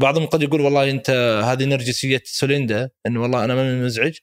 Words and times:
بعضهم 0.00 0.26
قد 0.26 0.42
يقول 0.42 0.60
والله 0.60 0.90
أنت 0.90 1.10
هذه 1.44 1.64
نرجسيه 1.64 2.22
سوليندا 2.24 2.90
انه 3.06 3.22
والله 3.22 3.44
أنا 3.44 3.54
ما 3.54 3.84
مزعج. 3.84 4.14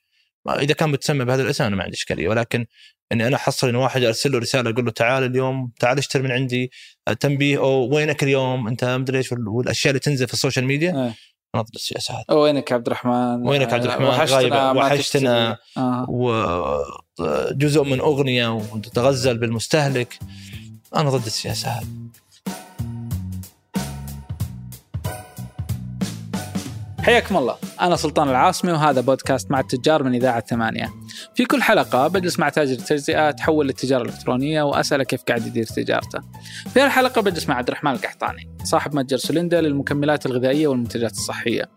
إذا 0.49 0.73
كان 0.73 0.91
بتسمى 0.91 1.25
بهذا 1.25 1.41
الاسم 1.41 1.63
أنا 1.63 1.75
ما 1.75 1.83
عندي 1.83 1.95
إشكالية. 1.95 2.27
ولكن 2.27 2.65
إني 3.11 3.27
أنا 3.27 3.35
احصل 3.35 3.69
إن 3.69 3.75
واحد 3.75 4.03
أرسل 4.03 4.31
له 4.31 4.39
رسالة 4.39 4.69
أقول 4.69 4.85
له 4.85 4.91
تعال 4.91 5.23
اليوم 5.23 5.71
تعال 5.79 5.97
اشتري 5.97 6.23
من 6.23 6.31
عندي 6.31 6.71
تنبيه 7.19 7.57
أو 7.57 7.95
وينك 7.95 8.23
اليوم؟ 8.23 8.67
أنت 8.67 8.85
مدري 8.85 9.17
إيش 9.17 9.31
والأشياء 9.31 9.91
اللي 9.91 9.99
تنزل 9.99 10.27
في 10.27 10.33
ال 10.33 10.38
social 10.38 10.65
media. 10.65 10.89
إيه. 10.89 11.13
أنا 11.55 11.63
ضد 11.63 11.75
السياسة 11.75 12.13
هذه 12.13 12.37
وينك 12.37 12.71
عبد 12.71 12.87
الرحمن؟ 12.87 13.47
وينك 13.47 13.73
عبد 13.73 13.83
الرحمن؟ 13.83 14.05
وحشتنا 14.05 14.73
ما 14.73 14.79
وحشتنا. 14.85 15.57
آه. 15.77 16.05
وجزء 17.19 17.83
من 17.83 17.99
أغنية 17.99 18.53
وتتغزل 18.53 19.37
بالمستهلك. 19.37 20.19
أنا 20.95 21.09
ضد 21.09 21.25
السياسة 21.25 21.69
هذه. 21.69 21.87
حياكم 27.07 27.37
الله. 27.37 27.55
أنا 27.81 27.95
سلطان 27.95 28.29
العاصمي 28.29 28.71
وهذا 28.71 29.01
بودكاست 29.01 29.51
مع 29.51 29.59
التجار 29.59 30.03
من 30.03 30.15
إذاعة 30.15 30.39
ثمانية. 30.39 30.93
في 31.35 31.45
كل 31.45 31.61
حلقة 31.61 32.07
بجلس 32.07 32.39
مع 32.39 32.49
تاجر 32.49 32.75
تجزئة 32.75 33.31
تحول 33.31 33.67
للتجارة 33.67 34.01
الإلكترونية 34.01 34.61
وأسأله 34.61 35.03
كيف 35.03 35.23
قاعد 35.23 35.47
يدير 35.47 35.65
تجارته. 35.65 36.19
في 36.73 36.85
الحلقة 36.85 37.21
بجلس 37.21 37.49
مع 37.49 37.55
عبد 37.55 37.67
الرحمن 37.67 37.91
القحطاني 37.91 38.57
صاحب 38.63 38.95
متجر 38.95 39.17
سوليندا 39.17 39.61
للمكملات 39.61 40.25
الغذائية 40.25 40.67
والمنتجات 40.67 41.11
الصحية. 41.11 41.69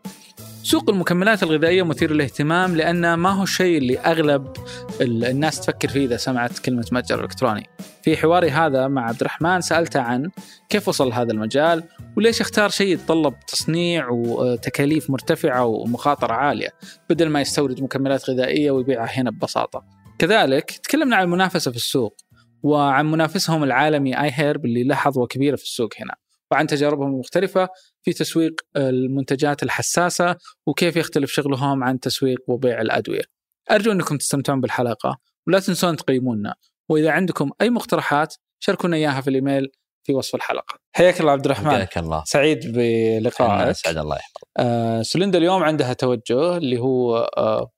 سوق 0.62 0.90
المكملات 0.90 1.42
الغذائية 1.42 1.82
مثير 1.82 2.12
للاهتمام 2.12 2.76
لأنه 2.76 3.16
ما 3.16 3.30
هو 3.30 3.42
الشيء 3.42 3.78
اللي 3.78 3.98
أغلب 3.98 4.52
ال- 5.00 5.24
الناس 5.24 5.60
تفكر 5.60 5.88
فيه 5.88 6.04
إذا 6.06 6.16
سمعت 6.16 6.58
كلمة 6.58 6.86
متجر 6.92 7.20
إلكتروني. 7.24 7.66
في 8.02 8.16
حواري 8.16 8.50
هذا 8.50 8.88
مع 8.88 9.08
عبد 9.08 9.20
الرحمن 9.20 9.60
سألته 9.60 10.00
عن 10.00 10.30
كيف 10.68 10.88
وصل 10.88 11.08
لهذا 11.08 11.32
المجال 11.32 11.82
وليش 12.16 12.40
اختار 12.40 12.68
شيء 12.70 12.86
يتطلب 12.94 13.34
تصنيع 13.46 14.08
وتكاليف 14.08 15.10
مرتفعة 15.10 15.64
ومخاطرة 15.66 16.32
عالية 16.32 16.68
بدل 17.10 17.28
ما 17.28 17.40
يستورد 17.40 17.82
مكملات 17.82 18.30
غذائية 18.30 18.70
ويبيعها 18.70 19.06
هنا 19.20 19.30
ببساطة. 19.30 19.84
كذلك 20.18 20.70
تكلمنا 20.70 21.16
عن 21.16 21.24
المنافسة 21.24 21.70
في 21.70 21.76
السوق 21.76 22.16
وعن 22.62 23.10
منافسهم 23.10 23.64
العالمي 23.64 24.22
آي 24.22 24.30
هيرب 24.34 24.64
اللي 24.64 24.84
له 24.84 24.94
حظوة 24.94 25.26
كبيرة 25.26 25.56
في 25.56 25.62
السوق 25.64 25.90
هنا. 26.00 26.14
وعن 26.50 26.66
تجاربهم 26.66 27.08
المختلفة 27.08 27.68
في 28.02 28.12
تسويق 28.12 28.60
المنتجات 28.76 29.62
الحساسة 29.62 30.36
وكيف 30.66 30.96
يختلف 30.96 31.32
شغلهم 31.32 31.84
عن 31.84 32.00
تسويق 32.00 32.38
وبيع 32.46 32.80
الأدوية. 32.80 33.22
أرجو 33.70 33.92
أنكم 33.92 34.16
تستمتعون 34.16 34.60
بالحلقة 34.60 35.18
ولا 35.46 35.60
تنسون 35.60 35.96
تقيمونا. 35.96 36.54
وإذا 36.88 37.10
عندكم 37.10 37.50
أي 37.60 37.70
مقترحات 37.70 38.34
شاركونا 38.58 38.96
إياها 38.96 39.20
في 39.20 39.30
الإيميل 39.30 39.68
في 40.06 40.12
وصف 40.12 40.34
الحلقة. 40.34 40.78
حياك 40.96 41.20
الله 41.20 41.32
عبد 41.32 41.44
الرحمن. 41.44 41.70
حياك 41.70 41.98
الله. 41.98 42.22
سعيد 42.26 42.72
بلقائك. 42.72 43.68
اسعد 43.68 43.96
الله. 43.96 44.16
يحفظك. 44.16 44.48
آه 44.58 45.02
سوليندا 45.02 45.38
اليوم 45.38 45.62
عندها 45.62 45.92
توجه 45.92 46.56
اللي 46.56 46.78
هو 46.78 47.16
آه 47.16 47.70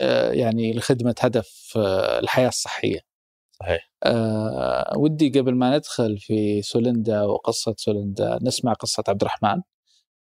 آه 0.00 0.32
يعني 0.32 0.72
لخدمة 0.72 1.14
هدف 1.20 1.72
آه 1.76 2.18
الحياة 2.18 2.48
الصحية. 2.48 3.13
صحيح. 3.60 3.90
آه 4.04 4.92
ودي 4.98 5.28
قبل 5.40 5.54
ما 5.54 5.76
ندخل 5.76 6.18
في 6.18 6.62
سوليندا 6.62 7.22
وقصة 7.22 7.74
سوليندا 7.78 8.38
نسمع 8.42 8.72
قصة 8.72 9.04
عبد 9.08 9.22
الرحمن. 9.22 9.62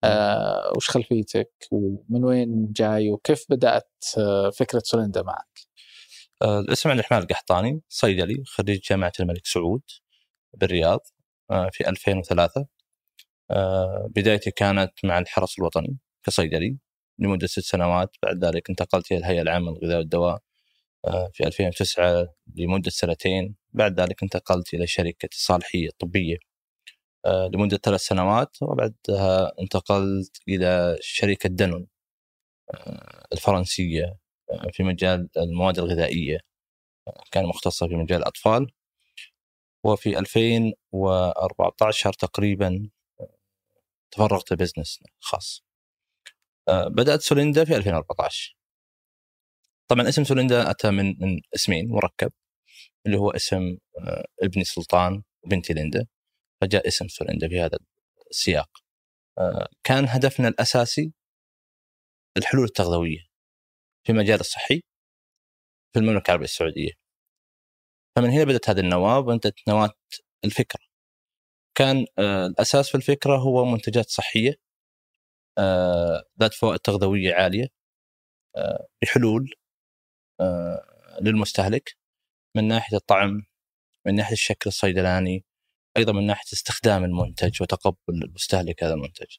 آه 0.04 0.72
وش 0.78 0.90
خلفيتك؟ 0.90 1.52
ومن 1.72 2.24
وين 2.26 2.72
جاي؟ 2.72 3.12
وكيف 3.12 3.46
بدأت 3.50 3.92
آه 4.18 4.50
فكرة 4.50 4.82
سوليندا 4.86 5.22
معك؟ 5.24 5.74
آه، 6.44 6.60
الاسم 6.60 6.90
عبد 6.90 7.00
الرحمن 7.00 7.18
القحطاني 7.20 7.82
صيدلي 7.90 8.44
خريج 8.48 8.80
جامعة 8.90 9.12
الملك 9.20 9.46
سعود 9.46 9.82
بالرياض 10.54 11.00
آه، 11.52 11.70
في 11.74 11.90
2003 11.90 12.66
آه، 13.52 14.08
بدايتي 14.16 14.52
كانت 14.52 14.92
مع 15.04 15.20
الحرس 15.20 15.60
الوطني 15.60 15.98
كصيدلي 16.24 16.78
لمدة 17.20 17.48
ست 17.48 17.60
سنوات. 17.60 18.16
بعد 18.24 18.46
ذلك 18.46 18.70
انتقلت 18.70 19.12
إلى 19.12 19.20
الهيئة 19.20 19.42
العامة 19.42 19.72
للغذاء 19.72 19.98
والدواء 20.00 20.40
في 21.34 21.48
2009 21.48 22.28
لمدة 22.56 22.90
سنتين. 22.90 23.56
بعد 23.74 24.00
ذلك 24.00 24.24
انتقلت 24.24 24.74
إلى 24.74 24.88
شركة 24.88 25.30
الصالحيه 25.34 25.88
الطبيه 25.88 26.38
آه، 27.26 27.50
لمدة 27.54 27.78
ثلاث 27.78 28.02
سنوات 28.02 28.58
وبعدها 28.62 29.54
انتقلت 29.62 30.42
إلى 30.48 30.98
شركة 31.02 31.50
Danone 31.50 31.88
آه، 32.74 33.26
الفرنسية 33.34 34.18
آه، 34.52 34.70
في 34.74 34.84
مجال 34.84 35.30
المواد 35.38 35.80
الغذائية 35.80 36.40
آه، 37.08 37.24
كان 37.32 37.46
مختصة 37.46 37.88
في 37.88 37.96
مجال 37.96 38.20
الأطفال. 38.20 38.72
وفي 39.86 40.20
2014 40.20 42.14
تقريبا 42.14 42.90
تفرغت 44.12 44.54
business 44.54 45.00
خاص. 45.20 45.64
بدأت 46.70 47.22
سوليندا 47.22 47.66
في 47.66 47.76
2014 47.76 48.56
طبعا 49.92 50.10
اسم 50.10 50.24
سوليندا 50.24 50.72
أتى 50.72 50.92
من 50.92 51.06
من 51.20 51.42
اسمين 51.56 51.90
مركب 51.90 52.32
اللي 53.06 53.18
هو 53.18 53.32
اسم 53.32 53.78
آه، 54.00 54.26
ابني 54.44 54.64
سلطان 54.64 55.24
وبنتي 55.46 55.74
ليندا. 55.74 56.08
فجاء 56.62 56.88
اسم 56.88 57.08
سوليندا 57.08 57.48
في 57.50 57.62
هذا 57.62 57.78
السياق. 58.32 58.70
آه، 59.40 59.68
كان 59.84 60.06
هدفنا 60.10 60.48
الأساسي 60.48 61.14
الحلول 62.38 62.66
التغذوية 62.66 63.20
في 64.08 64.12
المجال 64.12 64.40
الصحي 64.40 64.82
في 65.94 66.00
المملكة 66.00 66.28
العربية 66.28 66.46
السعودية. 66.46 66.92
فمن 68.18 68.30
هنا 68.30 68.44
بدأت 68.44 68.70
هذه 68.70 68.80
النواة 68.80 69.20
وبدات 69.20 69.54
نواة 69.68 69.92
الفكرة. 70.46 70.82
كان 71.78 72.06
آه، 72.20 72.48
الأساس 72.48 72.90
في 72.90 72.96
الفكرة 72.96 73.38
هو 73.38 73.66
منتجات 73.66 74.10
صحية 74.10 74.56
ذات 76.40 76.54
فوائد 76.54 76.80
تغذوية 76.80 77.34
عالية 77.34 77.68
بحلول 79.02 79.54
للمستهلك 81.22 81.98
من 82.56 82.68
ناحية 82.68 82.98
الطعم 82.98 83.44
من 84.06 84.16
ناحية 84.16 84.34
الشكل 84.34 84.68
الصيدلاني 84.68 85.46
أيضا 85.98 86.14
من 86.14 86.26
ناحية 86.26 86.54
استخدام 86.54 87.04
المنتج 87.04 87.62
وتقبل 87.62 87.96
المستهلك 88.10 88.84
هذا 88.84 88.94
المنتج. 88.94 89.38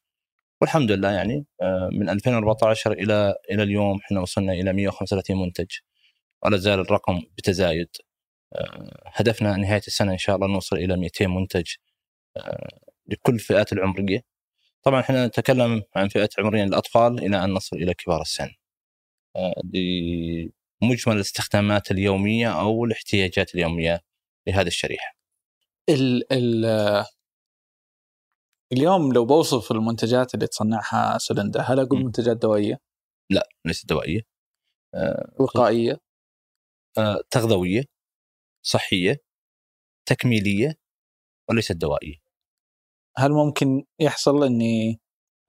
والحمد 0.60 0.93
لله 0.93 1.10
يعني 1.10 1.47
آه، 1.62 1.88
من 1.93 2.09
2014 2.09 2.93
إلى 2.93 3.34
إلى 3.50 3.62
اليوم 3.62 3.99
إحنا 4.00 4.21
وصلنا 4.21 4.53
إلى 4.53 4.72
135 4.72 5.37
منتج 5.43 5.66
ولا 6.44 6.56
زال 6.56 6.81
الرقم 6.81 7.22
بتزايد. 7.38 7.88
آه، 8.54 9.03
هدفنا 9.06 9.56
نهاية 9.56 9.83
السنة 9.87 10.12
إن 10.12 10.19
شاء 10.19 10.37
الله 10.37 10.49
نوصل 10.49 10.77
إلى 10.77 10.97
200 10.97 11.27
منتج 11.27 11.66
آه، 12.37 12.69
لكل 13.06 13.34
الفئات 13.34 13.72
العمرية. 13.72 14.21
طبعا 14.83 15.00
إحنا 15.00 15.27
نتكلم 15.27 15.83
عن 15.97 16.09
فئات 16.09 16.41
عمرية 16.41 16.65
الاطفال 16.65 17.19
إلى 17.27 17.44
أن 17.44 17.50
نصل 17.54 17.77
إلى 17.77 17.94
كبار 17.94 18.21
السن. 18.22 18.50
آه، 19.37 19.54
لمجمل 20.84 21.17
الاستخدامات 21.17 21.91
اليومية 21.91 22.61
أو 22.61 22.84
الاحتياجات 22.84 23.55
اليومية 23.55 24.00
لهذه 24.49 24.67
الشريحة. 24.67 25.17
ال 25.89 26.33
ال 26.33 26.65
اليوم 28.72 29.12
لو 29.12 29.25
بوصف 29.25 29.72
المنتجات 29.72 30.34
اللي 30.34 30.47
تصنعها 30.47 31.19
سوليندا 31.19 31.61
هل 31.61 31.81
أقول 31.81 32.00
م. 32.00 32.05
منتجات 32.05 32.37
دوائية؟ 32.37 32.81
لا 33.31 33.49
ليست 33.67 33.89
دوائية. 33.89 34.21
آه، 34.95 35.34
وقائية؟ 35.41 36.00
آه، 36.99 37.21
تغذوية 37.31 37.84
صحية 38.66 39.25
تكميلية 40.09 40.75
وليست 41.51 41.72
دوائية. 41.72 42.16
هل 43.16 43.33
ممكن 43.33 43.84
يحصل 44.01 44.45
إني 44.45 45.01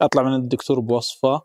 أطلع 0.02 0.23
من 0.23 0.35
الدكتور 0.35 0.79
بوصفة 0.79 1.41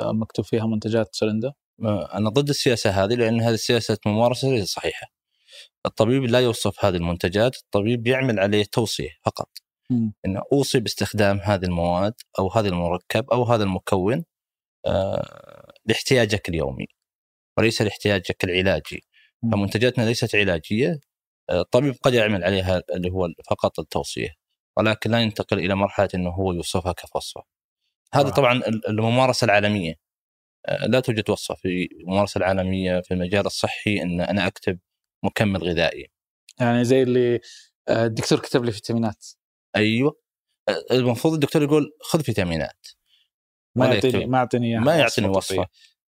آه، 0.00 0.12
مكتوب 0.12 0.44
فيها 0.44 0.66
منتجات 0.66 1.14
سوليندا 1.14 1.48
آه، 1.48 1.61
أنا 1.88 2.30
ضد 2.30 2.48
السياسة 2.48 2.90
هذه 3.04 3.14
لأن 3.14 3.40
هذه 3.40 3.54
السياسة 3.54 3.98
ممارسة 4.06 4.48
ليست 4.48 4.74
صحيحة 4.74 5.06
الطبيب 5.86 6.22
لا 6.24 6.40
يوصف 6.40 6.84
هذه 6.84 6.96
المنتجات 6.96 7.56
الطبيب 7.56 8.06
يعمل 8.06 8.40
عليه 8.40 8.64
توصية 8.64 9.10
فقط. 9.24 9.48
إنه 10.26 10.42
أوصي 10.52 10.80
باستخدام 10.80 11.38
هذه 11.40 11.64
المواد 11.64 12.14
أو 12.38 12.48
هذا 12.52 12.68
المركب 12.68 13.30
أو 13.30 13.44
هذا 13.44 13.64
المكون 13.64 14.24
آه، 14.86 15.72
لاحتياجك 15.86 16.48
اليومي 16.48 16.86
وليس 17.58 17.82
لاحتياجك 17.82 18.44
العلاجي. 18.44 19.04
فمنتجاتنا 19.52 20.04
ليست 20.04 20.34
علاجية 20.36 21.00
آه، 21.50 21.60
الطبيب 21.60 21.94
قد 22.02 22.14
يعمل 22.14 22.44
عليها 22.44 22.82
اللي 22.94 23.10
هو 23.10 23.28
فقط 23.50 23.78
التوصية 23.80 24.34
ولكن 24.76 25.10
لا 25.10 25.20
ينتقل 25.20 25.58
إلى 25.58 25.74
مرحلة 25.74 26.08
إنه 26.14 26.30
هو 26.30 26.52
يوصفها 26.52 26.92
كوصفة 26.92 27.42
هذه 28.14 28.26
آه. 28.26 28.30
طبعا 28.30 28.52
ال- 28.52 28.88
الممارسة 28.88 29.44
العالمية 29.44 29.94
لا 30.68 31.00
توجد 31.00 31.30
وصفة 31.30 31.54
في 31.54 31.88
الممارسة 32.00 32.38
العالمية 32.38 33.00
في 33.00 33.14
المجال 33.14 33.46
الصحي 33.46 34.02
إن 34.02 34.20
أنا 34.20 34.46
أكتب 34.46 34.78
مكمل 35.24 35.62
غذائي. 35.62 36.10
يعني 36.60 36.84
زي 36.84 37.02
اللي 37.02 37.40
آه، 37.88 38.06
الدكتور 38.06 38.38
كتب 38.38 38.64
لي 38.64 38.72
فيتامينات. 38.72 39.26
أيوه. 39.76 40.20
آه، 40.68 40.84
المفروض 40.90 41.34
الدكتور 41.34 41.62
يقول 41.62 41.92
خذ 42.00 42.22
فيتامينات. 42.22 42.86
ما 43.76 43.94
يعطيني. 43.94 44.26
ما 44.26 44.38
يعطيني 44.38 44.78
ما 44.78 44.96
يعطيني 44.96 45.28
وصفة. 45.28 45.66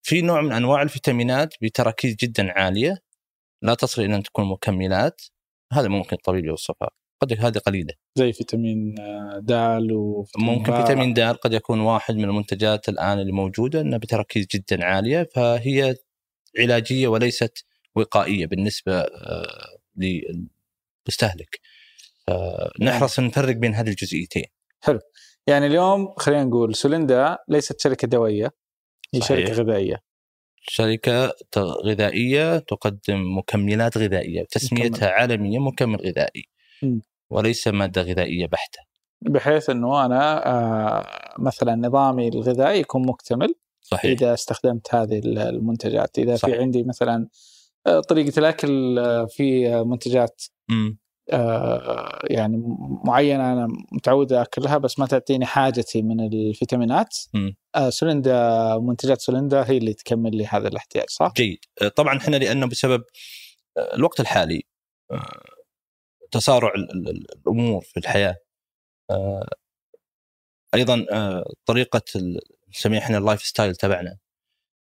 في 0.02 0.22
نوع 0.22 0.40
من 0.40 0.52
أنواع 0.52 0.82
الفيتامينات 0.82 1.54
بتراكيز 1.62 2.14
جدا 2.14 2.52
عالية. 2.52 2.98
لا 3.62 3.74
تصل 3.74 4.02
إلى 4.02 4.16
أن 4.16 4.22
تكون 4.22 4.48
مكملات. 4.48 5.22
هذا 5.72 5.88
ممكن 5.88 6.16
الطبيب 6.16 6.44
يوصفها. 6.44 6.90
قد 7.20 7.32
هذه 7.40 7.58
قليلة. 7.58 7.94
زي 8.14 8.32
فيتامين 8.32 8.94
آه، 9.00 9.38
دال 9.42 9.92
وفيتامين 9.92 10.48
ممكن. 10.58 10.72
فيتامين 10.76 11.14
د 11.14 11.20
قد 11.20 11.52
يكون 11.52 11.80
واحد 11.80 12.14
من 12.16 12.24
المنتجات 12.24 12.88
الآن 12.88 13.18
اللي 13.18 13.32
موجوده 13.32 13.80
إنها 13.80 13.98
بتركيز 13.98 14.46
جدا 14.54 14.84
عالية 14.84 15.28
فهي 15.34 15.96
علاجية 16.58 17.08
وليست 17.08 17.64
وقائية 17.94 18.46
بالنسبة 18.46 18.98
آه، 19.00 19.78
للمستهلك. 19.96 21.60
نحرص 22.80 23.20
نفرق 23.20 23.56
بين 23.56 23.74
هذه 23.74 23.88
الجزئيتين. 23.88 24.44
يعني 25.46 25.66
اليوم 25.66 26.14
خلينا 26.16 26.44
نقول 26.44 26.74
سولندا 26.74 27.38
ليست 27.48 27.80
شركة 27.80 28.08
دويه 28.08 28.50
هي 29.14 29.20
صحيح. 29.20 29.46
شركة 29.46 29.52
غذائية. 29.62 29.96
شركة 30.62 31.28
ت- 31.50 31.58
غذائية 31.58 32.58
تقدم 32.58 33.38
مكملات 33.38 33.98
غذائية 33.98 34.44
تسميتها 34.50 35.08
عالميا 35.08 35.58
مكمل 35.60 35.96
غذائي. 35.96 36.44
م. 36.82 36.98
وليس 37.30 37.68
مادة 37.68 38.02
غذائية 38.02 38.46
بحتة 38.46 38.78
بحيث 39.22 39.70
إنه 39.70 40.04
أنا 40.04 40.46
آه، 40.46 41.06
مثلا 41.38 41.74
نظامي 41.74 42.28
الغذائي 42.28 42.80
يكون 42.80 43.06
مكتمل 43.06 43.54
صحيح 43.80 44.10
إذا 44.10 44.34
استخدمت 44.34 44.94
هذه 44.94 45.18
المنتجات 45.24 46.18
إذا 46.18 46.36
صحيح. 46.36 46.54
في 46.54 46.60
عندي 46.60 46.82
مثلا 46.82 47.28
آه، 47.86 48.00
طريقة 48.00 48.38
الأكل 48.38 48.98
آه، 48.98 49.26
في 49.26 49.68
منتجات 49.84 50.42
يعني 52.30 52.56
م- 52.56 53.00
معينة 53.06 53.52
أنا 53.52 53.68
متعود 53.92 54.32
أكلها 54.32 54.78
بس 54.78 54.98
ما 54.98 55.06
تعطيني 55.06 55.46
حاجتي 55.46 56.02
من 56.02 56.20
الفيتامينات 56.20 57.16
مم. 57.34 57.56
آه، 57.74 57.90
سولندا 57.90 58.78
منتجات 58.78 59.20
سولندا 59.20 59.70
هي 59.70 59.76
اللي 59.76 59.94
تكمل 59.94 60.36
لي 60.36 60.46
هذا 60.46 60.68
الاحتياج 60.68 61.10
صح؟ 61.10 61.32
جيد 61.36 61.58
طبعا 61.96 62.18
إحنا 62.18 62.36
لأنه 62.36 62.66
بسبب 62.66 63.02
الوقت 63.94 64.20
الحالي 64.20 64.62
تسارع 66.30 66.72
ال- 66.74 66.90
ال- 66.92 67.08
ال- 67.08 67.26
الأمور 67.34 67.80
في 67.84 67.96
الحياة. 67.96 68.36
آه، 69.10 69.48
أيضا 70.74 71.06
آه، 71.12 71.44
طريقة 71.66 72.02
نسميها 72.68 73.00
إحنا 73.00 73.18
ال 73.18 73.23
life 73.23 73.42
style 73.42 73.76
تبعنا. 73.76 74.18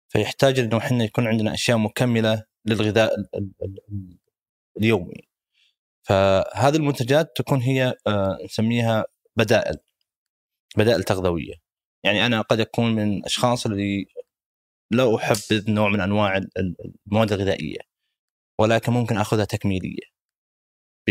فيحتاج 0.09 0.59
إنه 0.59 0.77
إحنا 0.77 1.03
يكون 1.03 1.27
عندنا 1.27 1.53
أشياء 1.53 1.77
مكملة 1.77 2.43
للغذاء 2.65 3.15
ال- 3.19 3.29
ال- 3.35 3.51
ال- 3.63 4.17
اليومي. 4.77 5.27
فهذه 6.03 6.75
المنتجات 6.75 7.31
تكون 7.35 7.61
هي 7.61 7.93
آه، 8.07 8.37
نسميها 8.45 9.05
بدائل 9.35 9.77
بدائل 10.77 11.03
تغذوية. 11.03 11.53
يعني 12.03 12.25
أنا 12.25 12.41
قد 12.41 12.59
أكون 12.59 12.95
من 12.95 13.17
الأشخاص 13.17 13.65
اللي 13.65 14.05
لا 14.91 15.15
احبذ 15.15 15.71
نوع 15.71 15.89
من 15.89 16.01
أنواع 16.01 16.37
ال- 16.37 16.57
ال- 16.57 16.93
المواد 17.07 17.31
الغذائية 17.33 17.79
ولكن 18.59 18.91
ممكن 18.93 19.17
آخذها 19.17 19.45
تكميلية. 19.45 20.18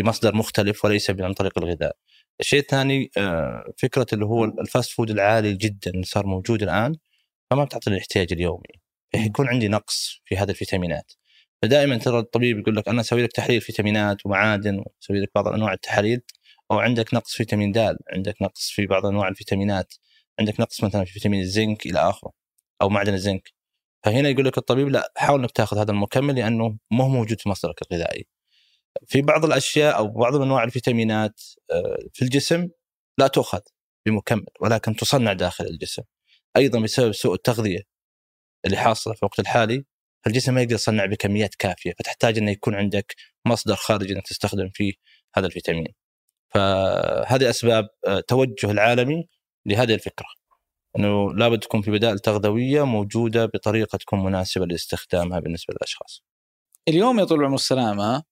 بمصدر 0.03 0.35
مختلف 0.35 0.85
وليس 0.85 1.11
عن 1.11 1.33
طريق 1.33 1.59
الغذاء. 1.59 1.97
الشيء 2.41 2.61
الثاني 2.61 3.11
آه، 3.17 3.73
فكرة 3.79 4.06
اللي 4.12 4.25
هو 4.25 4.45
ال 4.45 4.54
fast 4.54 4.91
food 4.91 5.11
العالي 5.11 5.55
جدا 5.55 5.91
اللي 5.91 6.05
صار 6.05 6.27
موجود 6.27 6.62
الآن 6.62 6.97
فما 7.50 7.65
بتعطي 7.65 7.91
الاحتياج 7.91 8.33
اليومي. 8.33 8.69
يكون 9.15 9.49
عندي 9.49 9.69
نقص 9.69 10.23
في 10.25 10.37
هذه 10.37 10.50
الفيتامينات. 10.50 11.12
فدائما 11.62 11.99
ترى 11.99 12.19
الطبيب 12.19 12.59
يقول 12.59 12.77
لك 12.77 12.89
أنا 12.89 13.00
أسوي 13.00 13.23
لك 13.23 13.33
تحليل 13.33 13.61
فيتامينات 13.61 14.27
ومعادن 14.27 14.79
وأسوي 14.79 15.21
لك 15.21 15.31
بعض 15.35 15.49
أنواع 15.49 15.73
التحاليل 15.73 16.21
أو 16.71 16.79
عندك 16.79 17.15
نقص 17.15 17.35
فيتامين 17.37 17.73
د، 17.73 17.97
عندك 18.12 18.43
نقص 18.43 18.71
في 18.71 18.87
بعض 18.87 19.06
أنواع 19.06 19.29
الفيتامينات، 19.29 19.95
عندك 20.41 20.61
نقص 20.61 20.85
مثلا 20.85 21.05
في 21.05 21.12
فيتامين 21.12 21.41
الزنك 21.41 21.87
إلى 21.87 21.99
آخره 21.99 22.33
أو 22.83 22.89
معدن 22.89 23.15
الزنك. 23.15 23.53
فهنا 24.05 24.29
يقول 24.29 24.45
لك 24.47 24.59
الطبيب 24.59 24.89
لا 24.89 25.12
حاول 25.17 25.41
إنك 25.41 25.50
تأخذ 25.50 25.79
هذا 25.79 25.91
المكمل 25.93 26.37
لأنه 26.37 26.79
ما 26.91 27.05
هو 27.05 27.09
موجود 27.09 27.41
في 27.41 27.49
مصدرك 27.49 27.83
الغذائي. 27.93 28.27
في 29.06 29.23
بعض 29.23 29.45
الأشياء 29.45 29.97
أو 29.99 30.09
بعض 30.09 30.35
انواع 30.37 30.65
الفيتامينات 30.65 31.43
آه، 31.71 31.99
في 32.12 32.23
الجسم 32.23 32.69
لا 33.19 33.27
تؤخذ 33.27 33.61
بمكمل 34.06 34.47
ولكن 34.61 34.97
تصنع 34.97 35.33
داخل 35.33 35.65
الجسم. 35.65 36.03
أيضا 36.56 36.81
بسبب 36.81 37.12
سوء 37.12 37.35
التغذية 37.35 37.83
اللي 38.65 38.77
حاصلة 38.77 39.15
في 39.15 39.23
الوقت 39.23 39.41
الحالي 39.41 39.85
فالجسم 40.25 40.55
ما 40.55 40.62
يقدر 40.62 40.75
يصنع 40.75 41.06
بكميات 41.06 41.55
كافية 41.55 41.93
فتحتاج 41.99 42.39
إنه 42.39 42.50
يكون 42.50 42.75
عندك 42.75 43.15
مصدر 43.47 43.75
خارجي 43.77 44.12
إنك 44.15 44.27
تستخدم 44.27 44.71
فيه 44.75 44.93
هذا 45.37 45.47
الفيتامين. 45.47 45.95
فهذه 46.50 47.50
أسباب 47.50 47.89
آه، 48.06 48.21
توجه 48.21 48.71
العالمي 48.71 49.29
لهذه 49.67 49.95
الفكرة. 49.95 50.27
إنه 50.99 51.35
لابد 51.35 51.59
تكون 51.59 51.83
في 51.83 51.91
بدائل 51.91 52.19
تغذوية 52.19 52.87
موجودة 52.87 53.47
بطريقة 53.47 53.99
تكون 53.99 54.25
مناسبة 54.25 54.67
لاستخدامها 54.67 55.41
بالنسبة 55.41 55.75
للأشخاص. 55.75 56.23
اليوم 56.89 57.19
يا 57.19 57.25
طول 57.25 57.41
العمر 57.41 57.55
السلامة 57.55 58.23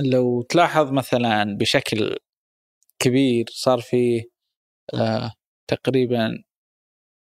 لو 0.00 0.42
تلاحظ 0.42 0.90
مثلا 0.92 1.56
بشكل 1.56 2.16
كبير 2.98 3.44
صار 3.50 3.80
في 3.80 4.24
آه 4.94 5.32
تقريبا 5.70 6.44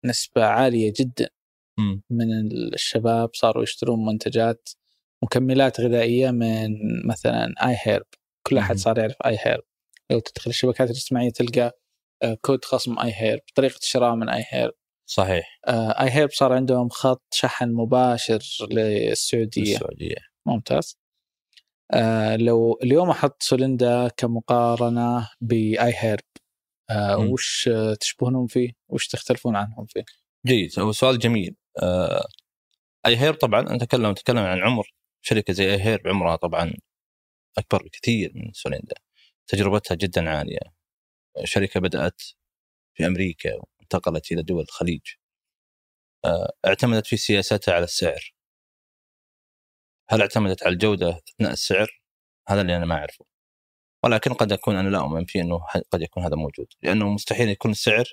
نسبة 0.05 0.45
عالية 0.45 0.93
جدا. 0.99 1.29
من 2.09 2.51
الشباب 2.73 3.29
صاروا 3.33 3.63
يشترون 3.63 4.05
منتجات 4.05 4.69
مكملات 5.23 5.81
غذائية 5.81 6.31
من 6.31 6.67
مثلا 7.07 7.53
iHerb 7.63 8.05
كل 8.47 8.57
أحد. 8.57 8.77
صار 8.77 8.99
يعرف 8.99 9.15
iHerb 9.25 9.63
لو 10.11 10.19
تدخل 10.19 10.49
الشبكات 10.49 10.89
الاجتماعية 10.89 11.29
تلقى 11.29 11.79
آه، 12.23 12.37
كود 12.41 12.65
خصم 12.65 12.99
iHerb 12.99 13.41
طريقة 13.55 13.77
الشراء 13.77 14.15
من 14.15 14.29
iHerb 14.29 14.73
صحيح. 15.05 15.59
iHerb 15.67 16.29
صار 16.31 16.53
عندهم 16.53 16.89
خط 16.89 17.23
شحن 17.33 17.73
مباشر 17.73 18.39
للسعودية. 18.71 19.75
السعوديه 19.75 20.15
ممتاز. 20.45 20.97
آه 21.93 22.35
لو 22.35 22.79
اليوم 22.83 23.09
أحط 23.09 23.43
سولندا 23.43 24.07
كمقارنة 24.17 25.29
ب 25.41 25.93
iHerb 25.95 26.19
آه. 26.89 27.17
وش 27.17 27.69
تشبهونهم 27.99 28.47
فيه؟ 28.47 28.71
وش 28.89 29.07
تختلفون 29.07 29.55
عنهم 29.55 29.85
فيه؟ 29.85 30.03
جيد 30.47 30.79
هو 30.79 30.91
سؤال 30.91 31.19
جميل 31.19 31.55
آه 31.83 32.27
iHerb 33.05 33.33
طبعا 33.33 33.61
نتكلم 33.61 34.11
نتكلم 34.11 34.37
عن 34.37 34.59
عمر 34.59 34.93
شركة 35.21 35.53
زي 35.53 35.73
iHerb 35.73 36.01
عمرها 36.05 36.35
طبعا 36.35 36.73
أكبر 37.57 37.83
بكثير 37.83 38.31
من 38.35 38.53
سوليندا 38.53 38.95
تجربتها 39.47 39.95
جدا 39.95 40.29
عالية 40.29 40.59
شركة 41.43 41.79
بدأت 41.79 42.21
في 42.97 43.07
أمريكا 43.07 43.51
وانتقلت 43.55 44.31
إلى 44.31 44.43
دول 44.43 44.61
الخليج 44.63 45.01
آه 46.25 46.53
اعتمدت 46.65 47.07
في 47.07 47.17
سياستها 47.17 47.73
على 47.73 47.83
السعر 47.83 48.33
هل 50.09 50.21
اعتمدت 50.21 50.63
على 50.63 50.73
الجودة 50.73 51.21
أثناء 51.29 51.51
السعر؟ 51.51 52.01
هذا 52.49 52.61
اللي 52.61 52.75
أنا 52.77 52.85
ما 52.85 52.95
أعرفه 52.95 53.25
ولكن 54.03 54.33
قد 54.33 54.51
أكون 54.51 54.75
أنا 54.75 54.89
لا 54.89 54.99
أؤمن 54.99 55.25
فيه 55.25 55.41
أنه 55.41 55.59
قد 55.91 56.01
يكون 56.01 56.23
هذا 56.23 56.35
موجود 56.35 56.67
لأنه 56.81 57.09
مستحيل 57.09 57.49
يكون 57.49 57.71
السعر 57.71 58.05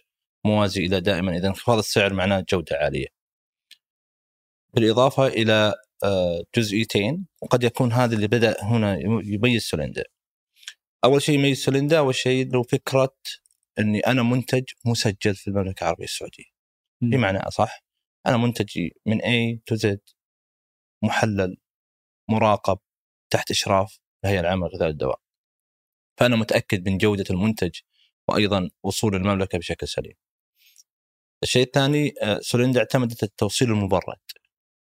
موازي 0.47 0.87
إلى 0.87 1.01
دائما 1.01 1.37
إذا 1.37 1.49
انخفاض 1.49 1.79
السعر 1.79 2.13
معناه 2.13 2.45
جودة 2.53 2.77
عالية. 2.77 3.07
بالإضافة 4.75 5.27
إلى 5.27 5.75
آه، 6.05 6.43
جزئيتين 6.57 7.27
وقد 7.43 7.65
يكون 7.65 7.93
هذا 7.93 8.15
اللي 8.15 8.29
بدأ 8.29 8.57
هنا 8.63 8.99
يميز 9.25 9.63
سوليندا. 9.63 10.05
أول 11.05 11.23
شيء 11.23 11.35
يميز 11.39 11.65
سوليندا 11.65 11.99
أول 11.99 12.15
شيء 12.15 12.53
له 12.53 12.63
فكرة 12.63 13.17
إني 13.79 14.01
أنا 14.01 14.23
منتج 14.23 14.65
مسجل 14.87 15.35
في 15.35 15.49
المملكة 15.49 15.85
العربية 15.85 16.05
السعودية. 16.05 16.45
بمعنى 17.01 17.39
أصح 17.39 17.85
أنا 18.27 18.37
منتجي 18.37 18.97
من 19.07 19.21
A 19.21 19.59
to 19.67 19.77
Z 19.77 19.99
محلل 21.03 21.57
مراقب 22.29 22.79
تحت 23.31 23.51
إشراف 23.51 23.99
الهيئة 24.25 24.41
العامة 24.41 24.67
للغذاء 24.67 24.89
والدواء. 24.89 25.21
فأنا 26.19 26.37
متأكد 26.37 26.89
من 26.89 26.99
جودة 26.99 27.25
المنتج 27.31 27.81
وأيضا 28.29 28.71
وصول 28.83 29.15
المملكة 29.15 29.59
بشكل 29.59 29.89
سليم. 29.89 30.15
الشيء 31.43 31.63
الثاني 31.63 32.15
آه، 32.23 32.39
سوليندا 32.41 32.81
اعتمدت 32.81 33.23
التوصيل 33.23 33.71
المبرد 33.71 34.19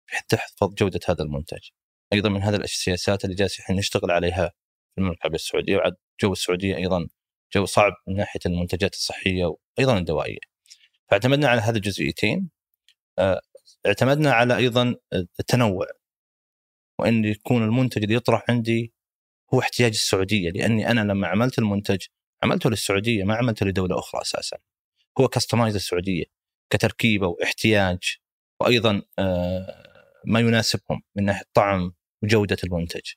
في 0.07 0.17
تحفظ 0.29 0.73
جودة 0.73 0.99
هذا 1.09 1.23
المنتج. 1.23 1.69
أيضا 2.13 2.29
من 2.29 2.41
هذه 2.41 2.55
السياسات 2.55 3.25
اللي 3.25 3.35
جالس 3.35 3.59
إحنا 3.59 3.75
نشتغل 3.75 4.11
عليها 4.11 4.47
في 4.95 5.01
المملكة 5.01 5.19
العربيه 5.19 5.35
السعوديه 5.35 5.77
وعد 5.77 5.95
جو 6.21 6.33
السعودية 6.33 6.75
أيضا 6.77 7.07
جو 7.55 7.65
صعب 7.65 7.93
من 8.07 8.15
ناحية 8.15 8.39
المنتجات 8.45 8.93
الصحية 8.93 9.45
وأيضا 9.77 9.97
الدوائية. 9.97 10.39
فاعتمدنا 11.11 11.47
على 11.47 11.61
هذه 11.61 11.75
الجزئيتين 11.75 12.49
آه، 13.19 13.41
اعتمدنا 13.85 14.33
على 14.33 14.57
أيضا 14.57 14.95
التنوع 15.39 15.87
وإن 16.99 17.25
يكون 17.25 17.63
المنتج 17.63 18.03
اللي 18.03 18.15
يطرح 18.15 18.43
عندي 18.49 18.93
هو 19.53 19.59
احتياج 19.59 19.91
السعودية 19.91 20.49
لأني 20.49 20.91
أنا 20.91 21.01
لما 21.01 21.27
عملت 21.27 21.59
المنتج 21.59 22.05
عملته 22.43 22.69
للسعودية 22.69 23.23
ما 23.23 23.35
عملته 23.35 23.65
لدولة 23.65 23.99
أخرى 23.99 24.21
أساسا. 24.21 24.57
هو 25.19 25.27
كستمايز 25.27 25.75
السعودية 25.75 26.23
كتركيبة 26.69 27.27
واحتياج 27.27 28.17
وأيضا 28.61 29.01
آه، 29.19 29.83
ما 30.25 30.39
يناسبهم 30.39 31.01
من 31.15 31.25
ناحية 31.25 31.45
طعم 31.53 31.93
وجودة 32.23 32.57
المنتج. 32.63 33.11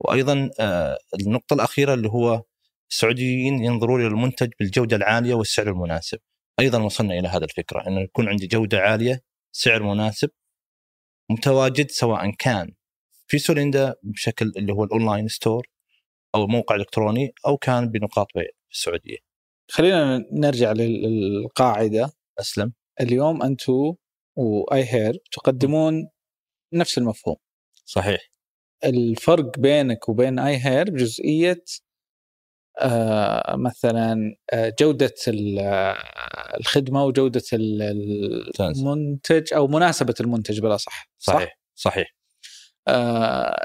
وأيضا 0.00 0.50
آه، 0.60 0.98
النقطة 1.20 1.54
الأخيرة 1.54 1.94
اللي 1.94 2.08
هو 2.08 2.42
السعوديين 2.90 3.64
ينظرون 3.64 4.00
إلى 4.00 4.08
المنتج 4.08 4.50
بالجودة 4.60 4.96
العالية 4.96 5.34
والسعر 5.34 5.68
المناسب. 5.68 6.18
أيضا 6.60 6.82
وصلنا 6.82 7.18
إلى 7.18 7.28
هذا 7.28 7.44
الفكرة 7.44 7.86
إنه 7.86 8.00
يكون 8.00 8.28
عندي 8.28 8.46
جودة 8.46 8.78
عالية 8.78 9.22
سعر 9.52 9.82
مناسب 9.82 10.30
متواجد 11.30 11.90
سواء 11.90 12.30
كان 12.30 12.72
في 13.32 13.38
سوليندا 13.38 13.94
بشكل 14.02 14.52
اللي 14.56 14.72
هو 14.72 14.84
ال 14.84 14.90
online 14.90 15.28
store 15.28 15.66
أو 16.34 16.46
موقع 16.46 16.74
إلكتروني 16.74 17.34
أو 17.46 17.56
كان 17.56 17.88
بنقاط 17.88 18.26
بيع 18.34 18.44
في 18.44 18.74
السعودية. 18.74 19.16
خلينا 19.70 20.24
نرجع 20.32 20.72
للقاعدة. 20.72 22.12
أسلم. 22.40 22.72
اليوم 23.00 23.42
أنتم 23.42 23.94
و 24.36 24.84
iHerb 24.84 25.18
تقدمون 25.32 26.08
نفس 26.72 26.98
المفهوم. 26.98 27.36
صحيح. 27.84 28.20
الفرق 28.84 29.58
بينك 29.58 30.08
وبين 30.08 30.38
آي 30.38 30.56
هير 30.56 30.90
بجزئية 30.90 31.64
آه 32.80 33.56
مثلا 33.56 34.36
آه، 34.52 34.74
جودة 34.80 35.14
آه، 35.60 35.96
الخدمة 36.60 37.04
وجودة 37.04 37.42
المنتج 38.60 39.54
أو 39.54 39.66
مناسبة 39.66 40.14
المنتج 40.20 40.60
بلا 40.60 40.76
صح 40.76 41.10
صحيح 41.18 41.58
صحيح. 41.74 42.06
آه 42.06 42.21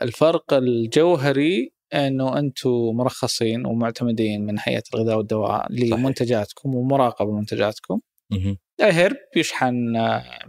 الفرق 0.03 0.53
الجوهري 0.53 1.71
إنه 1.93 2.39
أنتم 2.39 2.69
مرخصين 2.69 3.65
ومعتمدين 3.65 4.45
من 4.45 4.55
هيئه 4.59 4.83
الغذاء 4.93 5.17
والدواء 5.17 5.71
لمنتجاتكم 5.71 6.75
ومراقبة 6.75 7.31
منتجاتكم. 7.31 8.00
Herb 8.81 9.17
يشحن 9.36 9.74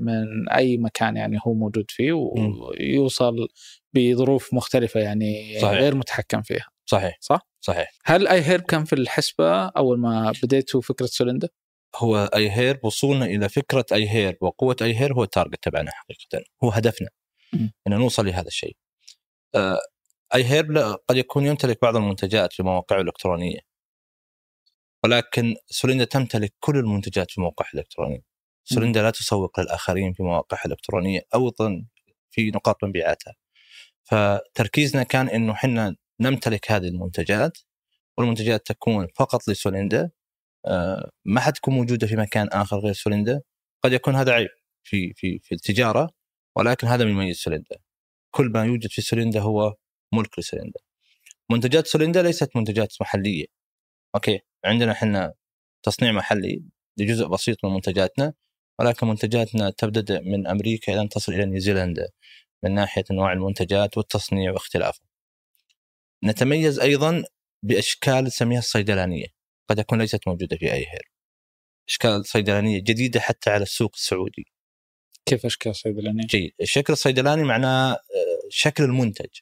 من 0.01 0.49
أي 0.49 0.77
مكان 0.77 1.17
يعني 1.17 1.39
هو 1.47 1.55
موجود 1.55 1.85
فيه 1.89 2.13
ويوصل 2.13 3.49
بظروف 3.93 4.55
مختلفة 4.55 5.01
يعني 5.01 5.59
صحيح. 5.61 5.79
غير 5.79 5.95
متحكم 5.95 6.43
فيها. 6.43 6.67
صحيح. 6.87 7.19
صح؟ 7.21 7.49
صحيح. 7.61 7.91
هل 8.05 8.29
iHerb 8.29 8.61
كان 8.61 8.85
في 8.85 8.93
الحسبة 8.93 9.67
أول 9.67 9.99
ما 9.99 10.33
بديتوا 10.43 10.81
فكرة 10.81 11.07
سولندا؟ 11.07 11.49
هو 11.97 12.31
iHerb 12.35 12.85
وصولنا 12.85 13.25
إلى 13.25 13.49
فكرة 13.49 13.85
iHerb 13.93 14.37
وقوة 14.41 14.77
iHerb 14.83 15.17
هو 15.17 15.23
ال 15.23 15.29
target 15.29 15.63
تبعنا 15.63 15.91
حقيقة 15.91 16.45
هو 16.65 16.71
هدفنا. 16.71 17.09
إن 17.55 17.93
نوصل 17.93 18.27
لهذا 18.27 18.47
الشيء. 18.47 18.77
آه، 19.55 19.79
iHerb 20.35 20.79
قد 21.09 21.17
يكون 21.17 21.47
يمتلك 21.47 21.79
بعض 21.83 21.97
المنتجات 21.97 22.53
في 22.53 22.63
مواقعه 22.63 23.01
الالكترونيه 23.01 23.61
ولكن 25.05 25.55
سوليندا 25.67 26.05
تمتلك 26.05 26.55
كل 26.61 26.77
المنتجات 26.79 27.31
في 27.31 27.41
موقعها 27.41 27.71
الالكتروني. 27.75 28.25
سوليندا 28.65 29.03
لا 29.03 29.11
تسوق 29.11 29.61
للآخرين 29.61 30.13
في 30.13 30.23
مواقعها 30.23 30.65
الالكترونيه 30.67 31.21
أو 31.35 31.53
في 32.31 32.51
نقاط 32.51 32.85
مبيعاتها. 32.85 33.35
فتركيزنا 34.05 35.03
كان 35.03 35.29
إنه 35.29 35.53
إحنا 35.53 35.97
نمتلك 36.21 36.73
هذه 36.73 36.89
المنتجات 36.89 37.59
والمنتجات 38.19 38.67
تكون 38.67 39.09
فقط 39.17 39.49
لسوليندا 39.49 40.11
آه، 40.67 41.11
ما 41.25 41.41
حتكون 41.41 41.75
موجودة 41.75 42.07
في 42.07 42.17
مكان 42.17 42.49
آخر 42.49 42.79
غير 42.79 42.93
سوليندا 42.93 43.41
قد 43.85 43.93
يكون 43.93 44.15
هذا 44.15 44.33
عيب 44.33 44.49
في 44.85 45.13
في 45.17 45.39
في 45.39 45.55
التجارة 45.55 46.11
ولكن 46.59 46.87
هذا 46.87 47.05
من 47.05 47.11
يميز 47.11 47.37
سوليندا 47.37 47.77
كل 48.31 48.51
ما 48.51 48.65
يوجد 48.65 48.91
في 48.91 49.03
سوليندا 49.03 49.41
هو 49.41 49.75
ملك 50.15 50.39
لسوليندا 50.39 50.81
منتجات 51.51 51.87
سوليندا 51.87 52.23
ليست 52.23 52.57
منتجات 52.57 52.95
محلية 53.01 53.47
okay 54.15 54.41
عندنا 54.65 54.93
إحنا 54.93 55.35
تصنيع 55.83 56.13
محلي 56.13 56.63
لجزء 56.99 57.27
بسيط 57.27 57.65
من 57.65 57.71
منتجاتنا 57.73 58.35
ولكن 58.79 59.07
منتجاتنا 59.07 59.71
تبدأ 59.71 60.21
من 60.21 60.47
أمريكا 60.47 60.93
إلى 60.93 61.01
أن 61.01 61.09
تصل 61.09 61.33
إلى 61.33 61.47
نيوزيلندا 61.47 62.09
من 62.65 62.75
ناحية 62.75 63.05
أنواع 63.11 63.33
المنتجات 63.33 63.97
والتصنيع 63.99 64.53
واختلافه. 64.53 65.01
نتميز 66.25 66.81
أيضا 66.81 67.25
بأشكال 67.63 68.25
نسميها 68.25 68.59
الصيدلانية 68.59 69.27
قد 69.69 69.77
تكون 69.77 69.99
ليست 70.01 70.29
موجودة 70.29 70.57
في 70.57 70.73
iHerb. 70.73 71.11
أشكال 71.89 72.27
صيدلانية 72.27 72.79
جديدة 72.81 73.21
حتى 73.21 73.51
على 73.51 73.63
السوق 73.63 73.91
السعودي. 73.95 74.47
كيف 75.29 75.47
أشكال 75.47 75.77
صيدلانية؟ 75.77 76.27
جيد، 76.27 76.53
الشكل 76.61 76.93
الصيدلاني 76.93 77.45
معناه 77.45 77.93
آه، 77.93 77.99
شكل 78.51 78.85
المنتج. 78.85 79.41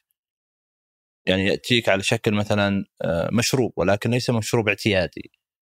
يعني 1.27 1.45
يأتيك 1.45 1.89
على 1.89 2.03
شكل 2.03 2.33
مثلا 2.33 2.85
آه، 3.01 3.29
مشروب 3.31 3.73
ولكن 3.75 4.11
ليس 4.11 4.29
مشروب 4.29 4.67
اعتيادي 4.67 5.31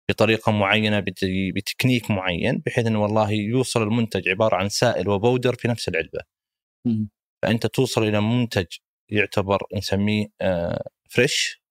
بطريقة 0.10 0.52
معينة 0.52 1.04
بتكنيك 1.56 2.12
معين 2.12 2.58
بحيث 2.66 2.86
إنه 2.86 3.02
والله 3.04 3.32
يوصل 3.32 3.84
المنتج 3.84 4.30
عبارة 4.30 4.56
عن 4.56 4.70
سائل 4.70 5.10
وبودر 5.10 5.56
في 5.56 5.68
نفس 5.68 5.88
العلبة. 5.88 6.20
م. 6.86 7.06
فأنت 7.42 7.68
توصل 7.68 8.04
إلى 8.04 8.22
منتج 8.22 8.66
يعتبر 9.10 9.60
نسميه 9.76 10.28
فريش 11.10 11.62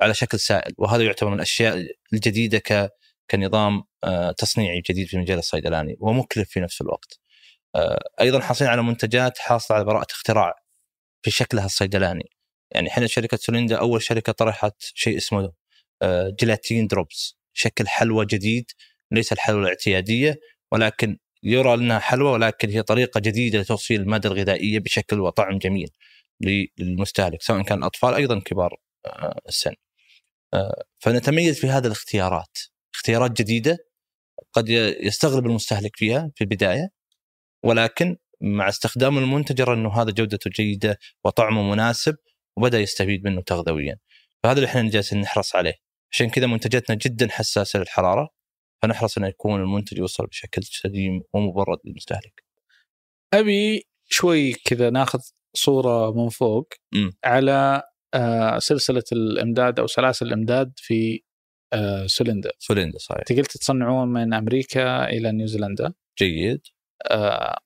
آه، 0.00 0.04
على 0.04 0.14
شكل 0.14 0.38
سائل 0.38 0.74
وهذا 0.78 1.02
يعتبر 1.02 1.30
من 1.30 1.36
الأشياء 1.36 1.86
الجديدة 2.12 2.58
ك 2.58 2.90
كنظام 3.30 3.84
تصنيعي 4.38 4.82
جديد 4.90 5.06
في 5.06 5.14
المجال 5.14 5.38
الصيدلاني 5.38 5.96
ومكلف 6.00 6.50
في 6.50 6.60
نفس 6.60 6.80
الوقت. 6.80 7.20
أيضا 8.20 8.40
حاصلين 8.40 8.70
على 8.70 8.82
منتجات 8.82 9.38
حاصله 9.38 9.76
على 9.76 9.84
براءة 9.86 10.06
اختراع 10.12 10.54
في 11.22 11.30
شكلها 11.30 11.66
الصيدلاني. 11.66 12.30
يعني 12.70 12.88
إحنا 12.88 13.06
شركة 13.06 13.36
سوليندا 13.36 13.78
أول 13.78 14.02
شركة 14.02 14.32
طرحت 14.32 14.74
شيء 14.80 15.16
اسمه 15.16 15.52
آه، 16.02 16.34
gelatin 16.40 16.86
drops 16.86 17.36
شكل 17.52 17.88
حلوى 17.88 18.26
جديد 18.26 18.70
ليس 19.12 19.32
الحلوى 19.32 19.62
الاعتيادية 19.62 20.40
ولكن 20.72 21.18
يرى 21.42 21.74
أنها 21.74 21.98
حلوى 21.98 22.32
ولكن 22.32 22.70
هي 22.70 22.82
طريقة 22.82 23.20
جديدة 23.20 23.60
لتوصيل 23.60 24.00
المادة 24.00 24.30
الغذائية 24.30 24.78
بشكل 24.80 25.20
وطعم 25.20 25.58
جميل 25.58 25.90
للمستهلك 26.78 27.42
سواء 27.42 27.62
كان 27.62 27.78
الأطفال 27.78 28.14
أيضا 28.14 28.40
كبار 28.40 28.76
آه، 29.06 29.40
السن. 29.48 29.74
آه، 30.54 30.84
فنتميز 30.98 31.60
في 31.60 31.66
هذه 31.68 31.86
الاختيارات. 31.86 32.58
اختيارات 32.94 33.32
جديدة 33.42 33.78
قد 34.52 34.68
يستغرب 35.00 35.46
المستهلك 35.46 35.96
فيها 35.96 36.30
في 36.36 36.44
البداية 36.44 36.90
ولكن 37.64 38.16
مع 38.40 38.68
استخدام 38.68 39.18
المنتج 39.18 39.60
يرى 39.60 39.74
إنه 39.74 40.02
هذا 40.02 40.10
جودته 40.10 40.50
جيدة 40.50 40.98
وطعمه 41.24 41.62
مناسب 41.62 42.16
وبدأ 42.56 42.80
يستفيد 42.80 43.24
منه 43.24 43.42
تغذويا 43.42 43.98
فهذا 44.42 44.56
اللي 44.58 44.66
إحنا 44.66 44.90
جالسين 44.90 45.20
نحرص 45.20 45.56
عليه 45.56 45.74
عشان 46.12 46.30
كذا 46.30 46.46
منتجاتنا 46.46 46.96
جدا 46.96 47.28
حساسة 47.30 47.78
للحرارة 47.78 48.28
فنحرص 48.82 49.18
إنه 49.18 49.28
يكون 49.28 49.60
المنتج 49.60 49.98
يوصل 49.98 50.26
بشكل 50.26 50.62
سليم 50.64 51.22
ومبرد 51.32 51.78
للمستهلك. 51.84 52.44
أبي 53.34 53.88
شوي 54.04 54.52
كذا 54.52 54.90
ناخذ 54.90 55.18
صورة 55.56 56.22
من 56.22 56.28
فوق 56.28 56.68
م. 56.94 57.10
على 57.24 57.82
آه، 58.14 58.58
سلسلة 58.58 59.02
الإمداد 59.12 59.80
أو 59.80 59.86
سلاسل 59.86 60.26
الإمداد 60.26 60.72
في 60.76 61.22
آه، 61.72 62.06
سوليندا. 62.06 62.50
سوليندا 62.58 62.98
صحيح. 62.98 63.18
أنت 63.18 63.32
قلت 63.32 63.56
تصنعون 63.56 64.08
من 64.08 64.34
أمريكا 64.34 65.08
إلى 65.08 65.32
نيوزيلندا. 65.32 65.92
جيد. 66.18 66.60
آه، 67.10 67.58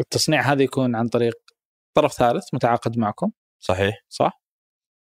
التصنيع 0.00 0.52
هذا 0.52 0.62
يكون 0.62 0.96
عن 0.96 1.08
طريق 1.08 1.34
طرف 1.96 2.12
ثالث 2.12 2.44
متعاقد 2.54 2.98
معكم. 2.98 3.30
صحيح 3.60 4.04
صح؟ 4.08 4.44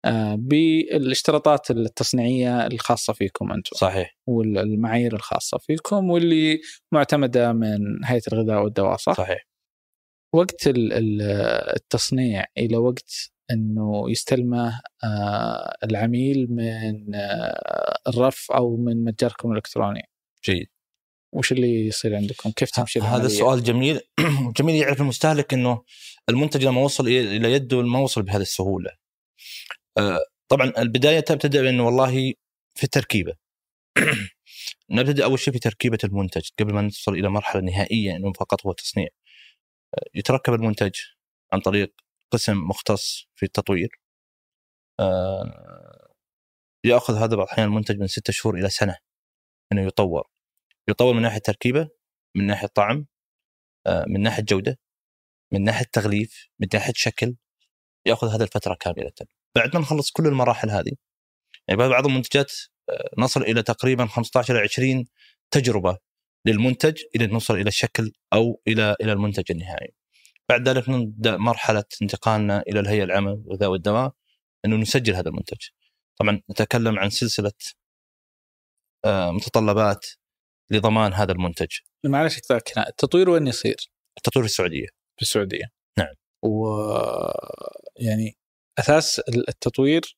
آه 0.05 0.35
بالاشتراطات 0.35 1.71
التصنيعية 1.71 2.67
الخاصة 2.67 3.13
فيكم 3.13 3.53
أنتم 3.53 3.77
صحيح 3.77 4.17
والمعايير 4.27 5.15
الخاصة 5.15 5.59
فيكم 5.59 6.11
واللي 6.11 6.61
معتمدة 6.93 7.53
من 7.53 8.05
هيئة 8.05 8.23
الغذاء 8.33 8.63
والدواء 8.65 8.97
صح؟ 8.97 9.13
صحيح 9.13 9.47
وقت 10.35 10.69
التصنيع 11.77 12.45
إلى 12.59 12.77
وقت 12.77 13.31
إنه 13.51 14.11
يستلمه 14.11 14.81
آه 15.05 15.77
العميل 15.85 16.47
من 16.51 17.15
الرف 18.09 18.53
أو 18.53 18.77
من 18.77 19.05
متجركم 19.05 19.51
الإلكتروني 19.51 20.03
جيد 20.45 20.69
وش 21.35 21.53
اللي 21.53 21.87
يصير 21.87 22.17
عندكم؟ 22.17 22.51
كيف 22.51 22.71
تمشي 22.71 23.01
هذا 23.01 23.27
السؤال 23.27 23.63
جميل 23.63 24.01
جميل 24.59 24.75
يعرف 24.75 25.01
المستهلك 25.01 25.55
إنه 25.55 25.85
المنتج 26.29 26.65
لما 26.65 26.81
وصل 26.81 27.09
إلى 27.09 27.53
يده 27.53 27.83
ما 27.83 27.99
وصل 27.99 28.23
بهذه 28.23 28.43
السهولة. 28.43 28.91
آه، 29.99 30.21
طبعا 30.49 30.73
البداية 30.79 31.21
تبتدئ 31.21 31.63
بإنه 31.63 31.87
والله 31.87 32.35
في 32.75 32.85
التركيبه. 32.85 33.35
نبتدئ 34.91 35.25
أول 35.25 35.39
شيء 35.39 35.55
في 35.55 35.61
تركيبة 35.61 35.99
المنتج 36.05 36.49
قبل 36.59 36.75
ما 36.75 36.83
نوصل 36.83 37.15
إلى 37.15 37.29
مرحلة 37.31 37.63
نهائية 37.63 38.17
إنه 38.17 38.33
فقط 38.33 38.67
هو 38.67 38.73
تصنيع. 38.73 39.09
آه، 39.99 40.05
يتركب 40.15 40.55
المنتج 40.55 40.93
عن 41.53 41.61
طريق 41.61 41.95
قسم 42.33 42.57
مختص 42.59 43.29
في 43.37 43.47
التطوير. 43.47 43.89
آه، 45.01 46.09
يأخذ 46.87 47.15
هذا 47.15 47.37
بعض 47.37 47.47
الأحيان 47.49 47.69
المنتج 47.69 47.99
من 48.01 48.07
ستة 48.07 48.33
شهور 48.33 48.59
إلى 48.59 48.71
سنة 48.71 48.97
إنه 49.73 49.87
يطور. 49.87 50.34
يطور 50.89 51.15
من 51.15 51.23
ناحية 51.23 51.39
تركيبة، 51.39 51.89
من 52.37 52.47
ناحية 52.47 52.69
طعم، 52.69 53.07
من 54.09 54.21
ناحية 54.23 54.43
جودة، 54.43 54.79
من 55.53 55.65
ناحية 55.65 55.87
تغليف 55.93 56.49
من 56.61 56.69
ناحية 56.75 56.93
شكل 56.97 57.37
يأخذ 58.07 58.29
هذه 58.29 58.43
الفترة 58.43 58.75
كاملة 58.81 59.13
بعد 59.57 59.75
ما 59.77 59.81
نخلص 59.83 60.11
كل 60.11 60.27
المراحل 60.27 60.71
هذه 60.71 60.93
يعني 61.69 61.89
بعض 61.89 62.07
المنتجات 62.07 62.53
آه، 62.91 63.11
نصل 63.19 63.43
إلى 63.43 63.63
تقريبا 63.63 64.07
15 64.07 64.55
إلى 64.55 64.63
20 64.63 65.07
تجربة 65.51 65.99
للمنتج 66.47 67.03
إلى 67.17 67.27
نوصل 67.27 67.55
إلى 67.55 67.69
الشكل 67.69 68.13
أو 68.33 68.61
إلى 68.69 68.97
إلى 69.03 69.13
المنتج 69.13 69.45
النهائي. 69.51 69.95
بعد 70.49 70.69
ذلك 70.69 70.89
نبدأ 70.89 71.37
مرحلة 71.37 71.85
انتقالنا 72.03 72.63
إلى 72.69 72.81
الهيئة 72.81 73.05
العامة 73.05 73.31
للغذاء 73.31 73.71
والدواء 73.71 74.13
إنه 74.65 74.77
نسجل 74.77 75.15
هذا 75.15 75.29
المنتج. 75.29 75.69
طبعا 76.17 76.43
نتكلم 76.51 76.99
عن 76.99 77.11
سلسلة 77.11 77.53
آه، 79.05 79.31
متطلبات 79.33 80.07
لضمان 80.75 81.13
هذا 81.13 81.33
المنتج. 81.33 81.69
معلش 82.07 82.41
التطوير 82.77 83.31
وين 83.31 83.47
يصير؟ 83.47 83.77
التطوير 84.19 84.45
في 84.47 84.51
السعودية. 84.51 84.87
في 85.17 85.23
السعودية 85.23 85.65
نعم 85.99 86.15
و 86.45 86.67
يعني 87.97 88.37
أساس 88.79 89.19
التطوير 89.29 90.17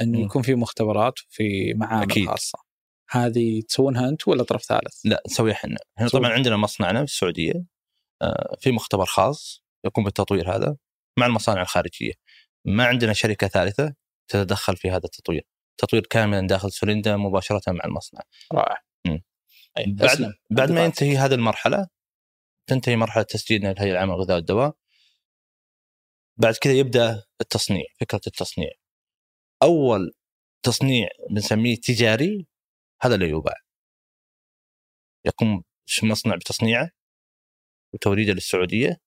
إنه. 0.00 0.20
يكون 0.20 0.42
في 0.42 0.54
مختبرات 0.54 1.14
وفي 1.20 1.74
معامل 1.74 2.10
أكيد. 2.10 2.28
خاصة 2.28 2.58
هذه 3.10 3.62
تسوونها 3.68 4.08
انت 4.08 4.28
ولا 4.28 4.42
طرف 4.42 4.62
ثالث؟ 4.62 5.00
لا 5.04 5.22
نسويها 5.26 5.54
إحنا 5.54 5.76
إحنا. 5.98 6.08
طبعا 6.08 6.30
عندنا 6.30 6.56
مصنعنا 6.56 6.98
في 6.98 7.12
السعودية 7.12 7.52
آه، 8.22 8.56
في 8.60 8.72
مختبر 8.72 9.04
خاص 9.04 9.62
يقوم 9.86 10.04
بالتطوير 10.04 10.56
هذا 10.56 10.76
مع 11.18 11.26
المصانع 11.26 11.62
الخارجية 11.62 12.12
ما 12.66 12.84
عندنا 12.84 13.12
شركة 13.12 13.48
ثالثة 13.48 13.94
تتدخل 14.28 14.76
في 14.76 14.90
هذا 14.90 15.04
التطوير 15.04 15.46
تطوير 15.80 16.06
كاملا 16.10 16.46
داخل 16.46 16.72
سوليندا 16.72 17.16
مباشرة 17.16 17.72
مع 17.72 17.84
المصنع 17.84 18.20
رائع. 18.52 18.76
بعد. 19.76 20.34
بعد 20.50 20.72
ما 20.72 20.84
ينتهي 20.84 21.16
هذه 21.16 21.34
المرحلة 21.34 21.88
تنتهي 22.66 22.96
مرحلة 22.96 23.22
تسجيلنا 23.22 23.72
للهيئه 23.72 23.92
العامة 23.92 24.14
للغذاء 24.14 24.36
والدواء. 24.36 24.76
بعد 26.36 26.54
كذا 26.54 26.72
يبدأ 26.72 27.22
التصنيع 27.40 27.84
فكرة 28.00 28.20
التصنيع. 28.26 28.70
أول 29.62 30.12
تصنيع 30.62 31.08
بنسميه 31.30 31.76
تجاري 31.76 32.46
هذا 33.02 33.16
لا 33.16 33.26
يباع. 33.26 33.54
يقوم 35.24 35.62
المصنع 36.02 36.36
بتصنيعه 36.36 36.90
وتوريده 37.94 38.32
للسعودية. 38.32 39.00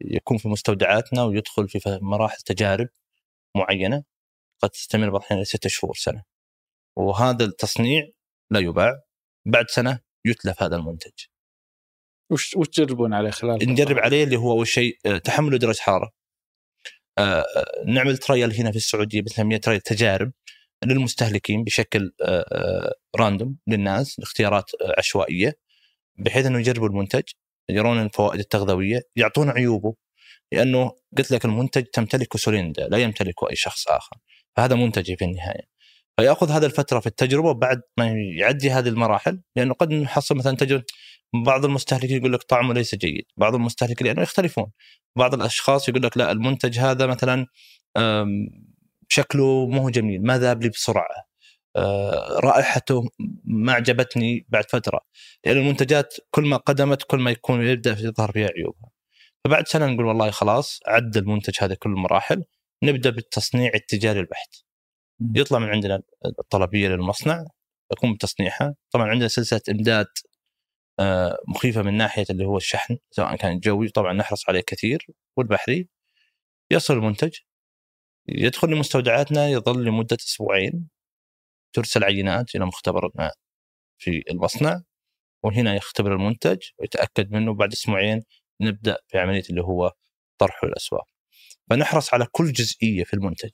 يكون 0.00 0.38
في 0.38 0.48
مستودعاتنا 0.48 1.24
ويدخل 1.24 1.68
في 1.68 1.98
مراحل 2.02 2.36
تجارب 2.36 2.88
معينة 3.56 4.04
قد 4.62 4.70
تستمر 4.70 5.10
بعض 5.10 5.20
الأحيان 5.20 5.44
ستة 5.44 5.68
شهور 5.68 5.94
سنة. 5.94 6.24
وهذا 6.96 7.44
التصنيع 7.44 8.08
لا 8.50 8.60
يباع. 8.60 9.07
بعد 9.48 9.70
سنة 9.70 10.00
يتلف 10.24 10.62
هذا 10.62 10.76
المنتج. 10.76 11.12
وش 12.32 12.56
وش 12.56 12.68
تجربون 12.68 13.14
عليه 13.14 13.30
خلال 13.30 13.70
نجرب 13.70 13.98
عليه 13.98 14.24
اللي 14.24 14.36
هو 14.36 14.52
أول 14.52 14.66
شيء 14.66 14.98
آه، 15.06 15.18
تحمل 15.18 15.58
درجة 15.58 15.80
حرارة. 15.80 16.10
آه، 17.18 17.22
آه، 17.22 17.84
نعمل 17.86 18.18
trial 18.18 18.52
هنا 18.52 18.70
في 18.70 18.76
السعودية 18.76 19.20
بنسميها 19.20 19.58
trial 19.58 19.80
تجارب 19.80 20.32
للمستهلكين 20.84 21.64
بشكل 21.64 22.12
آه، 22.22 22.44
آه، 22.52 22.94
random 23.16 23.58
للناس 23.66 24.20
اختيارات 24.20 24.70
آه، 24.82 24.94
عشوائية 24.98 25.58
بحيث 26.18 26.46
إنه 26.46 26.58
يجربوا 26.58 26.88
المنتج 26.88 27.22
يرون 27.70 28.02
الفوائد 28.02 28.40
التغذوية 28.40 29.00
يعطون 29.16 29.50
عيوبه 29.50 29.94
لأنه 30.52 30.92
قلت 31.18 31.30
لك 31.30 31.44
المنتج 31.44 31.84
تمتلكه 31.84 32.38
سوليندا 32.38 32.88
لا 32.88 32.98
يمتلكه 32.98 33.50
أي 33.50 33.56
شخص 33.56 33.88
آخر. 33.88 34.16
فهذا 34.56 34.74
منتجي 34.74 35.16
في 35.16 35.24
النهاية. 35.24 35.77
فيأخذ 36.18 36.50
هذه 36.50 36.64
الفترة 36.66 37.00
في 37.00 37.06
التجربة 37.06 37.52
بعد 37.52 37.80
ما 37.98 38.06
يعدي 38.36 38.70
هذه 38.70 38.88
المراحل 38.88 39.40
لأنه 39.56 39.74
قد 39.74 39.92
نحصل 39.92 40.36
مثلا 40.36 40.56
تجربة 40.56 40.84
بعض 41.44 41.64
المستهلكين 41.64 42.16
يقول 42.16 42.32
لك 42.32 42.42
طعمه 42.42 42.74
ليس 42.74 42.94
جيد 42.94 43.24
بعض 43.36 43.54
المستهلكين 43.54 44.06
لأنه 44.06 44.22
يختلفون 44.22 44.66
بعض 45.16 45.34
الأشخاص 45.34 45.88
يقول 45.88 46.02
لك 46.02 46.16
لا 46.16 46.32
المنتج 46.32 46.78
هذا 46.78 47.06
مثلا 47.06 47.46
شكله 49.08 49.66
مو 49.66 49.90
جميل 49.90 50.22
ما 50.22 50.38
ذاب 50.38 50.62
لي 50.62 50.68
بسرعة 50.68 51.28
آه، 51.76 52.40
رائحته 52.44 53.04
ما 53.44 53.72
عجبتني 53.72 54.46
بعد 54.48 54.64
فترة 54.70 55.00
لأن 55.46 55.56
المنتجات 55.56 56.14
كل 56.30 56.46
ما 56.46 56.56
قدمت 56.56 57.02
كل 57.02 57.18
ما 57.18 57.30
يكون 57.30 57.66
يبدأ 57.66 57.92
يظهر 57.92 58.32
فيها 58.32 58.48
عيوبها 58.56 58.90
فبعد 59.44 59.68
سنة 59.68 59.86
نقول 59.86 60.06
والله 60.06 60.30
خلاص 60.30 60.80
عدى 60.86 61.18
المنتج 61.18 61.54
هذا 61.60 61.74
كل 61.74 61.90
المراحل 61.90 62.44
نبدأ 62.84 63.10
بالتصنيع 63.10 63.70
التجاري 63.74 64.20
البحت. 64.20 64.67
يطلع 65.20 65.58
من 65.58 65.68
عندنا 65.68 66.02
الطلبية 66.40 66.88
للمصنع 66.88 67.44
يقوم 67.92 68.14
بتصنيعها. 68.14 68.74
طبعا 68.90 69.08
عندنا 69.08 69.28
سلسلة 69.28 69.60
إمداد 69.70 70.06
آه، 71.00 71.38
مخيفة 71.48 71.82
من 71.82 71.96
ناحية 71.96 72.24
اللي 72.30 72.44
هو 72.44 72.56
الشحن 72.56 72.98
سواء 73.10 73.36
كان 73.36 73.58
جوي 73.58 73.88
طبعا 73.88 74.12
نحرص 74.12 74.48
عليه 74.48 74.60
كثير 74.60 75.06
والبحري. 75.36 75.88
يصل 76.72 76.94
المنتج 76.94 77.34
يدخل 78.28 78.68
لمستودعاتنا 78.70 79.48
يظل 79.48 79.84
لمدة 79.84 80.16
أسبوعين. 80.20 80.88
ترسل 81.74 82.04
عينات 82.04 82.54
إلى 82.56 82.66
مختبرنا 82.66 83.32
في 83.98 84.22
المصنع 84.30 84.82
وهنا 85.44 85.74
يختبر 85.76 86.14
المنتج 86.14 86.58
ويتأكد 86.78 87.32
منه. 87.32 87.54
بعد 87.54 87.72
أسبوعين 87.72 88.22
نبدأ 88.62 88.98
في 89.08 89.18
عمليه 89.18 89.42
اللي 89.50 89.62
هو 89.62 89.92
طرحه 90.38 90.68
للاسواق. 90.68 91.04
فنحرص 91.70 92.14
على 92.14 92.26
كل 92.32 92.52
جزئية 92.52 93.04
في 93.04 93.14
المنتج. 93.14 93.52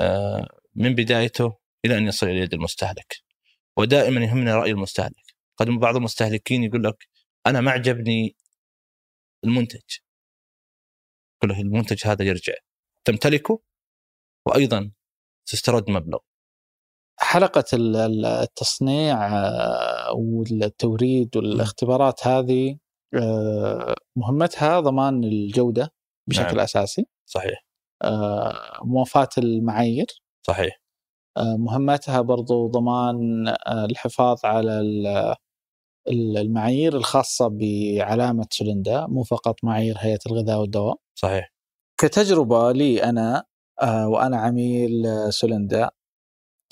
آه، 0.00 0.59
من 0.74 0.94
بدايته 0.94 1.58
إلى 1.84 1.98
أن 1.98 2.06
يصل 2.06 2.26
إلى 2.26 2.38
يد 2.38 2.54
المستهلك. 2.54 3.16
ودائما 3.76 4.20
يهمنا 4.24 4.56
رأي 4.56 4.70
المستهلك. 4.70 5.34
قد 5.56 5.68
بعض 5.68 5.96
المستهلكين 5.96 6.64
يقول 6.64 6.84
لك 6.84 7.08
أنا 7.46 7.60
ما 7.60 7.70
عجبني 7.70 8.36
المنتج. 9.44 9.80
يقول 11.42 11.56
المنتج 11.56 12.06
هذا 12.06 12.24
يرجع 12.24 12.52
تمتلكه 13.04 13.60
وأيضا 14.46 14.92
تسترد 15.46 15.90
مبلغ. 15.90 16.18
حلقة 17.18 17.64
ال- 17.72 17.96
ال- 17.96 18.24
التصنيع 18.26 19.26
آه، 19.28 20.12
والتوريد 20.12 21.36
والاختبارات 21.36 22.26
هذه 22.26 22.78
آه، 23.14 23.94
مهمتها 24.16 24.80
ضمان 24.80 25.24
الجودة 25.24 25.92
بشكل 26.28 26.46
نعم. 26.46 26.60
أساسي 26.60 27.06
صحيح 27.26 27.64
آه، 28.02 28.80
موافاة 28.84 29.28
المعايير 29.38 30.06
صحيح. 30.50 30.80
آه، 31.36 31.56
مهمتها 31.56 32.20
برضو 32.20 32.66
ضمان 32.68 33.48
آه، 33.48 33.84
الحفاظ 33.84 34.44
على 34.44 34.80
ال- 34.80 35.34
ال- 36.08 36.36
المعايير 36.38 36.96
الخاصة 36.96 37.48
بعلامة 37.48 38.46
سولندا 38.50 39.06
مو 39.06 39.22
فقط 39.22 39.54
معايير 39.64 39.94
هيئة 39.98 40.18
الغذاء 40.26 40.60
والدواء. 40.60 40.96
صحيح. 41.14 41.52
كتجربة 42.00 42.72
لي 42.72 43.02
أنا 43.04 43.44
آه، 43.82 44.08
وأنا 44.08 44.36
عميل 44.36 44.90
سولندا 45.32 45.90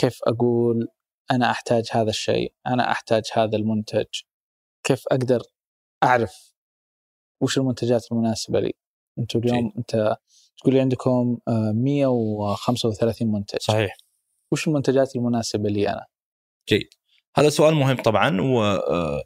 كيف 0.00 0.18
أقول 0.26 0.88
أنا 1.30 1.50
أحتاج 1.50 1.88
هذا 1.92 2.10
الشيء 2.10 2.52
أنا 2.66 2.90
أحتاج 2.92 3.22
هذا 3.32 3.56
المنتج 3.56 4.06
كيف 4.86 5.04
أقدر 5.12 5.42
أعرف 6.04 6.54
وش 7.42 7.58
المنتجات 7.58 8.12
المناسبة 8.12 8.60
لي. 8.60 8.72
أنتم 9.18 9.38
اليوم 9.38 9.72
أنت 9.78 10.16
تقول 10.58 10.74
لي 10.74 10.80
عندكم 10.80 11.38
آه، 11.48 11.72
135 11.74 13.32
منتج. 13.32 13.58
صحيح. 13.60 13.96
وش 14.52 14.68
المنتجات 14.68 15.16
المناسبة 15.16 15.68
لي 15.68 15.88
أنا؟ 15.88 16.06
هذا 17.36 17.48
سؤال 17.48 17.74
مهم 17.74 17.96
طبعا 17.96 18.40
و 18.40 18.62
آه، 18.62 19.22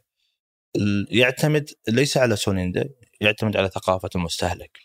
يعتمد 1.11 1.69
ليس 1.89 2.17
على 2.17 2.35
سوليندا 2.35 2.89
يعتمد 3.21 3.57
على 3.57 3.69
ثقافة 3.69 4.09
المستهلك. 4.15 4.79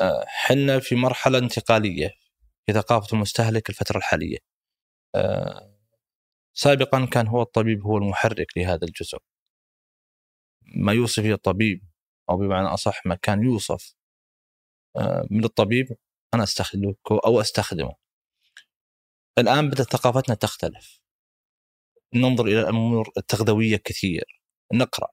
آه، 0.00 0.24
حنا 0.26 0.78
في 0.78 0.94
مرحلة 0.94 1.38
انتقالية 1.38 2.10
في 2.66 2.72
ثقافة 2.72 3.14
المستهلك 3.14 3.70
الفترة 3.70 3.98
الحالية. 3.98 4.38
آه، 5.14 5.74
سابقا 6.54 7.06
كان 7.06 7.26
هو 7.26 7.42
الطبيب 7.42 7.82
هو 7.82 7.98
المحرك 7.98 8.46
لهذا 8.56 8.84
الجزء. 8.84 9.18
ما 10.76 10.92
يوصف 10.92 11.24
الطبيب 11.24 11.82
أو 12.30 12.36
بمعنى 12.36 12.68
أصح 12.68 13.06
ما 13.06 13.14
كان 13.14 13.42
يوصف. 13.44 13.94
آه، 13.94 13.97
من 15.30 15.44
الطبيب 15.44 15.96
أنا 16.34 16.42
أستخدمه 16.42 16.94
أو 17.26 17.40
أستخدمه. 17.40 17.94
الآن 19.38 19.70
بدأت 19.70 19.92
ثقافتنا 19.92 20.34
تختلف. 20.34 21.00
ننظر 22.14 22.46
إلى 22.46 22.60
الأمور 22.60 23.12
التغذوية 23.16 23.76
كثير. 23.76 24.42
نقرأ 24.72 25.08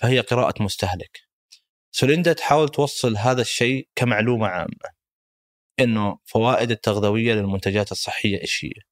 فهي 0.00 0.20
قراءة 0.20 0.62
مستهلك 0.62 1.20
سوليندا 1.92 2.32
تحاول 2.32 2.68
توصل 2.68 3.16
هذا 3.16 3.40
الشيء 3.40 3.88
كمعلومة 3.94 4.46
عامة 4.46 5.00
إنه 5.80 6.18
فوائد 6.24 6.70
التغذوية 6.70 7.34
للمنتجات 7.34 7.92
الصحية 7.92 8.40
إيش 8.40 8.64
هي؟ 8.64 8.82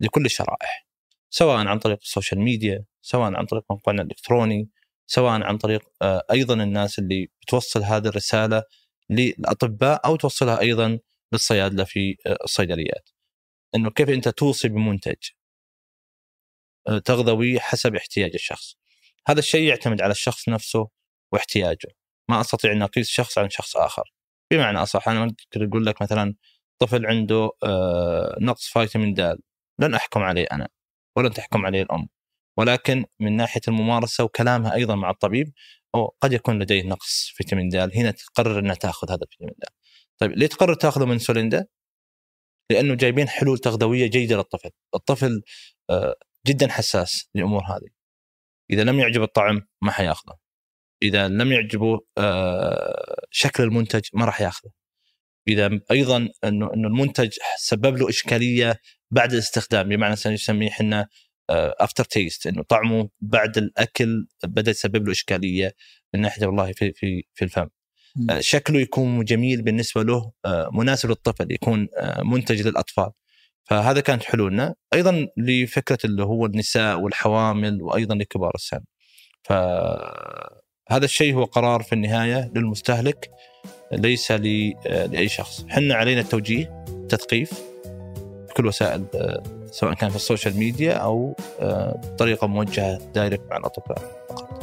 لكل 0.00 0.24
الشرائح 0.24 0.86
سواء 1.30 1.66
عن 1.66 1.78
طريق 1.78 1.98
السوشيال 2.02 2.40
ميديا، 2.40 2.84
سواء 3.02 3.34
عن 3.34 3.46
طريق 3.46 3.64
موقعنا 3.70 4.02
الإلكتروني، 4.02 4.70
سواء 5.06 5.42
عن 5.42 5.58
طريق 5.58 5.82
آه، 6.02 6.22
أيضا 6.30 6.54
الناس 6.54 6.98
اللي 6.98 7.28
بتوصل 7.42 7.82
هذه 7.82 8.08
الرسالة 8.08 8.62
للاطباء 9.10 10.06
أو 10.06 10.16
توصلها 10.16 10.60
أيضا 10.60 10.98
للصيادله 11.32 11.84
في 11.84 12.16
آه، 12.26 12.38
الصيدليات. 12.44 13.10
إنه 13.74 13.90
كيف 13.90 14.08
أنت 14.10 14.28
توصي 14.28 14.68
بمنتج 14.68 15.16
آه، 16.88 16.98
تغذوي 16.98 17.60
حسب 17.60 17.96
احتياج 17.96 18.30
الشخص. 18.34 18.76
هذا 19.28 19.38
الشيء 19.38 19.68
يعتمد 19.68 20.02
على 20.02 20.10
الشخص 20.12 20.48
نفسه 20.48 20.88
واحتياجه. 21.32 21.88
ما 22.30 22.40
أستطيع 22.40 22.72
أن 22.72 22.82
أقيس 22.82 23.08
شخص 23.08 23.38
عن 23.38 23.50
شخص 23.50 23.76
آخر. 23.76 24.12
بمعنى 24.52 24.78
أصح 24.78 25.08
أنا 25.08 25.20
ممكن 25.20 25.68
أقول 25.68 25.86
لك 25.86 26.02
مثلا 26.02 26.34
طفل 26.78 27.06
عنده 27.06 27.50
آه، 27.64 28.38
نقص 28.40 28.68
فيتامين 28.68 29.14
د 29.14 29.38
لن 29.80 29.94
أحكم 29.94 30.22
عليه 30.22 30.46
أنا 30.52 30.68
ولن 31.16 31.30
تحكم 31.30 31.66
عليه 31.66 31.82
الأم 31.82 32.08
ولكن 32.58 33.04
من 33.20 33.36
ناحية 33.36 33.60
الممارسة 33.68 34.24
وكلامها 34.24 34.74
أيضا 34.74 34.94
مع 34.94 35.10
الطبيب 35.10 35.52
أو 35.94 36.16
قد 36.20 36.32
يكون 36.32 36.62
لديه 36.62 36.82
نقص 36.82 37.32
فيتامين 37.34 37.68
د 37.68 37.76
هنا 37.76 38.10
تقرر 38.10 38.58
أنها 38.58 38.74
تأخذ 38.74 39.10
هذا 39.10 39.20
الفيتامين 39.22 39.54
د 39.58 39.64
طيب 40.18 40.32
ليه 40.32 40.46
تقرر 40.46 40.74
تأخذه 40.74 41.04
من 41.04 41.18
سوليندا؟ 41.18 41.66
لأنه 42.70 42.94
جايبين 42.94 43.28
حلول 43.28 43.58
تغذوية 43.58 44.06
جيدة 44.06 44.36
للطفل، 44.36 44.70
الطفل 44.94 45.42
آه، 45.90 46.16
جدا 46.46 46.68
حساس 46.68 47.28
للأمور 47.34 47.62
هذه. 47.64 47.88
إذا 48.70 48.84
لم 48.84 49.00
يعجب 49.00 49.22
الطعم 49.22 49.60
ما 49.82 49.92
حيأخذه. 49.92 50.38
إذا 51.02 51.28
لم 51.28 51.52
يعجبه 51.52 52.00
آه، 52.18 53.26
شكل 53.30 53.62
المنتج 53.62 54.02
ما 54.14 54.24
راح 54.24 54.40
يأخذه. 54.40 54.70
إذا 55.48 55.80
أيضا 55.90 56.16
إنه 56.44 56.74
إنه 56.74 56.88
المنتج 56.88 57.30
سبب 57.58 57.96
له 57.96 58.08
إشكالية 58.08 58.80
بعد 59.10 59.32
الاستخدام 59.32 59.88
بمعنى 59.88 60.12
نسميه 60.12 60.68
إحنا 60.68 61.08
after 61.80 62.04
taste 62.04 62.46
إنه 62.46 62.62
طعمه 62.62 63.08
بعد 63.20 63.58
الأكل 63.58 64.26
بدأ 64.44 64.70
يسبب 64.70 65.06
له 65.06 65.12
إشكالية 65.12 65.74
من 66.14 66.20
ناحية 66.20 66.46
والله 66.46 66.72
في 66.72 66.92
في 66.92 67.24
في 67.34 67.44
الفم. 67.44 67.68
مم. 68.16 68.30
آه، 68.30 68.40
شكله 68.40 68.80
يكون 68.80 69.24
جميل 69.24 69.62
بالنسبة 69.62 70.02
له 70.02 70.32
آه، 70.44 70.70
مناسب 70.72 71.08
للطفل 71.08 71.52
يكون 71.52 71.88
آه، 71.98 72.22
منتج 72.22 72.62
للأطفال. 72.62 73.10
فهذا 73.64 74.00
كانت 74.00 74.22
حلولنا. 74.22 74.74
أيضا 74.94 75.28
لفكرة 75.36 75.98
اللي 76.04 76.22
هو 76.22 76.46
النساء 76.46 77.00
والحوامل 77.00 77.82
وأيضا 77.82 78.14
لكبار 78.14 78.52
السن. 78.54 78.80
فهذا 79.42 81.04
الشيء 81.04 81.34
هو 81.34 81.44
قرار 81.44 81.82
في 81.82 81.92
النهاية 81.92 82.52
للمستهلك 82.56 83.30
ليس 83.92 84.32
لأي 84.32 85.28
شخص. 85.28 85.66
حنا 85.68 85.94
علينا 85.94 86.20
التوجيه 86.20 86.84
التثقيف 86.88 87.52
بكل 88.48 88.66
وسائل 88.66 89.06
سواء 89.72 89.94
كان 89.94 90.10
في 90.10 90.16
ال 90.16 90.22
social 90.22 90.56
media 90.56 90.92
أو 90.92 91.36
آه، 91.60 92.00
بطريقة 92.04 92.46
موجهة 92.46 93.12
direct 93.12 93.50
مع 93.50 93.56
الاطباء 93.56 93.98
فقط. 94.28 94.62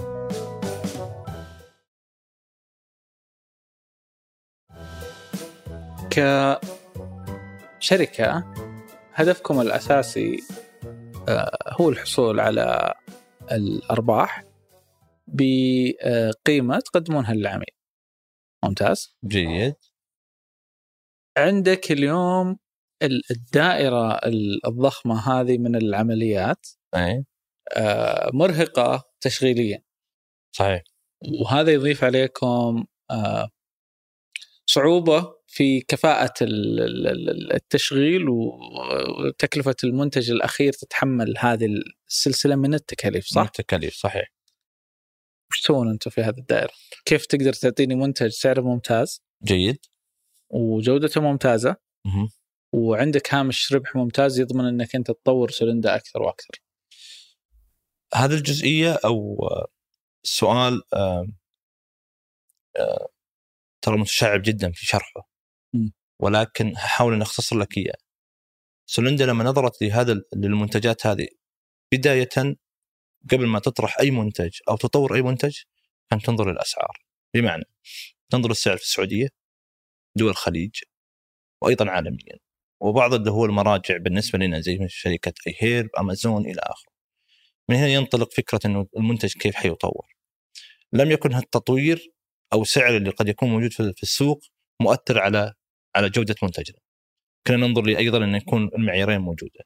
كشركة 7.80 8.54
هدفكم 9.14 9.62
الأساسي 9.62 10.44
آه، 11.30 11.58
هو 11.82 11.90
الحصول 11.90 12.40
على 12.40 12.94
الأرباح 13.52 14.44
بقيمة 15.28 16.80
تقدمونها 16.80 17.34
للعميل. 17.34 17.76
ممتاز؟ 18.66 19.18
جيد. 19.26 19.76
عندك 21.38 21.92
اليوم 21.92 22.60
ال- 23.04 23.22
الدائرة 23.32 24.14
ال- 24.14 24.66
الضخمة 24.68 25.20
هذه 25.20 25.58
من 25.58 25.76
العمليات 25.76 26.68
اي 26.96 27.26
آه، 27.74 28.30
مرهقة 28.34 29.04
تشغيليا. 29.22 29.84
صحيح. 30.56 30.84
وهذا 31.42 31.72
يضيف 31.72 32.04
عليكم 32.04 32.86
آه، 33.12 33.50
صعوبة 34.66 35.36
في 35.48 35.82
ال- 36.42 37.54
التشغيل 37.54 38.30
وتكلفة 38.30 39.76
المنتج 39.84 40.32
الأخير 40.32 40.74
تتحمل 40.74 41.34
هذه 41.38 41.68
السلسلة 42.08 42.56
من 42.56 42.74
التكاليف 42.74 43.26
صح؟ 43.26 43.42
التكاليف 43.42 43.94
صحيح. 43.94 44.34
وش 45.52 45.62
تسوون 45.62 45.90
أنتم 45.90 46.12
في 46.12 46.22
هذه 46.22 46.38
الدائرة؟ 46.38 46.72
كيف 47.06 47.26
تقدر 47.26 47.54
تعطيني 47.54 47.96
منتج 47.96 48.28
سعره 48.28 48.62
ممتاز؟ 48.62 49.22
جيد. 49.44 49.86
وجودته 50.50 51.22
ممتازة؟ 51.22 51.76
مهم. 52.06 52.30
وعندك 52.74 53.34
هامش 53.34 53.74
ربح 53.74 53.96
ممتاز 53.96 54.40
يضمن 54.40 54.66
أنك 54.66 54.96
أنت 54.96 55.08
تطور 55.12 55.52
سلندا 55.52 55.96
أكثر 55.96 56.22
وأكثر. 56.22 56.62
هذه 58.14 58.34
الجزئية 58.34 59.00
أو 59.06 59.38
السؤال 60.24 60.82
آه، 60.94 61.28
آه، 62.78 63.08
ترى 63.82 63.98
متشعب 63.98 64.42
جدا 64.42 64.72
في 64.72 64.86
شرحه. 64.86 65.30
م. 65.74 65.90
ولكن 66.22 66.74
هحاول 66.78 67.14
ان 67.14 67.22
أختصر 67.22 67.58
لك 67.60 67.78
إياه. 67.78 67.98
سولندا 68.86 69.26
لما 69.26 69.44
نظرت 69.44 69.82
لهذا 69.82 70.22
للمنتجات 70.36 71.08
هذه 71.08 71.28
بداية 71.94 72.30
قبل 73.32 73.48
ما 73.48 73.60
تطرح 73.60 74.00
أي 74.00 74.12
منتج 74.12 74.60
أو 74.70 74.78
تطور 74.78 75.16
أي 75.16 75.22
منتج 75.22 75.58
كانت 76.10 76.26
تنظر 76.26 76.52
للأسعار. 76.52 76.98
بمعنى 77.34 77.64
تنظر 78.32 78.52
السعر 78.52 78.78
في 78.78 78.84
السعودية 78.84 79.30
دول 80.16 80.30
الخليج 80.30 80.72
وأيضا 81.62 81.92
عالميا. 81.92 82.49
وبعض 82.82 83.14
اللي 83.14 83.32
هو 83.32 83.46
المراجع 83.46 83.98
بالنسبة 83.98 84.40
لنا 84.40 84.60
زي 84.60 84.80
شركة 84.88 85.34
اي 85.48 85.56
هيرب 85.60 85.90
امازون 86.00 86.46
إلى 86.46 86.62
آخره. 86.64 86.92
من 87.70 87.76
هنا 87.76 87.88
ينطلق 87.88 88.34
فكرة 88.34 88.60
إنه 88.66 88.88
المنتج 88.98 89.34
كيف 89.34 89.56
حيطور 89.56 90.08
لم 90.94 91.12
يكن 91.12 91.36
التطوير 91.36 92.14
أو 92.54 92.64
سعر 92.64 92.98
اللي 92.98 93.10
قد 93.10 93.30
يكون 93.30 93.50
موجود 93.50 93.74
في 93.74 94.04
السوق 94.04 94.44
مؤثر 94.82 95.20
على 95.20 95.54
على 95.96 96.10
جودة 96.10 96.36
منتجنا. 96.44 96.78
كنا 97.48 97.58
ننظر 97.58 97.82
لي 97.82 97.98
أيضا 97.98 98.24
إن 98.24 98.36
يكون 98.36 98.70
المعيارين 98.76 99.20
موجودة. 99.22 99.66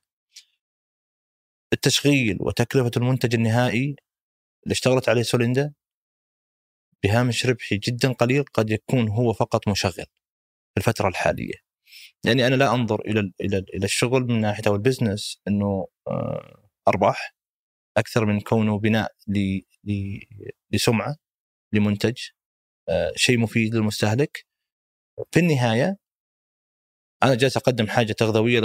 التشغيل 1.74 2.38
وتكلفة 2.40 2.92
المنتج 2.98 3.36
النهائي 3.36 3.96
اللي 4.64 4.72
اشتغلت 4.74 5.10
عليه 5.10 5.22
سوليندا 5.22 5.74
بهامش 7.04 7.46
ربحي 7.46 7.78
جدا 7.78 8.14
قليل 8.14 8.44
قد 8.44 8.70
يكون 8.70 9.10
هو 9.10 9.34
فقط 9.34 9.68
مشغل 9.68 10.06
في 10.74 10.78
الفترة 10.78 11.08
الحالية. 11.08 11.73
يعني 12.26 12.48
أنا 12.48 12.56
لا 12.56 12.74
أنظر 12.74 13.02
إلى 13.02 13.20
ال 13.20 13.34
إلى 13.42 13.58
ال 13.58 13.76
إلى 13.76 13.86
الشغل 13.86 14.24
من 14.24 14.42
ناحية 14.42 14.64
أو 14.68 14.76
ال 14.76 14.83
business 14.83 15.42
إنه 15.48 15.88
آه، 16.08 16.70
أرباح 16.88 17.36
أكثر 17.98 18.26
من 18.26 18.40
كونه 18.42 18.80
بناء 18.80 19.12
لسمعة 20.72 21.16
لمنتج 21.74 22.18
آه، 22.90 23.14
شيء 23.16 23.38
مفيد 23.40 23.76
للمستهلك. 23.76 24.46
في 25.32 25.40
النهاية 25.40 25.98
أنا 27.24 27.36
جالس 27.36 27.58
أقدم 27.58 27.88
حاجة 27.88 28.14
تغذوية 28.14 28.62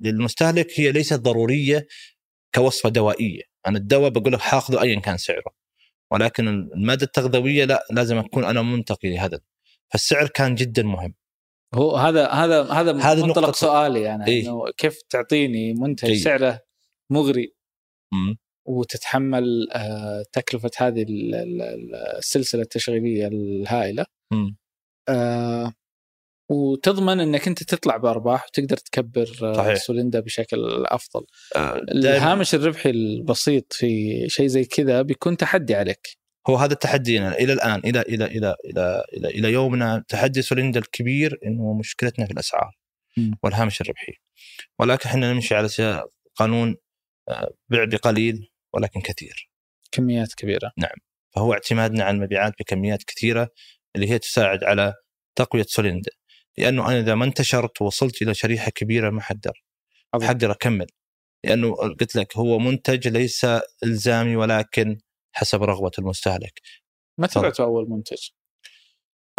للمستهلك 0.00 0.80
هي 0.80 0.92
ليست 0.92 1.14
ضرورية 1.14 1.86
كوصفة 2.54 2.88
دوائية. 2.88 3.42
أنا 3.66 3.78
الدواء 3.78 4.10
بقول 4.10 4.32
لك 4.32 4.40
حاخذه 4.40 4.82
ايا 4.82 5.00
كان 5.00 5.16
سعره 5.18 5.54
ولكن 6.12 6.48
المادة 6.48 7.06
التغذوية 7.06 7.64
لا 7.64 7.84
لازم 7.90 8.18
أكون 8.18 8.44
أنا 8.44 8.62
منتقي 8.62 9.10
لهذا. 9.10 9.40
فالسعر 9.92 10.28
كان 10.28 10.54
جدا 10.54 10.82
مهم. 10.82 11.14
هو 11.74 11.96
هذا 11.96 12.26
هذا 12.28 12.62
هذا 12.62 12.96
هذه 13.00 13.26
منطلق 13.26 13.50
نقطة- 13.50 13.54
سؤالي 13.56 14.14
أنا 14.14 14.26
إيه. 14.26 14.42
إنه 14.42 14.64
كيف 14.76 15.02
تعطيني 15.10 15.74
منتج 15.74 16.08
جيد. 16.08 16.22
سعره 16.24 16.60
مغري 17.10 17.54
مم. 18.12 18.36
وتتحمل 18.66 19.68
آه، 19.72 20.24
تكلفة 20.32 20.70
هذه 20.78 21.02
ال- 21.02 21.34
ال- 21.34 21.62
ال- 21.62 21.94
السلسلة 21.94 22.62
التشغيلية 22.62 23.26
الهائلة 23.26 24.04
مم. 24.32 24.56
آه، 25.08 25.72
وتضمن 26.50 27.20
إنك 27.20 27.48
أنت 27.48 27.62
تطلع 27.62 27.96
بأرباح 27.96 28.46
وتقدر 28.46 28.76
تكبر 28.76 29.28
آه، 29.42 29.52
صحيح. 29.52 29.74
سوليندا 29.74 30.20
بشكل 30.20 30.84
أفضل. 30.86 31.26
آه، 31.56 31.76
الهامش 31.76 32.54
الربحي 32.54 32.90
البسيط 32.90 33.72
في 33.72 34.24
شيء 34.28 34.46
زي 34.46 34.64
كذا 34.64 35.02
بيكون 35.02 35.36
تحدي 35.36 35.74
عليك. 35.74 36.18
هو 36.50 36.56
هذا 36.56 36.74
تحدينا 36.74 37.38
إلى 37.38 37.52
الآن 37.52 37.78
إلى 37.84 38.00
إلى 38.00 38.24
إلى 38.24 38.56
إلى 38.64 39.04
إلى, 39.16 39.28
إلى 39.28 39.52
يومنا 39.52 40.04
تحدي 40.08 40.42
سوليندا 40.42 40.80
الكبير 40.80 41.38
إنه 41.46 41.74
مشكلتنا 41.74 42.26
في 42.26 42.32
الأسعار. 42.32 42.78
والهامش 43.42 43.80
الربحي 43.80 44.12
ولكن 44.78 45.08
إحنا 45.08 45.32
نمشي 45.32 45.54
على 45.54 45.68
قانون 46.34 46.76
آه، 47.28 47.50
بيع 47.68 47.84
بقليل 47.84 48.50
ولكن 48.74 49.00
كثير 49.00 49.50
كميات 49.92 50.34
كبيرة. 50.34 50.72
فهو 51.34 51.52
اعتمادنا 51.52 52.04
على 52.04 52.14
المبيعات 52.16 52.52
بكميات 52.60 53.02
كثيرة 53.02 53.48
اللي 53.96 54.10
هي 54.10 54.18
تساعد 54.18 54.64
على 54.64 54.94
تقوية 55.36 55.64
سوليندا 55.68 56.10
لأنه 56.58 56.88
أنا 56.88 57.00
إذا 57.00 57.14
ما 57.14 57.24
انتشرت 57.24 57.82
ووصلت 57.82 58.22
إلى 58.22 58.34
شريحة 58.34 58.70
كبيرة 58.70 59.10
ما 59.10 59.20
حقدر. 59.20 59.64
حقدر 60.14 60.50
أكمل 60.52 60.86
لأنه 61.44 61.74
قلت 61.74 62.16
لك 62.16 62.36
هو 62.36 62.58
منتج 62.58 63.08
ليس 63.08 63.46
إلزامي 63.84 64.36
ولكن 64.36 64.98
حسب 65.32 65.62
رغبة 65.62 65.90
المستهلك. 65.98 66.60
متى 67.18 67.40
بعتوا 67.40 67.64
أول 67.64 67.90
منتج؟ 67.90 68.28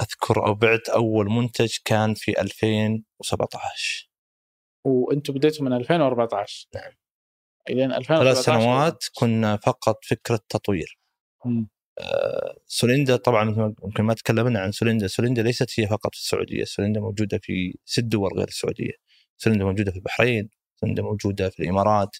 أذكر 0.01 0.47
أو 0.47 0.53
بعت 0.53 0.89
أول 0.89 1.29
منتج 1.29 1.77
كان 1.85 2.13
في 2.13 2.41
2017 2.41 4.09
وأنتم 4.85 5.33
بديتوا 5.33 5.65
من 5.65 5.73
2014 5.73 6.67
نعم. 6.75 6.91
إلين 7.69 7.93
2014 7.93 8.23
ثلاث 8.23 8.45
سنوات 8.45 9.05
كنا 9.13 9.57
فقط 9.57 10.05
فكرة 10.05 10.39
تطوير. 10.49 10.99
مم. 11.45 11.69
سوليندا 12.65 13.15
طبعا 13.15 13.73
يمكن 13.83 14.03
ما 14.03 14.13
تكلمنا 14.13 14.59
عن 14.59 14.71
سوليندا. 14.71 15.07
سوليندا 15.07 15.41
ليست 15.41 15.79
هي 15.79 15.87
فقط 15.87 16.15
في 16.15 16.21
السعودية. 16.21 16.63
سوليندا 16.63 16.99
موجودة 16.99 17.39
في 17.43 17.77
ست 17.85 18.03
دول 18.03 18.33
غير 18.37 18.47
السعودية. 18.47 18.91
سوليندا 19.37 19.65
موجودة 19.65 19.91
في 19.91 19.97
البحرين. 19.97 20.49
سوليندا 20.75 21.01
موجودة 21.01 21.49
في 21.49 21.63
الإمارات. 21.63 22.17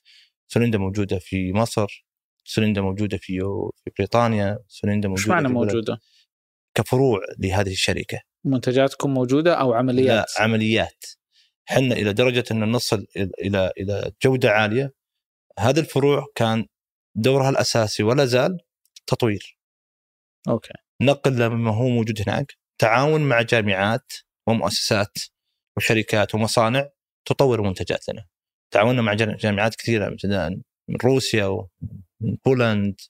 سوليندا 0.47 0.77
موجودة 0.77 1.19
في 1.19 1.53
مصر. 1.53 2.05
سوليندا 2.43 2.81
موجودة 2.81 3.17
في 3.17 3.39
في 3.83 3.91
بريطانيا 3.97 4.59
سوليندا 4.67 5.09
وش 5.09 5.19
موجودة 5.19 5.35
معنى 5.35 5.47
في 5.47 5.53
بلد- 5.53 5.63
موجودة؟ 5.65 5.99
كفروع 6.75 7.19
لهذه 7.39 7.71
الشركة. 7.71 8.21
منتجاتكم 8.45 9.13
موجودة 9.13 9.53
أو 9.53 9.73
عمليات؟ 9.73 10.07
لا 10.37 10.43
عمليات؟ 10.43 11.05
حنا 11.65 11.95
إلى 11.95 12.13
درجة 12.13 12.43
أن 12.51 12.71
نصل 12.71 13.05
إلى 13.17 13.71
إلى 13.77 14.11
جودة 14.23 14.49
عالية 14.51 14.93
هذه 15.59 15.79
الفروع 15.79 16.25
كان 16.35 16.65
دورها 17.15 17.49
الأساسي 17.49 18.03
ولا 18.03 18.25
زال 18.25 18.57
تطوير. 19.07 19.57
okay. 20.49 20.73
نقل 21.01 21.35
لما 21.39 21.71
هو 21.75 21.87
موجود 21.89 22.29
هناك. 22.29 22.53
تعاون 22.77 23.21
مع 23.21 23.41
جامعات 23.41 24.13
ومؤسسات 24.47 25.17
وشركات 25.77 26.35
ومصانع 26.35 26.89
تطور 27.25 27.61
منتجات 27.61 28.09
لنا 28.09 28.25
تعاوننا 28.73 29.01
مع 29.01 29.13
جا- 29.13 29.35
جامعات 29.39 29.75
كثيرة 29.75 30.07
ابتداء 30.07 30.49
من 30.89 30.95
روسيا 31.03 31.67
ومن 32.21 32.37
Poland 32.45 33.01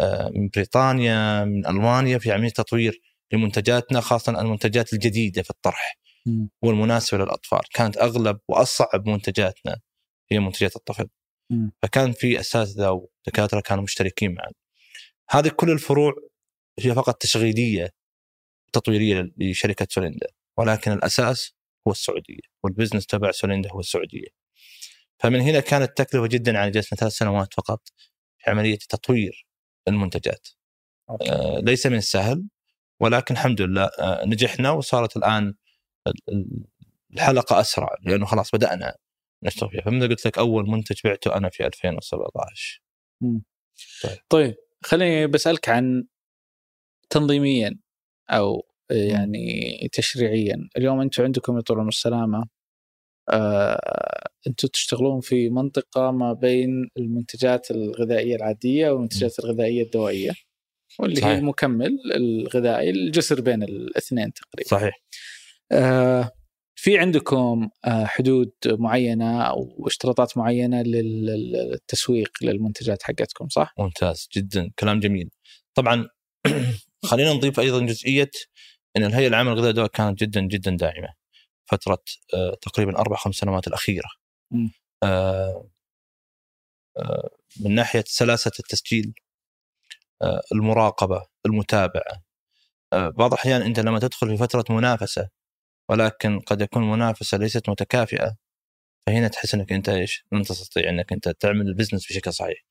آه، 0.00 0.30
من 0.34 0.48
بريطانيا 0.48 1.44
من 1.44 1.66
ألمانيا 1.66 2.18
في 2.18 2.32
عملية 2.32 2.50
تطوير 2.50 3.00
لمنتجاتنا 3.32 4.00
خاصة 4.00 4.40
المنتجات 4.40 4.92
الجديدة 4.92 5.42
في 5.42 5.50
الطرح. 5.50 5.98
والمناسبة 6.62 7.18
للأطفال، 7.24 7.60
كانت 7.74 7.96
أغلب 7.96 8.38
وأصعب 8.48 9.08
منتجاتنا 9.08 9.80
هي 10.32 10.38
منتجات 10.38 10.76
الطفل. 10.76 11.08
فكان 11.82 12.12
في 12.12 12.40
أساتذة 12.40 12.90
ودكاترة 12.90 13.60
كانوا 13.60 13.84
مشتركين 13.84 14.34
معنا. 14.34 14.52
هذه 15.30 15.48
كل 15.48 15.70
الفروع 15.70 16.12
هي 16.78 16.94
فقط 16.94 17.14
تشغيلية 17.22 17.90
تطويرية 18.72 19.32
لشركة 19.36 19.86
سوليندا، 19.90 20.26
ولكن 20.58 20.92
الأساس 20.92 21.54
هو 21.88 21.92
السعودية، 21.92 22.40
وال 22.64 22.72
business 22.72 23.06
تبع 23.06 23.30
سوليندا 23.30 23.70
هو 23.72 23.80
السعودية. 23.80 24.28
فمن 25.18 25.40
هنا 25.40 25.60
كانت 25.60 25.98
تكلفة 26.02 26.26
جدا 26.26 26.58
على 26.58 26.70
جلسنا 26.70 26.98
ثلاث 26.98 27.12
سنوات 27.12 27.54
فقط 27.54 27.88
في 28.40 28.50
عملية 28.50 28.78
تطوير 28.78 29.46
المنتجات. 29.88 30.48
أوكي. 31.10 31.30
آه، 31.32 31.58
ليس 31.60 31.86
من 31.86 31.96
السهل 31.96 32.44
ولكن 33.00 33.34
الحمد 33.34 33.60
لله 33.60 33.84
آه، 33.84 34.24
نجحنا 34.26 34.70
وصارت 34.70 35.16
الآن 35.16 35.54
ال- 36.06 36.14
ال- 36.28 36.64
الحلقة 37.14 37.60
أسرع 37.60 37.88
لأنه 38.04 38.26
خلاص 38.26 38.50
بدأنا 38.54 38.96
نشتغل 39.42 39.70
فيها. 39.70 39.80
فمثل 39.80 40.08
قلت 40.08 40.26
لك 40.26 40.38
أول 40.38 40.70
منتج 40.70 40.96
بعته 41.04 41.36
أنا 41.36 41.48
في 41.48 41.66
2017 41.66 42.80
طيب. 44.28 44.54
خليني 44.84 45.26
بسألك 45.26 45.68
عن 45.68 46.04
تنظيميا 47.10 47.78
أو 48.30 48.66
يعني 48.90 49.88
تشريعيا. 49.92 50.68
اليوم 50.76 51.00
أنتم 51.00 51.22
عندكم 51.22 51.56
يا 51.56 51.60
طول 51.60 51.88
السلامة. 51.88 52.38
آه، 52.38 52.44
أنتم 54.46 54.68
تشتغلون 54.68 55.20
في 55.20 55.50
منطقة 55.50 56.10
ما 56.10 56.32
بين 56.32 56.88
المنتجات 56.96 57.70
الغذائية 57.70 58.36
العادية 58.36 58.90
والمنتجات 58.90 59.38
الغذائية 59.38 59.82
الدوائية 59.82 60.30
واللي 60.98 61.16
هي 61.16 61.20
صحيح. 61.22 61.36
المكمل 61.38 61.98
الغذائي 62.16 62.90
الجسر 62.90 63.40
بين 63.40 63.62
الاثنين 63.62 64.32
تقريبا. 64.32 64.68
صحيح. 64.70 64.94
آه، 65.72 66.30
في 66.74 66.98
عندكم 66.98 67.68
آه، 67.84 68.04
حدود 68.04 68.52
معينة 68.66 69.42
أو 69.42 69.84
اشتراطات 69.86 70.36
معينة 70.38 70.82
لل- 70.82 71.52
للتسويق 71.52 72.30
للمنتجات 72.42 73.02
حقتكم 73.02 73.48
صح؟ 73.48 73.74
ممتاز 73.78 74.28
جدا 74.36 74.70
كلام 74.78 75.00
جميل. 75.00 75.30
طبعا 75.74 76.08
خلينا 77.10 77.32
نضيف 77.32 77.60
أيضا 77.60 77.80
جزئية 77.86 78.30
إن 78.96 79.04
الهيئة 79.04 79.28
العامة 79.28 79.50
للغذاء 79.50 79.66
والدواء 79.66 79.88
كانت 79.88 80.20
جدا 80.20 80.40
جدا 80.40 80.76
داعمة. 80.76 81.19
فترة 81.70 82.02
آه، 82.34 82.54
تقريبا 82.62 82.98
أربع 82.98 83.16
خمس 83.16 83.34
سنوات 83.34 83.66
الأخيرة. 83.66 84.08
آه، 85.02 85.68
آه، 86.98 87.30
من 87.60 87.74
ناحية 87.74 88.04
سلاسة 88.06 88.50
التسجيل 88.60 89.14
المراقبة 90.52 91.26
المتابعة 91.46 92.22
بعض 92.94 93.32
الأحيان 93.32 93.62
أنت 93.62 93.80
لما 93.80 93.98
تدخل 93.98 94.28
في 94.28 94.36
فترة 94.36 94.64
منافسة 94.70 95.28
ولكن 95.90 96.40
قد 96.40 96.60
يكون 96.60 96.90
منافسة 96.90 97.38
ليست 97.38 97.68
متكافئة 97.70 98.36
فهنا 99.06 99.28
تحس 99.28 99.54
إنك 99.54 99.72
أنت 99.72 99.88
إيش؟ 99.88 100.26
لن 100.32 100.42
تستطيع 100.42 100.90
إنك 100.90 101.12
أنت 101.12 101.28
تعمل 101.28 101.68
البزنس 101.68 102.06
بشكل 102.08 102.32
صحيح. 102.34 102.64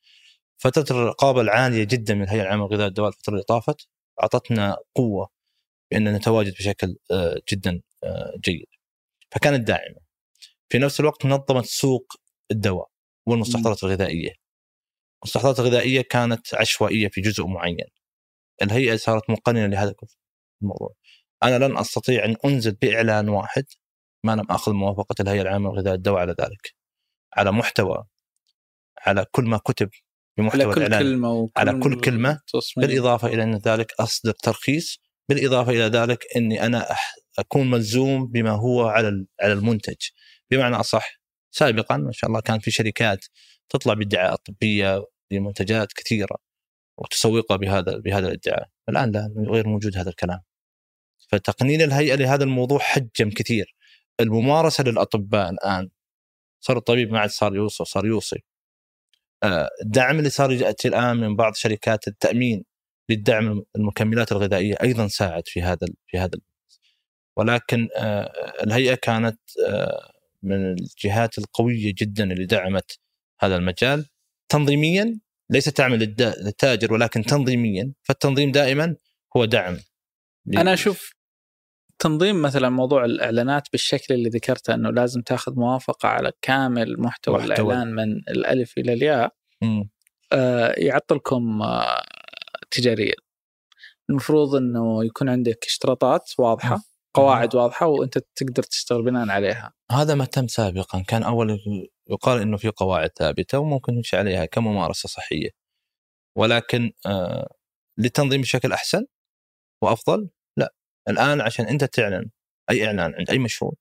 فترة 0.57 0.97
الرقابة 0.97 1.41
العالية 1.41 1.83
جدا 1.83 2.13
من 2.15 2.23
الهيئه 2.23 2.41
العامه 2.43 2.65
للغذاء 2.67 2.85
والدواء 2.85 3.09
الفترة 3.09 3.33
اللي 3.33 3.43
طافت 3.43 3.87
أعطتنا 4.23 4.77
قوة 4.95 5.29
بأن 5.91 6.15
نتواجد 6.15 6.53
بشكل 6.53 6.95
جدا 7.53 7.81
جيد. 8.45 8.78
فكانت 9.31 9.67
داعمة. 9.67 9.99
في 10.69 10.77
نفس 10.77 10.99
الوقت 10.99 11.25
نظمت 11.25 11.65
سوق 11.65 12.13
الدواء 12.51 12.87
والمستحضرات 13.27 13.83
الغذائية. 13.83 14.33
المستحضرات 15.23 15.59
الغذائية 15.59 16.01
كانت 16.01 16.55
عشوائية 16.55 17.07
في 17.07 17.21
جزء 17.21 17.45
معين. 17.45 17.85
الهيئة 18.61 18.95
صارت 18.95 19.29
مقننة 19.29 19.67
لهذا 19.67 19.93
الموضوع. 20.61 20.93
أنا 21.43 21.65
لن 21.65 21.77
أستطيع 21.77 22.25
أن 22.25 22.35
أنزل 22.45 22.71
بإعلان 22.71 23.29
واحد 23.29 23.65
ما 24.23 24.35
لم 24.35 24.45
أخذ 24.49 24.71
موافقة 24.71 25.15
الهيئة 25.19 25.41
العامة 25.41 25.71
للغذاء 25.71 25.93
والدواء 25.93 26.21
على 26.21 26.35
ذلك. 26.41 26.75
على 27.33 27.51
محتوى 27.51 28.03
على 28.99 29.25
كل 29.31 29.43
ما 29.43 29.57
كتب 29.57 29.89
بمحتوى 30.37 30.63
على 30.63 30.73
كل 30.73 30.81
الإعلان 30.81 30.99
كلمة 31.01 31.33
وكل 31.33 31.53
على 31.57 31.79
كل 31.79 32.01
كلمة، 32.01 32.39
تصميم. 32.53 32.87
بالإضافة 32.87 33.27
إلى 33.27 33.43
أن 33.43 33.55
ذلك 33.55 33.91
أصدر 33.99 34.31
ترخيص 34.31 34.99
بالإضافة 35.29 35.71
إلى 35.71 35.83
ذلك 35.83 36.25
إني 36.35 36.65
أنا 36.65 36.87
أكون 37.39 37.69
ملزوم 37.71 38.27
بما 38.27 38.51
هو 38.51 38.87
على 38.87 39.25
على 39.41 39.53
المنتج. 39.53 39.95
بمعنى 40.51 40.75
أصح 40.75 41.19
سابقا 41.51 41.97
ما 41.97 42.11
شاء 42.11 42.29
الله 42.29 42.41
كان 42.41 42.59
في 42.59 42.71
شركات 42.71 43.25
تطلع 43.69 43.93
بادعاءات 43.93 44.39
طبية 44.45 45.05
لمنتجات 45.31 45.93
كثيرة 45.93 46.37
وتسوقها 46.97 47.57
بهذا 47.57 47.97
بهذا 47.97 48.27
الادعاء. 48.27 48.69
الآن 48.89 49.11
لا 49.11 49.33
غير 49.37 49.67
موجود 49.67 49.97
هذا 49.97 50.09
الكلام. 50.09 50.39
فتقنين 51.31 51.81
الهيئة 51.81 52.15
لهذا 52.15 52.43
الموضوع 52.43 52.79
حجم 52.79 53.29
كثير. 53.29 53.75
الممارسة 54.19 54.83
للأطباء 54.83 55.49
الآن 55.49 55.89
صار 56.61 56.77
الطبيب 56.77 57.11
ما 57.11 57.19
عاد 57.19 57.29
صار 57.29 57.55
يوصف 57.55 57.87
صار 57.87 58.05
يوصي. 58.05 58.39
آه، 59.43 59.69
الدعم 59.83 60.19
اللي 60.19 60.29
صار 60.29 60.51
يأتي 60.51 60.87
الآن 60.87 61.17
من 61.17 61.35
بعض 61.35 61.55
شركات 61.55 62.07
التأمين 62.07 62.65
للدعم 63.09 63.63
المكملات 63.75 64.31
الغذائية 64.31 64.75
أيضا 64.83 65.07
ساعد 65.07 65.43
في 65.45 65.61
هذا 65.61 65.87
في 66.07 66.17
هذا 66.17 66.39
ولكن 67.37 67.87
آه، 67.97 68.31
الهيئة 68.63 68.95
كانت 68.95 69.39
آه، 69.67 70.11
من 70.43 70.71
الجهات 70.71 71.37
القوية 71.37 71.93
جدا 71.97 72.23
اللي 72.23 72.45
دعمت 72.45 72.99
هذا 73.39 73.55
المجال 73.55 74.05
تنظيميا 74.49 75.19
ليس 75.49 75.65
تعمل 75.65 75.99
للتاجر 76.19 76.93
ولكن 76.93 77.23
تنظيميا 77.23 77.93
فالتنظيم 78.03 78.51
دائما 78.51 78.95
هو 79.37 79.45
دعم 79.45 79.77
أنا 80.57 80.73
أشوف 80.73 81.19
تنظيم 81.99 82.41
مثلا 82.41 82.69
موضوع 82.69 83.05
الإعلانات 83.05 83.67
بالشكل 83.71 84.13
اللي 84.13 84.29
ذكرته 84.29 84.73
إنه 84.73 84.89
لازم 84.89 85.21
تاخذ 85.21 85.55
موافقة 85.55 86.09
على 86.09 86.31
كامل 86.41 87.01
محتوى, 87.01 87.37
محتوى. 87.37 87.55
الإعلان 87.55 87.95
من 87.95 88.11
الألف 88.11 88.77
إلى 88.77 88.93
الياء. 88.93 89.33
آه، 90.33 90.73
يعطلكم 90.77 91.61
آه، 91.61 92.01
تجاريا 92.71 93.15
المفروض 94.09 94.55
إنه 94.55 95.05
يكون 95.05 95.29
عندك 95.29 95.65
اشتراطات 95.65 96.31
واضحة 96.39 96.81
قواعد 97.13 97.55
واضحة 97.55 97.87
وأنت 97.87 98.17
تقدر 98.35 98.63
تشتغل 98.63 99.03
بناء 99.03 99.29
عليها. 99.29 99.73
هذا 99.91 100.15
ما 100.15 100.25
تم 100.25 100.47
سابقا. 100.47 101.03
كان 101.07 101.23
أول 101.23 101.59
يقال 102.09 102.41
إنه 102.41 102.57
في 102.57 102.69
قواعد 102.69 103.09
ثابتة 103.19 103.59
وممكن 103.59 103.93
نمشي 103.93 104.17
عليها 104.17 104.45
كممارسة 104.45 105.09
صحية. 105.09 105.49
ولكن 106.37 106.91
آه 107.05 107.55
للتنظيم 107.97 108.41
بشكل 108.41 108.71
أحسن 108.71 109.05
وأفضل؟ 109.83 110.29
لا. 110.57 110.73
الآن 111.09 111.41
عشان 111.41 111.65
أنت 111.65 111.83
تعلن 111.83 112.29
أي 112.69 112.85
إعلان 112.85 113.13
عند 113.15 113.29
أي 113.29 113.39
مشروع 113.39 113.73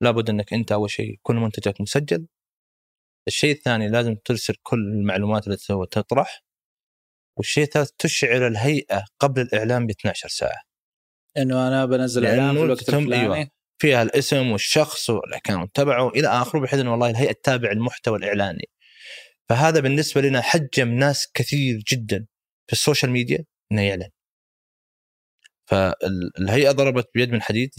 لابد 0.00 0.30
إنك 0.30 0.52
أنت 0.52 0.72
أول 0.72 0.90
شيء 0.90 1.18
كل 1.22 1.36
منتجك 1.36 1.80
مسجل. 1.80 2.26
الشيء 3.28 3.52
الثاني 3.54 3.88
لازم 3.88 4.14
ترسل 4.14 4.54
كل 4.62 4.78
المعلومات 4.78 5.48
التي 5.48 5.64
سوف 5.64 5.88
تطرح. 5.88 6.44
والشيء 7.36 7.64
الثالث 7.64 7.90
تشعر 7.98 8.46
الهيئة 8.46 9.04
قبل 9.20 9.40
الاعلان 9.40 9.86
ب 9.86 9.90
12 9.90 10.28
ساعة 10.28 10.60
إنه 11.36 11.68
أنا 11.68 11.84
بنزل 11.86 12.26
إعلان 12.26 12.54
في 12.54 12.62
الوقت 12.62 12.84
تم- 12.84 12.98
الفلاني 12.98 13.34
أيوة. 13.34 13.48
فيها 13.78 14.02
الاسم 14.02 14.50
والشخص 14.50 15.10
والاكونت 15.10 15.74
تبعه 15.76 16.08
إلى 16.08 16.28
آخره 16.28 16.60
بحيث 16.60 16.80
إنه 16.80 16.90
والله 16.92 17.10
الهيئة 17.10 17.32
تتابع 17.32 17.70
المحتوى 17.70 18.18
الإعلاني. 18.18 18.68
فهذا 19.48 19.80
بالنسبة 19.80 20.20
لنا 20.20 20.40
حجم 20.40 20.88
ناس 20.88 21.28
كثير 21.34 21.82
جدا 21.92 22.26
في 22.66 22.72
ال 22.72 22.77
social 22.77 23.10
media 23.12 23.44
انه 23.72 23.82
يعلن. 23.82 24.10
فالهيئة 25.66 26.70
ضربت 26.70 27.08
بيد 27.14 27.30
من 27.30 27.42
حديد 27.42 27.70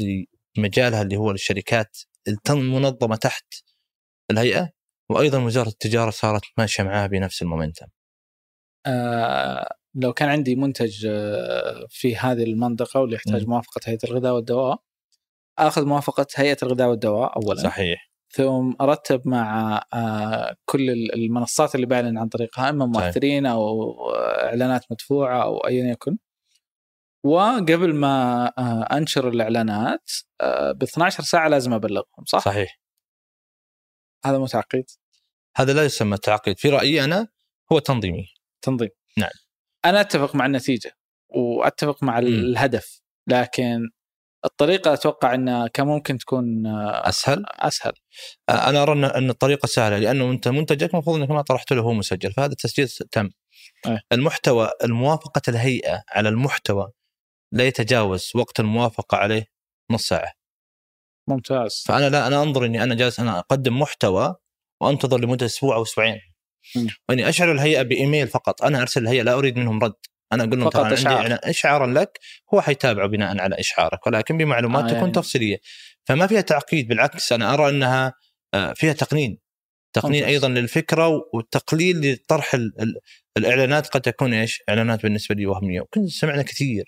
لمجالها 0.57 1.01
اللي 1.01 1.17
هو 1.17 1.31
الشركات 1.31 1.97
المنظمه 2.49 3.15
تحت 3.15 3.45
الهيئة 4.31 4.69
وأيضا 5.09 5.39
وزارة 5.43 5.67
التجارة 5.69 6.09
صارت 6.09 6.41
ماشية 6.57 6.83
معاها 6.83 7.07
بنفس 7.07 7.41
ال 7.41 7.46
momentum. 7.46 7.85
آه 8.85 9.75
لو 9.95 10.13
كان 10.13 10.29
عندي 10.29 10.55
منتج 10.55 11.05
آه 11.09 11.85
في 11.89 12.15
هذه 12.15 12.43
المنطقة 12.43 12.99
واللي 12.99 13.15
يحتاج. 13.15 13.47
موافقة 13.47 13.81
هيئة 13.85 13.99
الغذاء 14.03 14.33
والدواء 14.33 14.79
آخذ 15.59 15.85
موافقة 15.85 16.27
هيئة 16.35 16.57
الغذاء 16.63 16.89
والدواء 16.89 17.35
اولا. 17.35 17.61
صحيح. 17.61 18.11
ثم 18.29 18.73
أرتب 18.81 19.27
مع 19.27 19.81
آه 19.93 20.55
كل 20.65 20.89
المنصات 20.89 21.75
اللي 21.75 21.85
بعلن 21.85 22.17
عن 22.17 22.27
طريقها 22.27 22.69
إما 22.69 22.93
صحيح. 22.93 23.05
مؤثرين 23.05 23.45
أو 23.45 23.93
إعلانات 24.15 24.85
مدفوعة 24.91 25.43
أو 25.43 25.57
ايا 25.57 25.91
يكن. 25.91 26.17
وقبل 27.25 27.95
ما 27.95 28.47
أنشر 28.97 29.27
الإعلانات 29.29 30.11
ب 30.75 30.83
12 30.83 31.23
ساعة 31.23 31.47
لازم 31.47 31.73
أبلغهم 31.73 32.25
صح؟ 32.27 32.39
صحيح. 32.39 32.79
هذا 34.25 34.37
متعقد 34.37 34.83
هذا 35.57 35.73
لا 35.73 35.85
يسمى 35.85 36.17
تعقيد. 36.17 36.59
في 36.59 36.69
رأيي 36.69 37.03
أنا 37.03 37.27
هو 37.71 37.79
تنظيمي. 37.79 38.25
تنظيم 38.65 38.89
نعم. 39.17 39.29
أنا 39.85 40.01
أتفق 40.01 40.35
مع 40.35 40.45
النتيجة 40.45 40.91
وأتفق 41.29 42.03
مع 42.03 42.19
مم. 42.19 42.27
الهدف 42.27 43.01
لكن 43.27 43.89
الطريقة 44.45 44.93
أتوقع 44.93 45.33
إنها 45.33 45.67
كان 45.67 45.87
ممكن 45.87 46.17
تكون 46.17 46.67
آه، 46.67 47.09
أسهل 47.09 47.45
أسهل 47.49 47.93
أنا 48.49 48.83
أرى 48.83 48.91
ان 49.05 49.29
الطريقة 49.29 49.65
سهلة 49.65 49.97
لأنه 49.97 50.31
أنت 50.31 50.47
منتجك 50.47 50.93
المفروض 50.93 51.15
إنك 51.17 51.31
ما 51.31 51.41
طرحت 51.41 51.73
له 51.73 51.81
هو 51.81 51.93
مسجل 51.93 52.31
فهذا 52.31 52.51
التسجيل 52.51 52.87
تم 52.87 53.29
أي. 53.87 53.99
المحتوى 54.11 54.69
الموافقة 54.83 55.41
الهيئة 55.47 56.03
على 56.09 56.29
المحتوى 56.29 56.91
لا 57.51 57.67
يتجاوز 57.67 58.31
وقت 58.35 58.59
الموافقة 58.59 59.17
عليه 59.17 59.45
نص 59.91 60.07
ساعة 60.07 60.31
ممتاز 61.29 61.83
فأنا 61.87 62.09
لا 62.09 62.27
أنا 62.27 62.43
أنظر 62.43 62.65
إني 62.65 62.83
أنا 62.83 62.95
جالس 62.95 63.19
أنا 63.19 63.39
أقدم 63.39 63.79
محتوى 63.79 64.35
وأنتظر 64.81 65.19
لمدة 65.19 65.45
أسبوع 65.45 65.75
أو 65.75 65.83
أسبوعين. 65.83 66.19
وإني 67.09 67.29
أشعر 67.29 67.51
الهيئة 67.51 67.81
بإيميل 67.81 68.27
فقط. 68.27 68.63
أنا 68.63 68.81
أرسل 68.81 69.01
الهيئة 69.03 69.23
لا 69.23 69.33
أريد 69.33 69.57
منهم 69.57 69.83
رد. 69.83 69.93
أنا 70.33 70.43
أقول 70.43 70.59
لهم 70.59 70.69
ترى. 70.69 70.83
عندي 70.85 71.35
إعلان- 71.35 71.39
اشعارا 71.47 71.87
لك 71.87 72.19
هو 72.53 72.61
حيتابعه 72.61 73.07
بناء 73.07 73.41
على 73.41 73.59
إشعارك 73.59 74.07
ولكن 74.07 74.37
بمعلومات 74.37 74.83
آه، 74.83 74.87
تكون 74.87 74.99
يعني- 74.99 75.11
تفصيلية. 75.11 75.57
فما 76.05 76.27
فيها 76.27 76.41
تعقيد 76.41 76.87
بالعكس 76.87 77.31
أنا 77.33 77.53
أرى 77.53 77.69
أنها 77.69 78.13
آه، 78.53 78.73
فيها 78.73 78.93
تقنين. 78.93 79.37
تقنين 79.93 80.21
ممتاز. 80.21 80.33
أيضا 80.33 80.47
للفكرة 80.49 81.21
والتقليل 81.33 82.11
لطرح 82.13 82.53
ال- 82.53 82.73
ال- 82.81 82.95
الإعلانات 83.37 83.87
قد 83.87 84.01
تكون 84.01 84.33
إيش؟ 84.33 84.63
إعلانات 84.69 85.03
بالنسبة 85.03 85.35
لي 85.35 85.45
وهمية. 85.45 85.81
وكنا 85.81 86.07
سمعنا 86.07 86.41
كثير 86.41 86.83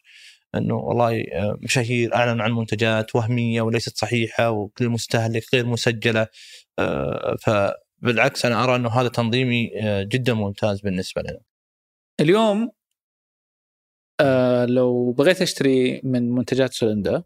أنه 0.55 0.75
والله 0.75 1.21
آه، 1.33 1.57
مشاهير 1.61 2.15
أعلنوا 2.15 2.43
عن 2.43 2.51
منتجات 2.51 3.15
وهمية 3.15 3.61
وليست 3.61 3.97
صحيحة 3.97 4.49
وللمستهلك 4.51 5.43
غير 5.53 5.65
مسجلة 5.65 6.27
آه، 6.79 7.35
فبالعكس 8.01 8.45
أنا 8.45 8.63
أرى 8.63 8.75
إنه 8.75 8.89
هذا 8.89 9.07
تنظيمي 9.09 9.71
آه، 9.81 10.03
جدا 10.03 10.33
ممتاز 10.33 10.81
بالنسبة 10.81 11.21
لنا. 11.21 11.39
اليوم 12.19 12.71
آه 14.21 14.65
لو 14.65 15.11
بغيت 15.11 15.41
أشتري 15.41 16.01
من 16.03 16.31
منتجات 16.31 16.73
سولندا 16.73 17.23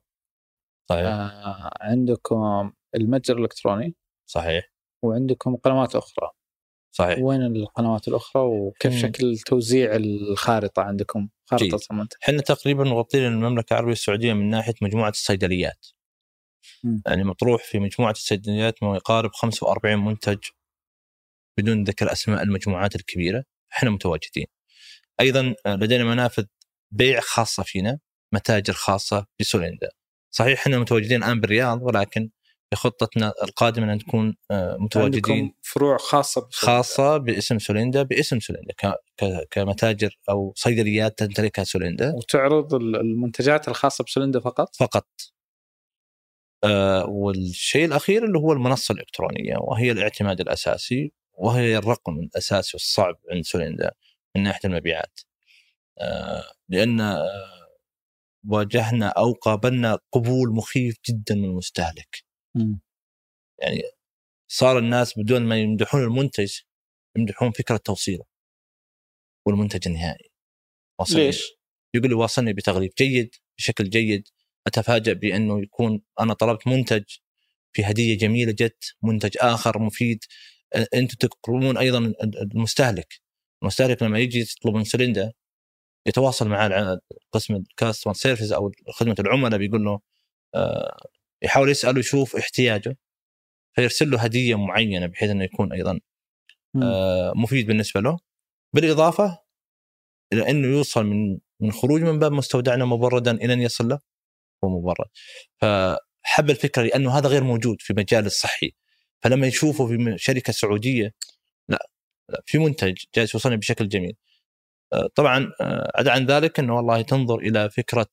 صحيح 0.89 1.05
آه 1.05 1.71
عندكم 1.81 2.71
المتجر 2.95 3.37
الإلكتروني 3.37 3.95
صحيح 4.29 4.71
وعندكم 5.03 5.55
قنوات 5.55 5.95
أخرى 5.95 6.29
صحيح 6.95 7.19
وين 7.19 7.41
القنوات 7.41 8.07
الأخرى 8.07 8.43
وكيف 8.43 8.93
مم. 8.93 8.99
شكل 8.99 9.37
توزيع 9.37 9.95
الخارطة 9.95 10.81
عندكم 10.81 11.29
خارطة 11.49 11.65
جيد. 11.65 11.79
المنتج 11.91 12.17
إحنا 12.23 12.41
تقريبا 12.41 12.83
مغطين 12.83 13.25
المملكه 13.25 13.73
العربية 13.73 13.91
السعودية 13.91 14.33
من 14.33 14.49
ناحية 14.49 14.73
مجموعة 14.81 15.09
الصيدليات. 15.09 15.87
مم. 16.83 17.01
يعني 17.07 17.23
مطروح 17.23 17.63
في 17.63 17.79
مجموعة 17.79 18.11
الصيدليات 18.11 18.83
ما 18.83 18.95
يقارب 18.95 19.31
45 19.33 20.05
منتج 20.05 20.39
بدون 21.57 21.83
ذكر 21.83 22.11
أسماء 22.11 22.43
المجموعات 22.43 22.95
الكبيرة 22.95 23.43
إحنا 23.73 23.89
متواجدين. 23.89 24.45
أيضا 25.19 25.55
آه، 25.65 25.75
لدينا 25.75 26.03
منافذ 26.03 26.43
بيع 26.91 27.19
خاصة 27.19 27.63
فينا 27.63 27.99
متاجر 28.33 28.73
خاصة 28.73 29.25
بسوليندا. 29.39 29.89
صحيح 30.31 30.59
إحنا 30.61 30.79
متواجدين 30.79 31.23
الآن 31.23 31.39
بالرياض 31.39 31.81
ولكن 31.81 32.29
بخطتنا 32.71 33.33
القادمة 33.43 33.93
أن 33.93 33.97
نكون 33.97 34.35
آه، 34.51 34.77
متواجدين 34.79 35.53
فروع 35.61 35.97
خاصة 35.97 36.41
بسولندا. 36.47 36.77
خاصة 36.77 37.17
باسم 37.17 37.59
سوليندا 37.59 38.03
باسم 38.03 38.39
سوليندا 38.39 38.73
كمتاجر 39.51 40.19
أو 40.29 40.53
صيدليات 40.55 41.19
تمتلكها 41.19 41.63
سوليندا 41.63 42.13
وتعرض 42.15 42.73
ال- 42.73 42.95
المنتجات 42.95 43.67
الخاصة 43.67 44.03
بسولندا 44.03 44.39
فقط 44.39 44.75
فقط 44.75 45.07
آه 46.63 47.05
والشيء 47.05 47.85
الأخير 47.85 48.25
اللي 48.25 48.37
هو 48.39 48.53
المنصة 48.53 48.93
الإلكترونية 48.93 49.55
وهي 49.57 49.91
الاعتماد 49.91 50.41
الأساسي 50.41 51.11
وهي 51.41 51.77
الرقم 51.77 52.19
الأساسي 52.19 52.71
والصعب 52.73 53.19
عند 53.31 53.43
سوليندا 53.43 53.91
من 54.35 54.43
ناحية 54.43 54.69
المبيعات. 54.69 55.19
آه 55.99 56.43
لأن 56.69 57.01
آه 57.01 57.77
واجهنا 58.49 59.07
أو 59.07 59.33
قابلنا 59.33 59.99
قبول 60.11 60.55
مخيف 60.55 60.97
جدا 61.09 61.35
من 61.35 61.45
المستهلك. 61.45 62.23
يعني 63.61 63.81
صار 64.47 64.77
الناس 64.79 65.19
بدون 65.19 65.41
ما 65.41 65.59
يمدحون 65.59 66.03
المنتج 66.03 66.59
يمدحون 67.17 67.51
فكرة 67.51 67.77
توصيله. 67.77 68.23
والمنتج 69.45 69.87
النهائي. 69.87 70.31
وصلني. 70.99 71.25
ليش؟ 71.25 71.43
يقول 71.93 72.09
لي 72.09 72.15
واصلني 72.15 72.53
بتغليف 72.53 72.93
جيد 72.97 73.35
بشكل 73.57 73.89
جيد. 73.89 74.27
أتفاجأ 74.67 75.13
بأنه 75.13 75.61
يكون 75.63 76.01
أنا 76.19 76.33
طلبت 76.33 76.67
منتج 76.67 77.03
في 77.73 77.83
هدية 77.83 78.17
جميلة 78.17 78.51
جت 78.51 78.95
منتج 79.03 79.37
آخر 79.41 79.79
مفيد. 79.79 80.19
أنتم 80.75 81.27
تكرمون 81.27 81.77
أيضا 81.77 81.97
ال- 81.97 82.41
المستهلك. 82.53 83.21
المستهلك 83.63 84.03
لما 84.03 84.19
يجي 84.19 84.39
يطلب 84.39 84.75
من 84.75 84.83
سلندا 84.83 85.33
يتواصل 86.07 86.47
مع 86.47 86.97
قسم 87.31 87.55
ال 87.55 87.62
customer 87.62 88.13
service 88.13 88.51
أو 88.51 88.71
خدمة 88.91 89.15
العملاء 89.19 89.59
بيقول 89.59 89.83
له 89.85 89.99
آه، 90.55 90.97
يحاول 91.43 91.69
يسأله 91.69 91.99
يشوف 91.99 92.35
احتياجه 92.35 92.97
فيرسل 93.75 94.11
له 94.11 94.19
هدية 94.23 94.55
معينة 94.55 95.05
بحيث 95.07 95.29
إنه 95.29 95.43
يكون 95.43 95.73
أيضا. 95.73 95.99
آه، 96.83 97.33
مفيد 97.35 97.67
بالنسبة 97.67 98.01
له. 98.01 98.19
بالإضافة 98.75 99.39
إلى 100.33 100.49
إنه 100.49 100.67
يوصل 100.67 101.05
من 101.05 101.39
من 101.59 101.71
خروج 101.71 102.01
من 102.01 102.19
باب 102.19 102.31
مستودعنا 102.31 102.85
مبردا 102.85 103.31
إلى 103.31 103.53
أن 103.53 103.61
يصل 103.61 103.87
له 103.87 103.99
هو 104.63 104.69
مبرد 104.79 105.07
فحب 105.61 106.49
الفكرة 106.49 106.83
لأنه 106.83 107.17
هذا 107.17 107.27
غير 107.29 107.43
موجود 107.43 107.81
في 107.81 107.93
مجال 107.93 108.25
الصحي. 108.25 108.71
فلما 109.23 109.47
يشوفه 109.47 109.87
في 109.87 110.15
شركة 110.17 110.53
سعودية 110.53 111.13
لا, 111.69 111.87
لا 112.29 112.41
في 112.45 112.57
منتج 112.57 112.97
جالس 113.15 113.33
يوصلني 113.33 113.57
بشكل 113.57 113.87
جميل. 113.87 114.15
آه، 114.93 115.09
طبعا 115.15 115.51
آه، 115.61 115.91
عدا 115.95 116.11
عن 116.11 116.25
ذلك 116.25 116.59
إنه 116.59 116.75
والله 116.75 117.01
تنظر 117.01 117.39
إلى 117.39 117.69
فكرة 117.69 118.09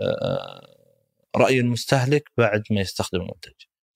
آه، 0.00 0.76
رأي 1.36 1.60
المستهلك 1.60 2.30
بعد 2.38 2.62
ما 2.70 2.80
يستخدم 2.80 3.20
المنتج. 3.20 3.52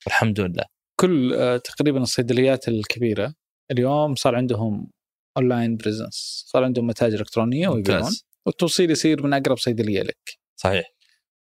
الحمد 0.07 0.41
لله. 0.41 0.65
كل 1.01 1.61
تقريبا 1.65 2.03
الصيدليات 2.03 2.69
الكبيرة 2.69 3.35
اليوم 3.71 4.15
صار 4.15 4.35
عندهم 4.35 4.91
online 5.37 5.77
presence 5.77 6.45
صار 6.47 6.65
عندهم 6.65 6.87
متاجر 6.87 7.21
إلكترونية 7.21 7.69
ويبيعون. 7.69 8.13
والتوصيل 8.47 8.91
يصير 8.91 9.23
من 9.23 9.33
أقرب 9.33 9.59
صيدلية 9.59 10.03
لك. 10.03 10.39
صحيح. 10.57 10.93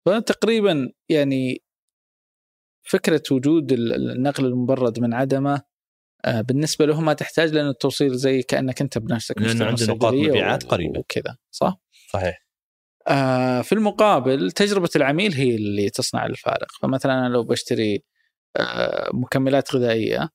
فتقريبا 0.07 0.93
يعني 1.09 1.63
فكرة 2.88 3.22
وجود 3.31 3.72
ال- 3.72 4.11
النقل 4.11 4.46
المبرد 4.46 5.01
من 5.01 5.14
عدمة 5.14 5.62
آه، 6.25 6.40
بالنسبة 6.40 6.87
لهم 6.87 7.05
ما 7.05 7.12
تحتاج 7.12 7.53
لأن 7.53 7.68
التوصيل 7.68 8.14
زي 8.16 8.42
كأنك 8.42 8.81
أنت 8.81 8.99
بنفسك 8.99 9.38
مستلم 9.40 9.68
عنده 9.68 9.87
نقاط 9.87 10.12
مبيعات 10.14 10.64
قريبة. 10.64 10.99
وكذا 10.99 11.37
صح؟ 11.51 11.81
صحيح 12.12 12.46
آه، 13.09 13.62
في 13.62 13.72
المقابل 13.72 14.51
تجربة 14.51 14.88
العميل 14.96 15.35
هي 15.35 15.55
اللي 15.57 15.90
تصنع 15.90 16.27
الفارق 16.27 16.66
فمثلا 16.83 17.12
أنا 17.18 17.29
لو 17.29 17.44
بشتري 17.44 18.03
آه، 18.57 19.11
مكملات 19.14 19.75
غذائية 19.75 20.29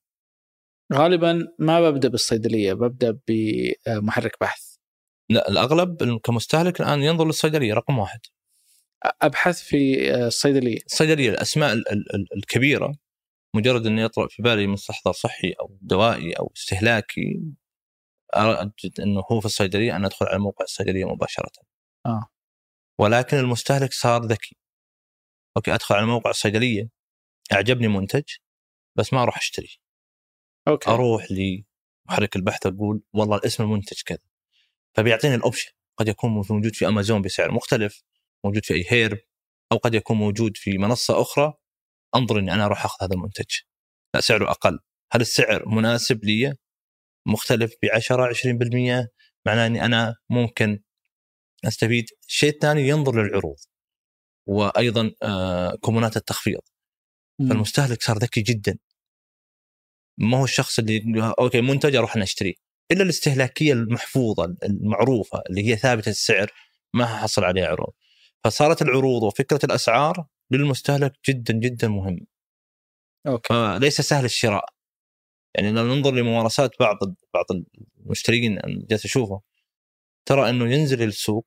غالبا 0.94 1.48
ما 1.58 1.90
ببدأ 1.90 2.08
بالصيدلية 2.08 2.72
ببدأ 2.72 3.18
بمحرك 3.28 4.36
بحث 4.40 4.62
لا 5.30 5.48
الأغلب 5.48 6.18
كمستهلك 6.24 6.80
الآن 6.80 7.02
ينظر 7.02 7.26
للصيدلية 7.26 7.74
رقم 7.74 7.98
واحد 7.98 8.20
أبحث 9.04 9.62
في 9.62 10.10
آه، 10.14 10.26
الصيدلية 10.26 10.78
الصيدلية 10.86 11.30
الأسماء 11.30 11.72
ال- 11.72 11.88
ال- 11.92 12.14
ال- 12.14 12.36
الكبيرة 12.36 12.94
مجرد 13.56 13.86
انه 13.86 14.02
يطرا 14.02 14.28
في 14.28 14.42
بالي 14.42 14.66
مستحضر 14.66 15.12
صحي 15.12 15.52
أو 15.60 15.78
دوائي 15.82 16.32
أو 16.32 16.52
استهلاكي 16.56 17.42
اجد 18.34 19.00
إنه 19.00 19.22
هو 19.32 19.40
في 19.40 19.46
الصيدلية 19.46 19.96
أنا 19.96 20.06
أدخل 20.06 20.26
على 20.26 20.38
موقع 20.38 20.64
الصيدلية 20.64 21.04
مباشرة. 21.04 21.50
آه. 22.06 22.26
ولكن 23.00 23.36
المستهلك 23.36 23.92
صار 23.92 24.22
ذكي. 24.22 24.56
okay 25.56 25.74
أدخل 25.74 25.94
على 25.94 26.06
موقع 26.06 26.30
الصيدلية 26.30 26.88
أعجبني 27.52 27.88
منتج 27.88 28.22
بس 28.98 29.12
ما 29.12 29.22
أروح 29.22 29.36
أشتري. 29.38 29.78
okay 30.68 30.90
أروح 30.90 31.26
لمحرك 31.30 32.36
البحث 32.36 32.66
أقول 32.66 33.02
والله 33.12 33.40
اسم 33.46 33.62
المنتج 33.62 34.02
كذا. 34.06 34.24
فبيعطيني 34.96 35.34
ال 35.34 35.39
option 35.39 35.72
قد 35.96 36.08
يكون 36.08 36.30
موجود 36.30 36.74
في 36.74 36.88
أمازون 36.88 37.22
بسعر 37.22 37.52
مختلف 37.52 38.02
موجود 38.44 38.64
في 38.64 38.74
iHerb 38.74 39.18
أو 39.72 39.76
قد 39.76 39.94
يكون 39.94 40.16
موجود 40.16 40.56
في 40.56 40.78
منصة 40.78 41.22
أخرى 41.22 41.54
أنظر 42.14 42.38
إني 42.38 42.52
أنا 42.54 42.64
أروح 42.64 42.84
أخذ 42.84 43.04
هذا 43.04 43.14
المنتج. 43.14 43.56
لا 44.14 44.20
سعره 44.20 44.50
أقل. 44.50 44.78
هل 45.12 45.20
السعر 45.20 45.68
مناسب 45.68 46.24
لي؟ 46.24 46.54
مختلف 47.26 47.74
ب 47.82 47.86
10 47.94 48.26
20% 48.26 49.08
معناه 49.46 49.66
إني 49.66 49.84
أنا 49.84 50.16
ممكن 50.30 50.82
أستفيد. 51.64 52.04
الشيء 52.28 52.50
الثاني 52.50 52.88
ينظر 52.88 53.22
للعروض 53.22 53.56
وأيضا 54.48 55.12
آه، 55.22 55.76
كوبونات 55.80 56.16
التخفيض. 56.16 56.60
فالمستهلك 57.38 58.02
صار 58.02 58.18
ذكي 58.18 58.40
جدا. 58.40 58.78
ما 60.18 60.38
هو 60.38 60.44
الشخص 60.44 60.78
اللي 60.78 61.34
okay 61.38 61.60
منتج 61.60 61.96
أروح 61.96 62.16
أنا 62.16 62.24
أشتريه. 62.24 62.54
إلا 62.92 63.02
الاستهلاكية 63.02 63.72
المحفوظة 63.72 64.56
المعروفة 64.64 65.42
اللي 65.50 65.68
هي 65.68 65.76
ثابتة 65.76 66.08
السعر 66.08 66.52
ما 66.94 67.06
حصل 67.06 67.44
عليها 67.44 67.66
عروض. 67.66 67.92
فصارت 68.44 68.82
العروض 68.82 69.22
وفكرة 69.22 69.60
الأسعار 69.64 70.26
للمستهلك 70.50 71.12
جدا 71.28 71.54
جدا 71.54 71.88
مهم. 71.88 72.26
okay. 73.26 73.48
فليس 73.54 74.00
سهل 74.00 74.24
الشراء. 74.24 74.64
يعني 75.54 75.72
لو 75.72 75.86
ننظر 75.94 76.14
لممارسات 76.14 76.70
بعض 76.80 76.98
بعض 77.34 77.44
المشترين 78.06 78.60
جالس 78.66 79.04
اشوفه 79.04 79.40
ترى 80.26 80.50
أنه 80.50 80.72
ينزل 80.74 81.02
السوق 81.02 81.46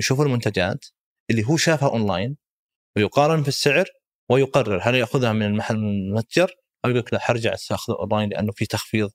يشوف 0.00 0.20
المنتجات 0.20 0.86
اللي 1.30 1.44
هو 1.44 1.56
شافها 1.56 1.88
أونلاين 1.88 2.36
ويقارن 2.96 3.42
في 3.42 3.48
السعر 3.48 3.84
ويقرر 4.30 4.80
هل 4.82 4.94
يأخذها 4.94 5.32
من 5.32 5.42
المحل 5.42 5.76
من 5.78 5.88
المتجر 5.88 6.54
أو 6.84 6.90
يقول 6.90 7.00
لك 7.02 7.12
لا 7.12 7.18
حرجع 7.20 7.54
استاخذه 7.54 7.96
أونلاين 8.00 8.30
لأنه 8.30 8.52
في 8.52 8.66
تخفيض. 8.66 9.10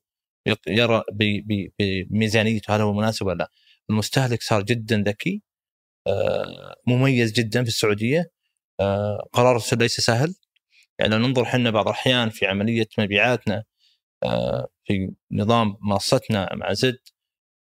يرى 0.68 1.04
بميزانيته 1.80 2.76
هل 2.76 2.82
هو 2.82 2.94
مناسب 2.94 3.26
ولا 3.26 3.38
لا. 3.38 3.52
المستهلك 3.90 4.42
صار 4.44 4.64
جدا 4.64 5.04
ذكي 5.08 5.36
آه، 5.36 5.53
مميز 6.88 7.32
جدا 7.32 7.64
في 7.64 7.70
السعودية. 7.70 8.32
آه، 8.80 9.30
قرار 9.34 9.62
ليس 9.74 10.00
سهل. 10.00 10.36
يعني 11.00 11.16
لو 11.16 11.28
ننظر 11.28 11.44
إحنا 11.44 11.72
بعض 11.72 11.88
الأحيان 11.88 12.30
في 12.30 12.46
عملية 12.46 12.88
مبيعاتنا 12.98 13.64
آه، 14.24 14.68
في 14.84 15.12
نظام 15.32 15.78
منصتنا 15.82 16.50
مع 16.56 16.74
زد 16.74 17.00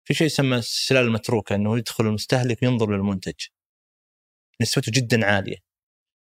في 0.07 0.13
شيء 0.13 0.27
يسمى 0.27 0.57
السلال 0.57 1.05
المتروكه 1.05 1.55
إنه 1.55 1.77
يدخل 1.77 2.05
المستهلك 2.05 2.63
ينظر 2.63 2.91
للمنتج. 2.91 3.45
نسبته 4.61 4.91
جدا 4.95 5.25
عالية. 5.25 5.57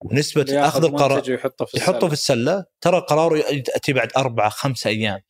ونسبة 0.00 0.66
أخذ 0.68 0.84
القرار 0.84 1.30
يحطه 1.30 1.64
في 1.64 1.78
يحطه 1.78 2.06
في 2.06 2.12
السلة 2.12 2.64
ترى 2.80 3.00
قراره 3.00 3.38
يأتي 3.38 3.92
بعد 3.92 4.08
اربعة 4.16 4.48
خمسة 4.48 4.90
أيام. 4.90 5.20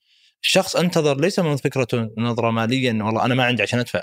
الشخص 0.43 0.77
أنتظر 0.77 1.21
ليس 1.21 1.39
من 1.39 1.57
فكرته 1.57 2.11
نظرة 2.19 2.51
مالية 2.51 2.91
إنه 2.91 3.07
والله 3.07 3.25
أنا 3.25 3.35
ما 3.35 3.45
عندي 3.45 3.63
عشان 3.63 3.79
أدفع. 3.79 4.03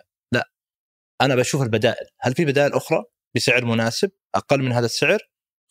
أنا 1.21 1.35
بشوف 1.35 1.61
البدائل 1.61 2.05
هل 2.19 2.33
في 2.33 2.45
بدائل 2.45 2.73
أخرى 2.73 3.03
بسعر 3.35 3.65
مناسب 3.65 4.11
أقل 4.35 4.59
من 4.61 4.71
هذا 4.71 4.85
السعر 4.85 5.19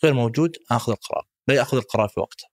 غير 0.05 0.15
موجود 0.15 0.57
آخذ 0.71 0.93
القرار 0.93 1.27
لا 1.49 1.55
يأخذ 1.55 1.77
القرار 1.77 2.09
في 2.09 2.21
وقته 2.21 2.45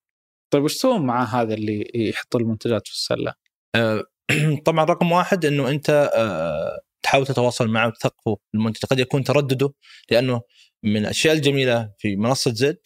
طيب 0.53 0.63
وش 0.63 0.75
تسوون 0.75 1.05
مع 1.05 1.23
هذا 1.23 1.53
اللي 1.53 1.91
يحط 1.95 2.35
المنتجات 2.35 2.87
في 2.87 2.93
السلة؟ 2.93 3.33
أه 3.75 4.03
طبعا 4.65 4.85
رقم 4.85 5.11
واحد 5.11 5.45
إنه 5.45 5.69
أنت 5.69 6.11
أه 6.15 6.79
تحاول 7.03 7.27
تتواصل 7.27 7.67
معه 7.67 7.87
وتثقفه 7.87 8.37
المنتج 8.55 8.85
قد 8.85 8.99
يكون 8.99 9.23
تردده 9.23 9.73
لأنه 10.11 10.41
من 10.83 10.97
الأشياء 10.97 11.35
الجميلة 11.35 11.93
في 11.97 12.15
منصة 12.15 12.53
زد 12.53 12.79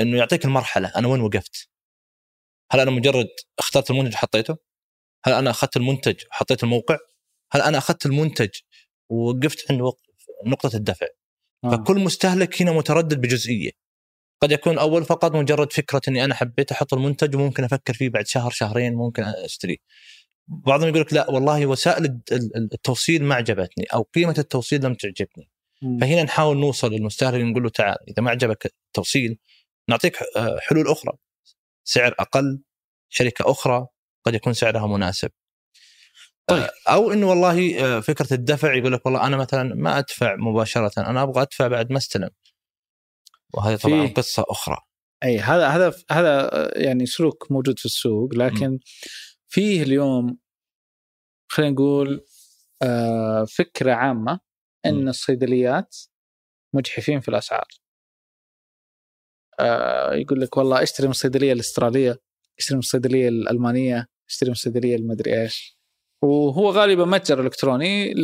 إنه 0.00 0.18
يعطيك 0.18 0.44
المرحلة 0.44 0.92
أنا 0.96 1.08
وين 1.08 1.20
وقفت؟ 1.20 1.68
هل 2.72 2.80
أنا 2.80 2.90
مجرد 2.90 3.28
اخترت 3.58 3.90
المنتج 3.90 4.14
وحطيته؟ 4.14 4.56
هل 5.24 5.32
أنا 5.32 5.50
أخذت 5.50 5.76
المنتج 5.76 6.24
وحطيت 6.30 6.62
الموقع؟ 6.62 6.98
هل 7.52 7.60
أنا 7.60 7.78
أخذت 7.78 8.06
المنتج 8.06 8.50
ووقفت 9.08 9.72
عند 9.72 9.82
نقطة 10.46 10.76
الدفع؟ 10.76 11.06
آه. 11.64 11.70
فكل 11.70 11.98
مستهلك 12.00 12.62
هنا 12.62 12.72
متردد 12.72 13.20
بجزئية 13.20 13.70
قد 14.42 14.52
يكون 14.52 14.78
أول 14.78 15.04
فقط 15.04 15.32
مجرد 15.32 15.72
فكرة 15.72 16.00
إني 16.08 16.24
أنا 16.24 16.34
حبيت 16.34 16.72
أحط 16.72 16.94
المنتج 16.94 17.36
وممكن 17.36 17.64
أفكر 17.64 17.94
فيه 17.94 18.08
بعد 18.08 18.26
شهر 18.26 18.50
شهرين 18.50 18.94
ممكن 18.94 19.22
أشتريه 19.22 19.76
بعضهم 20.48 20.88
يقول 20.88 21.00
لك 21.00 21.12
لا 21.12 21.30
والله 21.30 21.66
وسائل 21.66 22.20
التوصيل 22.56 23.24
ما 23.24 23.34
عجبتني 23.34 23.84
أو 23.84 24.02
قيمة 24.02 24.34
التوصيل 24.38 24.84
لم 24.84 24.94
تعجبني 24.94 25.50
مم. 25.82 25.98
فهنا 25.98 26.22
نحاول 26.22 26.56
نوصل 26.58 26.92
للمستهلك 26.92 27.40
نقول 27.40 27.62
له 27.62 27.68
تعال 27.68 27.96
إذا 28.08 28.22
ما 28.22 28.30
عجبك 28.30 28.66
التوصيل 28.66 29.38
نعطيك 29.88 30.16
حلول 30.60 30.88
أخرى 30.88 31.12
سعر 31.84 32.14
أقل 32.18 32.62
شركة 33.08 33.50
أخرى 33.50 33.86
قد 34.24 34.34
يكون 34.34 34.52
سعرها 34.52 34.86
مناسب 34.86 35.30
طيب. 36.46 36.62
آه، 36.62 36.70
أو 36.88 37.12
إنه 37.12 37.30
والله 37.30 37.84
آه، 37.84 38.00
فكرة 38.00 38.34
الدفع 38.34 38.74
يقول 38.74 38.92
لك 38.92 39.06
والله 39.06 39.26
أنا 39.26 39.36
مثلا 39.36 39.74
ما 39.74 39.98
أدفع 39.98 40.36
مباشرة 40.36 40.92
أنا 40.98 41.22
أبغى 41.22 41.42
أدفع 41.42 41.68
بعد 41.68 41.90
ما 41.90 41.98
أستلم 41.98 42.30
وهذه 43.54 43.76
طبعا 43.76 44.06
في... 44.06 44.12
قصة 44.12 44.44
أخرى 44.48 44.76
أي 45.24 45.38
هذا 45.38 45.68
هذا 45.68 45.94
هذا 46.10 46.50
يعني 46.76 47.06
سلوك 47.06 47.52
موجود 47.52 47.78
في 47.78 47.84
السوق 47.84 48.34
لكن 48.34 48.70
م. 48.70 48.78
فيه 49.48 49.82
اليوم 49.82 50.38
خلينا 51.48 51.72
نقول 51.72 52.24
آه 52.82 53.44
فكرة 53.44 53.92
عامة 53.92 54.40
إن 54.86 55.04
م. 55.04 55.08
الصيدليات 55.08 55.96
مجحفين 56.74 57.20
في 57.20 57.28
الأسعار 57.28 57.68
آه 59.60 60.14
يقول 60.14 60.40
لك 60.40 60.56
والله 60.56 60.82
اشتري 60.82 61.06
من 61.06 61.10
الصيدلية 61.10 61.52
الأسترالية 61.52 62.18
اشتري 62.58 62.74
من 62.74 62.78
الصيدلية 62.78 63.28
الألمانية 63.28 64.08
اشتري 64.28 64.48
من 64.48 64.52
الصيدلية 64.52 64.96
المدري 64.96 65.42
إيش 65.42 65.81
وهو 66.22 66.70
غالبا 66.70 67.04
متجر 67.04 67.40
إلكتروني 67.40 68.14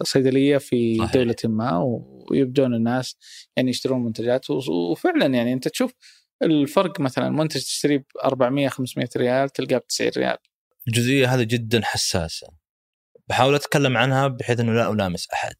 لصيدليه 0.00 0.58
في 0.58 0.98
صحيح. 0.98 1.12
دولة 1.12 1.36
ما 1.44 2.00
ويبدون 2.30 2.74
الناس 2.74 3.16
يعني 3.56 3.70
يشترون 3.70 4.04
منتجات. 4.04 4.50
وفعلا 4.90 5.26
يعني 5.26 5.52
أنت 5.52 5.68
تشوف 5.68 5.92
الفرق 6.42 7.00
مثلا 7.00 7.30
منتج 7.30 7.60
تشتريه 7.60 7.98
ب 7.98 8.04
400 8.24 8.68
500 8.68 9.08
ريال 9.16 9.48
تلقاه 9.50 9.78
ب 9.78 9.86
90 9.86 10.10
ريال. 10.16 10.36
الجزئية 10.88 11.34
هذه 11.34 11.42
جدا 11.42 11.80
حساسة. 11.84 12.46
بحاول 13.28 13.54
أتكلم 13.54 13.96
عنها 13.96 14.28
بحيث 14.28 14.60
إنه 14.60 14.72
لا 14.72 14.92
ألامس 14.92 15.28
أحد. 15.32 15.56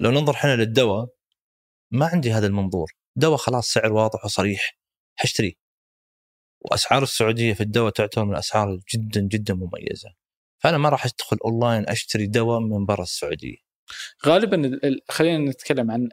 لو 0.00 0.10
ننظر 0.10 0.34
إحنا 0.34 0.56
للدواء 0.56 1.08
ما 1.90 2.06
عندي 2.06 2.32
هذا 2.32 2.46
المنظور. 2.46 2.92
دواء 3.16 3.36
خلاص 3.36 3.72
سعر 3.72 3.92
واضح 3.92 4.24
وصريح 4.24 4.78
حشتري 5.16 5.58
وأسعار 6.64 7.02
السعودية 7.02 7.52
في 7.52 7.60
الدواء 7.60 7.92
تعتبر 7.92 8.24
من 8.24 8.32
الاسعار 8.32 8.78
جدا 8.94 9.20
جدا 9.20 9.54
مميزة. 9.54 10.14
فأنا 10.62 10.78
ما 10.78 10.88
راح 10.88 11.06
أدخل 11.06 11.36
أونلاين 11.44 11.88
أشتري 11.88 12.26
دواء 12.26 12.60
من 12.60 12.86
برا 12.86 13.02
السعودية. 13.02 13.56
غالبا 14.26 14.80
خلينا 15.08 15.50
نتكلم 15.50 15.90
عن 15.90 16.08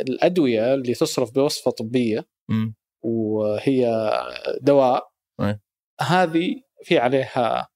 الأدوية 0.00 0.74
اللي 0.74 0.94
تصرف 0.94 1.30
بوصفة 1.30 1.70
طبية 1.70 2.28
م. 2.48 2.72
وهي 3.00 4.10
دواء. 4.60 5.12
م. 5.40 5.54
هذه 6.00 6.62
في 6.84 6.98
عليها 6.98 7.68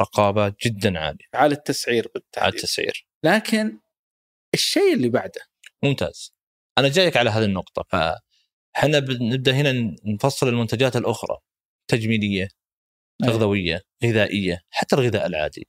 رقابه 0.00 0.54
جدا 0.66 0.98
عالية. 0.98 1.26
على 1.34 1.54
التسعير 1.54 2.10
بالتحديد. 2.14 2.44
على 2.44 2.54
التسعير. 2.54 3.06
لكن 3.24 3.80
الشيء 4.54 4.94
اللي 4.94 5.08
بعده. 5.08 5.40
ممتاز. 5.82 6.34
أنا 6.78 6.88
جايك 6.88 7.16
على 7.16 7.30
هذه 7.30 7.44
النقطة 7.44 7.82
إحنا 8.76 8.98
بنبدا 8.98 9.52
هنا 9.52 9.96
نفصل 10.04 10.48
المنتجات 10.48 10.96
الأخرى 10.96 11.38
تجميلية 11.88 12.48
تغذويه 13.22 13.82
غذائية 14.04 14.60
حتى 14.70 14.96
الغذاء 14.96 15.26
العادي. 15.26 15.68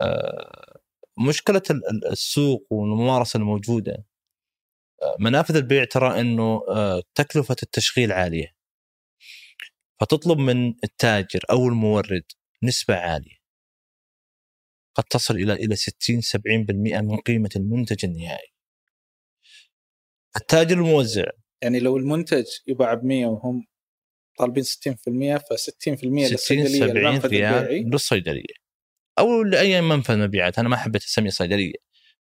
آه، 0.00 0.80
مشكلة 1.28 1.62
السوق 2.12 2.66
والممارسة 2.70 3.36
الموجودة 3.36 4.06
آه، 5.02 5.16
منافذ 5.20 5.56
البيع 5.56 5.84
ترى 5.84 6.20
إنه 6.20 6.62
آه، 6.68 7.02
تكلفة 7.14 7.56
التشغيل 7.62 8.12
عالية. 8.12 8.56
فتطلب 10.00 10.38
من 10.38 10.74
التاجر 10.84 11.40
أو 11.50 11.68
المورد 11.68 12.24
نسبة 12.62 12.96
عالية. 12.96 13.36
قد 14.94 15.04
تصل 15.04 15.34
إلى 15.34 15.52
إلى 15.52 15.76
60 15.76 16.20
70% 16.20 17.00
من 17.00 17.16
قيمة 17.16 17.50
المنتج 17.56 18.04
النهائي. 18.04 18.52
التاجر 20.36 20.76
الموزع 20.76 21.30
يعني 21.62 21.80
لو 21.80 21.96
المنتج 21.96 22.44
يباع 22.66 22.94
ب 22.94 23.04
100 23.04 23.26
وهم 23.26 23.66
طالبين 24.38 24.64
60% 24.64 25.38
ف 25.38 25.52
60% 25.52 26.04
للصيدلية 26.04 26.86
70 26.86 27.18
ريال 27.18 27.90
للصيدلية. 27.90 28.54
أو 29.18 29.42
لأي 29.42 29.80
منفذ 29.80 30.18
مبيعات. 30.18 30.58
أنا 30.58 30.68
ما 30.68 30.76
حبيت 30.76 31.02
أسميه 31.02 31.30
صيدلية. 31.30 31.74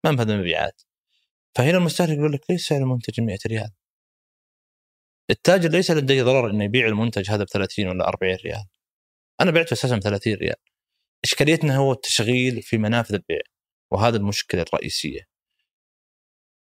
منفذ 0.04 0.36
مبيعات. 0.38 0.82
فهنا 1.56 1.78
المستهلك 1.78 2.18
يقول 2.18 2.32
لك 2.32 2.50
ليش 2.50 2.68
سعر 2.68 2.78
المنتج 2.78 3.20
100 3.20 3.38
ريال؟ 3.46 3.70
التاجر 5.30 5.70
ليس 5.70 5.90
لديه 5.90 6.22
ضرر 6.22 6.50
إنه 6.50 6.64
يبيع 6.64 6.86
المنتج 6.86 7.30
هذا 7.30 7.44
ب 7.44 7.48
30 7.48 7.86
ولا 7.86 8.08
40 8.08 8.34
ريال. 8.34 8.64
أنا 9.40 9.50
بعته 9.50 9.72
أساسا 9.72 9.96
ب 9.96 10.00
30 10.00 10.34
ريال. 10.34 10.56
إشكاليتنا 11.24 11.76
هو 11.76 11.92
التشغيل 11.92 12.62
في 12.62 12.78
منافذ 12.78 13.14
البيع 13.14 13.40
وهذا 13.90 14.16
المشكلة 14.16 14.62
الرئيسية. 14.62 15.20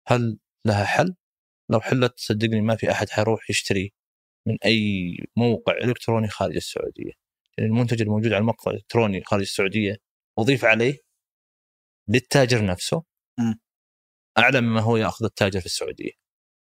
هل 0.07 0.39
لها 0.65 0.85
حل؟ 0.85 1.15
لو 1.71 1.81
حلت 1.81 2.15
صدقني 2.17 2.61
ما 2.61 2.77
في 2.77 2.91
أحد 2.91 3.11
حيروح 3.11 3.51
يشتري 3.51 3.93
من 4.47 4.57
أي 4.65 5.17
موقع 5.37 5.73
إلكتروني 5.73 6.29
خارج 6.29 6.57
السعودية. 6.57 7.13
يعني 7.59 7.71
المنتج 7.71 8.03
الموجود 8.03 8.33
على 8.33 8.41
الموقع 8.41 8.71
الإلكتروني 8.71 9.25
خارج 9.25 9.43
السعودية 9.43 9.97
أضيف 10.39 10.65
عليه 10.65 10.99
للتاجر 12.09 12.65
نفسه 12.65 13.05
م. 13.39 13.55
اعلى 14.39 14.61
مما 14.61 14.81
هو 14.81 14.97
يأخذ 14.97 15.25
التاجر 15.25 15.61
في 15.61 15.67
السعودية. 15.67 16.11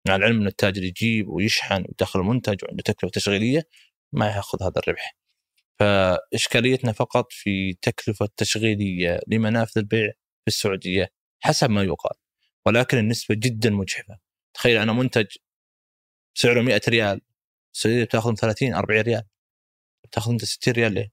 مع 0.08 0.16
العلم 0.16 0.42
إن 0.42 0.48
التاجر 0.48 0.84
يجيب 0.84 1.28
ويشحن 1.30 1.86
ويدخل 1.88 2.20
المنتج 2.20 2.64
وعنده 2.64 2.84
تكلفة 2.84 3.12
تشغيلية 3.12 3.64
ما 4.14 4.28
يأخذ 4.28 4.64
هذا 4.64 4.74
الربح. 4.78 5.18
فإشكاليتنا 5.80 6.92
فقط 6.92 7.28
في 7.32 7.74
تكلفة 7.74 8.30
تشغيلية 8.38 9.20
لمنافذ 9.28 9.78
البيع 9.78 10.12
في 10.12 10.48
السعودية 10.48 11.10
حسب 11.44 11.70
ما 11.70 11.84
يقال. 11.84 12.18
ولكن 12.66 12.98
النسبة 12.98 13.36
جدا 13.40 13.70
مجحفة. 13.70 14.25
تخيل 14.56 14.78
أنا 14.78 14.94
منتج 14.94 15.28
سعره 16.38 16.62
100 16.62 16.82
ريال 16.88 17.22
السعودية 17.76 18.04
بتاخذ 18.04 18.36
30 18.36 18.74
40 18.74 19.02
ريال. 19.02 19.24
بتاخذ 20.06 20.32
أنت 20.32 20.46
60 20.46 20.74
ريال 20.74 20.94
ليه؟ 20.94 21.12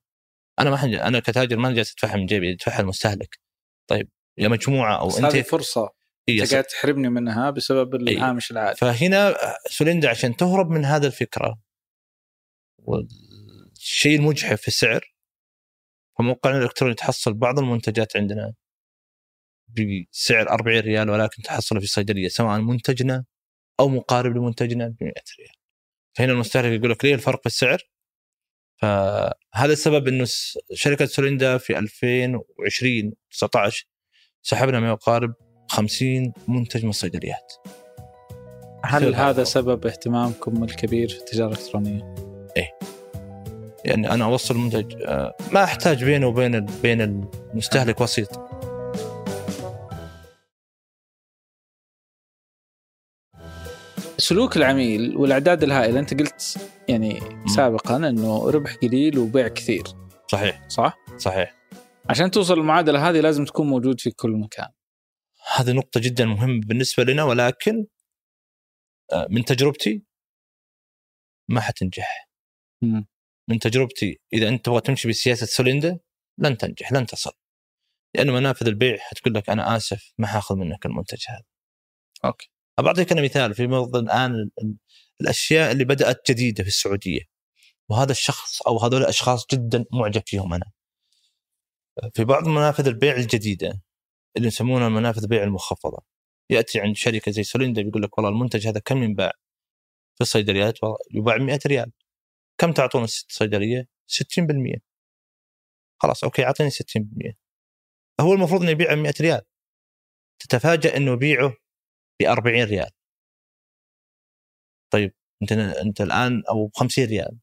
أنا 0.59 0.69
ما 0.69 0.77
حنجي. 0.77 1.01
أنا 1.01 1.19
كتاجر 1.19 1.57
ما 1.57 1.71
جالس 1.71 1.91
ادفعها 1.91 2.17
من 2.17 2.25
جيبي 2.25 2.53
ادفعها 2.53 2.79
المستهلك 2.79 3.39
طيب 3.87 4.09
يا 4.37 4.47
مجموعة 4.47 4.99
أو 4.99 5.09
أنت 5.09 5.25
هذه 5.25 5.41
فرصة. 5.41 5.93
أنت 6.29 6.51
قاعد 6.51 6.63
تحرمني 6.63 7.09
منها 7.09 7.49
بسبب 7.49 7.95
الهامش 7.95 8.51
العالي 8.51 8.75
فهنا 8.75 9.35
سوليندا 9.69 10.09
عشان 10.09 10.35
تهرب 10.35 10.69
من 10.69 10.85
هذا 10.85 11.07
الفكرة 11.07 11.59
والشيء 12.77 14.19
المجحف 14.19 14.61
في 14.61 14.67
السعر 14.67 15.13
فموقعنا 16.17 16.57
الالكتروني 16.57 16.95
تحصل 16.95 17.33
بعض 17.33 17.59
المنتجات 17.59 18.17
عندنا 18.17 18.53
بسعر 19.67 20.49
40 20.49 20.79
ريال 20.79 21.09
ولكن 21.09 21.41
تحصله 21.41 21.79
في 21.79 21.85
الصيدليه 21.85 22.27
سواء 22.27 22.59
منتجنا 22.59 23.25
أو 23.79 23.89
مقارب 23.89 24.37
لمنتجنا 24.37 24.87
ب 24.87 24.95
100 25.01 25.13
ريال. 25.39 25.55
فهنا 26.13 26.31
المستهلك 26.31 26.79
يقول 26.79 26.91
لك 26.91 27.05
ليه 27.05 27.13
الفرق 27.13 27.39
في 27.39 27.45
السعر؟ 27.45 27.81
فهذا 28.81 29.73
السبب 29.73 30.07
إنه 30.07 30.25
شركة 30.73 31.05
سوليندا 31.05 31.57
في 31.57 31.79
2020 31.79 33.13
19 33.31 33.87
سحبنا 34.41 34.79
ما 34.79 34.89
يقارب 34.89 35.33
50 35.69 36.33
منتج 36.47 36.83
من 36.83 36.89
الصيدليات 36.89 37.53
هل 38.85 39.15
هذا 39.15 39.29
هذا. 39.29 39.43
سبب 39.43 39.85
اهتمامكم 39.85 40.63
الكبير 40.63 41.09
في 41.09 41.19
التجارة 41.19 41.53
الإلكترونية؟ 41.53 42.15
يعني 43.85 44.11
أنا 44.11 44.25
أوصل 44.25 44.57
منتج 44.57 45.01
آه، 45.05 45.35
ما 45.51 45.63
أحتاج 45.63 46.03
بينه 46.03 46.27
وبين 46.27 46.65
بين 46.65 47.01
المستهلك 47.01 48.01
وسيط 48.01 48.52
سلوك 54.23 54.57
العميل 54.57 55.17
والأعداد 55.17 55.63
الهائلة 55.63 55.99
أنت 55.99 56.13
قلت 56.13 56.69
يعني 56.89 57.19
سابقا 57.55 57.97
إنه 57.97 58.49
ربح 58.49 58.75
قليل 58.75 59.17
وبيع 59.17 59.47
كثير 59.47 59.83
صحيح 60.31 60.69
صح؟ 60.69 60.97
صحيح 61.17 61.55
عشان 62.09 62.31
توصل 62.31 62.57
للمعادلة 62.57 63.09
هذه 63.09 63.19
لازم 63.19 63.45
تكون 63.45 63.67
موجود 63.67 63.99
في 63.99 64.11
كل 64.11 64.31
مكان. 64.31 64.67
هذه 65.55 65.71
نقطة 65.71 65.99
جدا 65.99 66.25
مهمة 66.25 66.61
بالنسبة 66.65 67.03
لنا 67.03 67.23
ولكن 67.23 67.85
آه، 69.13 69.27
من 69.29 69.45
تجربتي 69.45 70.03
ما 71.49 71.61
حتنجح 71.61 72.29
مم. 72.81 73.07
من 73.49 73.59
تجربتي 73.59 74.21
إذا 74.33 74.49
أنت 74.49 74.65
تبغى 74.65 74.81
تمشي 74.81 75.07
بسياسة 75.07 75.45
سوليندا 75.45 75.99
لن 76.37 76.57
تنجح 76.57 76.91
لن 76.91 77.05
تصل 77.05 77.31
لأن 78.15 78.31
منافذ 78.31 78.67
البيع 78.67 78.97
حتقول 78.97 79.33
لك 79.33 79.49
أنا 79.49 79.75
آسف 79.75 80.13
ما 80.17 80.27
حأخذ 80.27 80.55
منك 80.55 80.85
المنتج 80.85 81.23
هذا 81.29 81.43
okay. 82.25 82.52
بعطيك 82.81 83.11
أنا 83.11 83.21
مثال 83.21 83.53
في 83.55 83.67
موضوع 83.67 84.01
الآن 84.01 84.31
ال- 84.35 84.51
ال- 84.61 84.75
الأشياء 85.21 85.71
اللي 85.71 85.85
بدأت 85.85 86.31
جديدة 86.31 86.63
في 86.63 86.69
السعودية. 86.69 87.21
وهذا 87.89 88.11
الشخص 88.11 88.61
أو 88.61 88.77
هذول 88.79 89.01
الأشخاص 89.01 89.45
جدا 89.53 89.85
معجب 89.93 90.21
فيهم 90.25 90.53
أنا. 90.53 90.65
في 92.13 92.23
بعض 92.25 92.47
منافذ 92.47 92.87
البيع 92.87 93.15
الجديدة 93.15 93.81
اللي 94.37 94.47
يسمونها 94.47 94.89
منافذ 94.89 95.21
البيع 95.23 95.43
المخفضة. 95.43 95.97
يأتي 96.49 96.79
عند 96.81 96.95
شركة 96.95 97.31
زي 97.31 97.43
سوليندا 97.43 97.81
بيقول 97.81 98.01
لك 98.03 98.17
والله 98.17 98.31
المنتج 98.31 98.67
هذا 98.67 98.79
كم 98.79 99.03
ينباع؟ 99.03 99.31
في 100.15 100.21
الصيدليات 100.21 100.77
يباع 101.11 101.37
100 101.37 101.59
ريال. 101.67 101.91
كم 102.57 102.71
تعطون 102.71 103.03
الصيدلية 103.03 103.87
60% 104.07 104.77
خلاص 106.01 106.23
okay 106.23 106.45
أعطيني 106.45 106.69
60% 106.69 107.33
هو 108.21 108.33
المفروض 108.33 108.61
إنه 108.61 108.71
يبيعه 108.71 108.95
100 108.95 109.13
ريال. 109.21 109.41
تتفاجأ 110.39 110.97
إنه 110.97 111.11
يبيعه 111.13 111.53
ب 112.25 112.29
40 112.29 112.63
ريال. 112.63 112.89
طيب 114.93 115.13
أنت 115.41 115.51
أنت 115.51 116.01
الآن 116.01 116.43
أو 116.49 116.67
ب 116.67 116.71
50 116.75 117.05
ريال. 117.05 117.39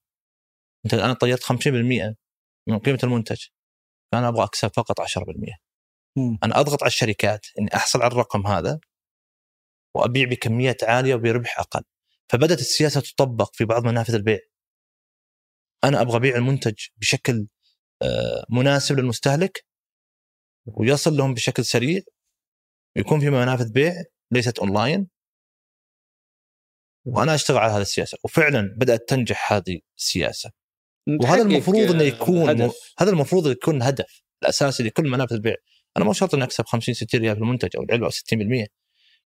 أنت 0.84 0.94
الآن 0.94 1.12
طيرت 1.14 1.42
50% 1.42 2.16
من 2.68 2.78
قيمة 2.78 2.98
المنتج. 3.04 3.46
فانا 4.12 4.28
أبغى 4.28 4.44
أكسب 4.44 4.70
فقط 4.76 5.00
10% 5.00 5.58
مم. 6.16 6.38
أنا 6.44 6.60
أضغط 6.60 6.82
على 6.82 6.88
الشركات 6.88 7.46
إني 7.58 7.68
أحصل 7.74 8.02
على 8.02 8.12
الرقم 8.12 8.46
هذا 8.46 8.80
وأبيع 9.96 10.28
بكميات 10.28 10.84
عالية 10.84 11.14
وبربح 11.14 11.58
أقل. 11.58 11.82
فبدأت 12.32 12.58
السياسة 12.60 13.00
تطبق 13.00 13.54
في 13.54 13.64
بعض 13.64 13.86
منافذ 13.86 14.14
البيع. 14.14 14.38
أنا 15.84 16.00
أبغى 16.00 16.16
أبيع 16.16 16.36
المنتج 16.36 16.86
بشكل 16.96 17.48
آه، 18.02 18.46
مناسب 18.50 18.98
للمستهلك 18.98 19.66
ويصل 20.66 21.16
لهم 21.16 21.34
بشكل 21.34 21.64
سريع 21.64 22.00
يكون 22.96 23.20
في 23.20 23.30
منافذ 23.30 23.72
بيع 23.72 23.92
ليست 24.32 24.58
اونلاين 24.58 25.08
وأنا 27.04 27.34
أشتغل 27.34 27.58
على 27.58 27.72
هذه 27.72 27.80
السياسة. 27.80 28.18
وفعلا 28.24 28.74
بدأت 28.76 29.08
تنجح 29.08 29.52
هذه 29.52 29.80
السياسة. 29.98 30.50
وهذا 31.22 31.42
المفروض 31.42 31.90
إنه 31.90 32.00
آه، 32.00 32.06
يكون 32.06 32.48
هدف. 32.48 32.94
هذا 32.98 33.10
المفروض 33.10 33.46
يكون 33.46 33.76
الهدف 33.76 34.22
الأساسي 34.42 34.82
لكل 34.82 35.08
منافذ 35.08 35.32
البيع. 35.32 35.54
أنا 35.96 36.04
مو 36.04 36.12
شرط 36.12 36.34
إني 36.34 36.44
أكسب 36.44 36.66
50 36.66 36.94
60 36.94 37.20
ريال 37.20 37.36
في 37.36 37.42
المنتج 37.42 37.76
أو 37.76 37.82
العلبة 37.82 38.06
أو 38.06 38.10
60% 38.10 38.66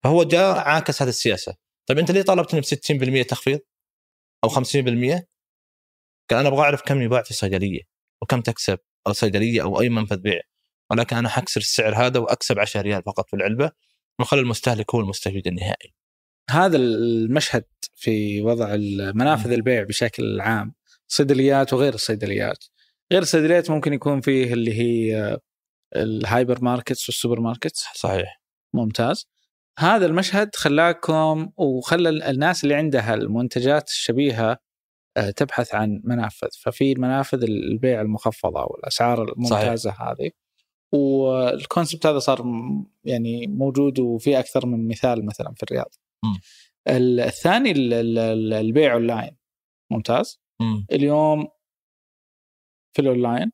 فهو 0.04 0.24
جاء 0.24 0.58
عاكس 0.58 1.02
هذه 1.02 1.08
السياسة. 1.08 1.54
طيب 1.86 1.98
أنت 1.98 2.10
ليه 2.10 2.22
طلبتني 2.22 2.60
ب 2.60 2.64
60% 2.64 3.26
تخفيض؟ 3.26 3.60
أو 4.44 4.48
50% 4.48 5.26
قال 6.30 6.38
أنا 6.38 6.48
أبغى 6.48 6.60
أعرف 6.60 6.82
كم 6.82 7.02
يباع 7.02 7.22
في 7.22 7.30
الصيدليه 7.30 7.80
وكم 8.22 8.40
تكسب 8.40 8.78
أو 9.06 9.12
صيدلية 9.12 9.62
أو 9.62 9.80
أي 9.80 9.88
منفذ 9.88 10.16
بيع. 10.16 10.40
ولكن 10.90 11.16
أنا 11.16 11.28
حكسر 11.28 11.60
السعر 11.60 11.94
هذا 11.94 12.20
وأكسب 12.20 12.58
10 12.58 12.80
ريال 12.80 13.02
فقط 13.02 13.28
في 13.28 13.36
العلبة. 13.36 13.72
وخلي 14.20 14.40
المستهلك 14.40 14.94
هو 14.94 15.00
المستفيد 15.00 15.46
النهائي. 15.46 15.94
هذا 16.50 16.76
المشهد 16.76 17.64
في 17.94 18.42
وضع 18.42 18.76
منافذ 19.14 19.52
البيع 19.52 19.82
بشكل 19.82 20.40
عام 20.40 20.74
صيدليات 21.08 21.72
وغير 21.72 21.94
الصيدليات. 21.94 22.64
غير 23.12 23.22
الصيدليات 23.22 23.70
ممكن 23.70 23.92
يكون 23.92 24.20
فيه 24.20 24.52
اللي 24.52 24.74
هي 24.74 25.38
ال 25.96 26.64
hypermarkets 26.64 27.08
وال 27.08 27.40
supermarkets. 27.40 27.84
صحيح. 27.94 28.40
ممتاز. 28.74 29.26
هذا 29.78 30.06
المشهد 30.06 30.54
خلاكم 30.54 31.50
وخلى 31.56 32.08
الناس 32.08 32.64
اللي 32.64 32.74
عندها 32.74 33.14
المنتجات 33.14 33.88
الشبيهة 33.88 34.58
آه، 35.16 35.30
تبحث 35.30 35.74
عن 35.74 36.00
منافذ. 36.04 36.48
ففي 36.62 36.94
منافذ 36.94 37.42
البيع 37.42 38.00
المخفضة 38.00 38.64
والأسعار 38.64 39.32
الممتازة 39.32 39.90
صحيح. 39.90 40.02
هذه. 40.02 40.30
وال 40.92 41.17
concept 41.17 42.06
هذا 42.06 42.18
صار 42.18 42.42
يعني 43.04 43.46
موجود 43.46 43.98
وفي 43.98 44.38
أكثر 44.38 44.66
من 44.66 44.88
مثال 44.88 45.26
مثلا 45.26 45.54
في 45.56 45.62
الرياض. 45.62 45.94
الثاني 46.88 47.70
ال- 47.70 47.92
ال- 47.92 48.18
ال- 48.18 48.52
البيع 48.52 48.94
أونلاين 48.94 49.36
ممتاز 49.92 50.40
مم. 50.60 50.86
اليوم 50.92 51.48
في 52.96 53.02
الأونلاين 53.02 53.52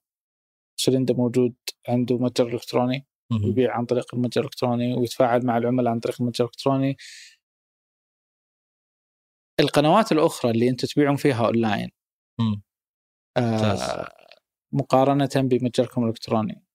سوليندا 0.81 1.15
موجود 1.15 1.55
عنده 1.89 2.19
متجر 2.19 2.55
إلكتروني 2.55 3.07
مم. 3.33 3.43
يبيع 3.51 3.77
عن 3.77 3.85
طريق 3.87 4.15
المتجر 4.15 4.41
الالكتروني 4.41 4.95
ويتفاعل 4.95 5.47
مع 5.47 5.59
العملاء 5.59 5.93
عن 5.93 6.01
طريق 6.01 6.17
المتجر 6.23 6.45
الالكتروني 6.45 6.97
القنوات 9.61 10.13
الأخرى 10.13 10.51
اللي 10.51 10.69
أنتم 10.69 10.89
تبيعون 10.89 11.17
فيها 11.17 11.47
أونلاين. 11.47 11.91
آه 13.37 14.09
مقارنة 14.73 15.29
بمتجركم 15.37 16.05
الإلكتروني. 16.05 16.66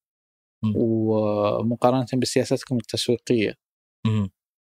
ومقارنة 0.75 2.07
بسياستكم 2.17 2.75
التسويقية. 2.77 3.53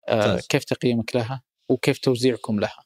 آه. 0.07 0.39
كيف 0.49 0.63
تقييمك 0.63 1.15
لها 1.15 1.43
وكيف 1.71 1.97
توزيعكم 1.99 2.59
لها 2.59 2.83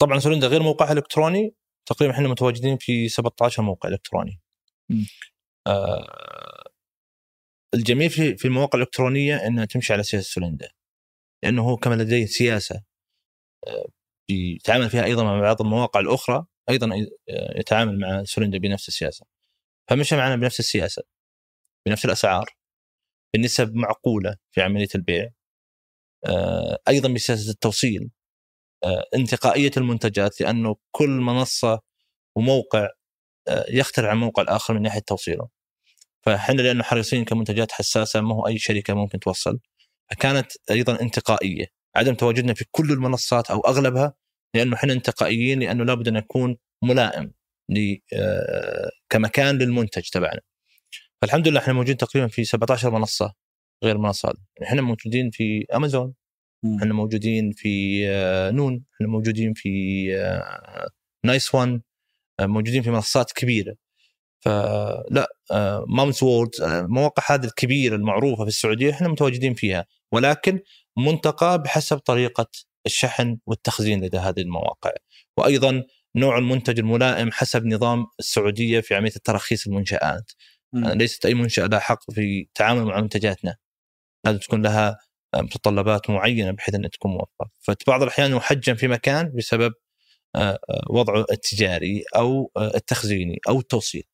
طبعا 0.00 0.18
سوليندا 0.18 0.46
غير 0.46 0.62
موقع 0.62 0.92
إلكتروني 0.92 1.54
تقريبا 1.86 2.14
إحنا 2.14 2.28
متواجدين 2.28 2.76
في 2.76 3.08
17 3.08 3.62
موقع 3.62 3.88
إلكتروني. 3.88 4.40
آه 5.66 6.70
الجميل 7.74 8.10
في 8.10 8.36
في 8.36 8.44
المواقع 8.44 8.76
الإلكترونية 8.78 9.36
إنها 9.36 9.64
تمشي 9.64 9.92
على 9.92 10.02
سياسة 10.02 10.30
سوليندا 10.30 10.70
لأنه 11.44 11.62
هو 11.62 11.76
كما 11.76 11.94
لديه 11.94 12.26
سياسة 12.26 12.82
آه 13.66 13.86
يتعامل 14.30 14.90
فيها 14.90 15.04
أيضا 15.04 15.24
مع 15.24 15.40
بعض 15.40 15.62
المواقع 15.62 16.00
الأخرى 16.00 16.46
أيضا 16.70 16.90
آه، 17.30 17.58
يتعامل 17.58 17.98
مع 17.98 18.24
سوليندا 18.24 18.58
بنفس 18.58 18.88
السياسة. 18.88 19.26
فمشى 19.90 20.16
معنا 20.16 20.36
بنفس 20.36 20.60
السياسة 20.60 21.02
بنفس 21.86 22.04
الأسعار 22.04 22.50
بنسب 23.34 23.74
معقولة 23.74 24.36
في 24.52 24.62
عملية 24.62 24.88
البيع 24.94 25.30
آه، 26.26 26.78
أيضا 26.88 27.14
بسياسه 27.14 27.50
التوصيل 27.50 28.10
آه، 28.84 29.04
انتقائية 29.14 29.70
المنتجات 29.76 30.40
لأنه 30.40 30.76
كل 30.92 31.10
منصة 31.10 31.80
وموقع 32.36 32.88
آه، 33.48 33.66
يختلف 33.70 34.06
عن 34.06 34.16
موقع 34.18 34.42
الآخر 34.42 34.74
من 34.74 34.82
ناحية 34.82 35.00
توصيله. 35.00 35.48
فاحنا 36.26 36.62
لأنه 36.62 36.82
حريصين 36.84 37.24
كمنتجات 37.24 37.72
حساسة 37.72 38.20
ما 38.20 38.34
هو 38.34 38.46
أي 38.46 38.58
شركة 38.58 38.94
ممكن 38.94 39.20
توصل 39.20 39.60
فكانت 40.10 40.52
أيضا 40.70 41.00
انتقائية 41.02 41.66
عدم 41.96 42.14
تواجدنا 42.14 42.54
في 42.54 42.64
كل 42.70 42.92
المنصات 42.92 43.50
أو 43.50 43.60
أغلبها 43.60 44.14
لأنه 44.54 44.76
إحنا 44.76 44.92
انتقائيين 44.92 45.60
لأنه 45.60 45.84
لابد 45.84 46.08
أن 46.08 46.16
يكون 46.16 46.56
ملائم 46.84 47.32
كمكان 49.10 49.58
للمنتج 49.58 50.02
تبعنا. 50.12 50.40
فالحمد 51.22 51.48
لله 51.48 51.60
إحنا 51.60 51.72
موجودين 51.72 51.96
تقريبا 51.96 52.28
في 52.28 52.44
17 52.44 52.90
منصة 52.90 53.34
غير 53.84 53.96
المنصة 53.96 54.28
هذه، 54.28 54.36
إحنا 54.62 54.82
موجودين 54.82 55.30
في 55.30 55.66
أمازون 55.74 56.14
إحنا 56.78 56.94
موجودين 56.94 57.52
في 57.52 58.02
آه، 58.08 58.50
نون 58.50 58.84
إحنا 58.94 59.06
موجودين 59.08 59.54
في 59.54 59.70
آه، 60.16 60.88
Nice 61.24 61.54
One 61.54 61.82
آه، 62.40 62.46
موجودين 62.46 62.82
في 62.82 62.90
منصات 62.90 63.32
كبيرة. 63.32 63.74
فلا 64.44 65.28
Mumzworld 65.88 66.50
المواقع 66.62 67.34
هذه 67.34 67.44
الكبيرة 67.44 67.96
المعروفة 67.96 68.44
في 68.44 68.48
السعودية 68.48 68.90
إحنا 68.90 69.08
متواجدين 69.08 69.54
فيها. 69.54 69.86
ولكن 70.12 70.60
منتقى 70.98 71.62
بحسب 71.62 71.98
طريقة 71.98 72.46
الشحن 72.86 73.38
والتخزين 73.46 74.04
لدى 74.04 74.18
هذه 74.18 74.40
المواقع. 74.40 74.90
وأيضا 75.36 75.84
نوع 76.16 76.38
المنتج 76.38 76.78
الملائم 76.78 77.32
حسب 77.32 77.66
نظام 77.66 78.06
السعودية 78.18 78.80
في 78.80 78.94
عملية 78.94 79.16
التراخيص 79.16 79.66
المنشآت. 79.66 80.32
ليست 80.74 81.26
أي 81.26 81.34
منشأة 81.34 81.66
لها 81.66 81.78
حق 81.78 82.10
في 82.10 82.40
التعامل 82.40 82.84
مع 82.84 83.00
منتجاتنا. 83.00 83.56
لازم 84.24 84.38
تكون 84.38 84.62
لها 84.62 84.98
آه، 85.34 85.40
متطلبات 85.40 86.10
معينة 86.10 86.50
بحيث 86.50 86.74
انها 86.74 86.88
تكون 86.88 87.10
موفره 87.10 87.50
ففي 87.58 87.84
بعض 87.86 88.02
الأحيان 88.02 88.36
يحجم 88.36 88.74
في 88.74 88.88
مكان 88.88 89.32
بسبب 89.36 89.72
آه، 90.34 90.58
آه، 90.70 90.84
وضعه 90.90 91.24
التجاري 91.32 92.04
أو 92.16 92.52
التخزيني 92.56 93.38
أو 93.48 93.60
التوصيل. 93.60 94.04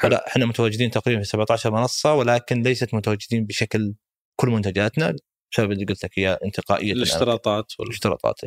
فلا 0.00 0.26
إحنا 0.28 0.46
متواجدين 0.46 0.90
تقريبا 0.90 1.22
في 1.22 1.28
17 1.28 1.70
منصة 1.70 2.14
ولكن 2.14 2.62
ليست 2.62 2.94
متواجدين 2.94 3.46
بشكل 3.46 3.94
كل 4.40 4.48
منتجاتنا 4.48 5.16
بسبب 5.52 5.72
اللي 5.72 5.84
قلت 5.84 6.04
لك 6.04 6.18
إياه 6.18 6.38
انتقائيه 6.44 6.92
الاشتراطات 6.92 7.72
وال... 7.78 7.88
الاشتراطات 7.88 8.40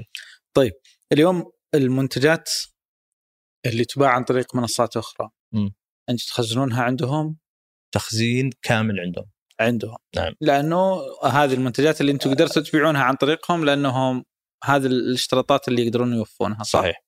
اليوم 1.13 1.51
المنتجات 1.75 2.49
اللي 3.65 3.85
تباع 3.85 4.09
عن 4.09 4.23
طريق 4.23 4.55
منصات 4.55 4.97
أخرى 4.97 5.29
مم. 5.53 5.73
انت 6.09 6.21
تخزنونها 6.21 6.83
عندهم؟ 6.83 7.37
تخزين 7.91 8.49
كامل 8.61 8.99
عندهم. 8.99 9.25
عندهم. 9.59 9.97
نعم. 10.15 10.33
لأنه 10.41 11.01
هذه 11.23 11.53
المنتجات 11.53 12.01
اللي 12.01 12.11
أنتم 12.11 12.29
قدرتوا 12.29 12.61
تبيعونها 12.61 13.03
عن 13.03 13.15
طريقهم 13.15 13.65
لأنهم 13.65 14.25
هذه 14.63 14.85
الاشتراطات 14.85 15.67
اللي 15.67 15.85
يقدرون 15.85 16.13
يوفونها 16.13 16.63
صح؟ 16.63 16.79
صحيح. 16.79 17.03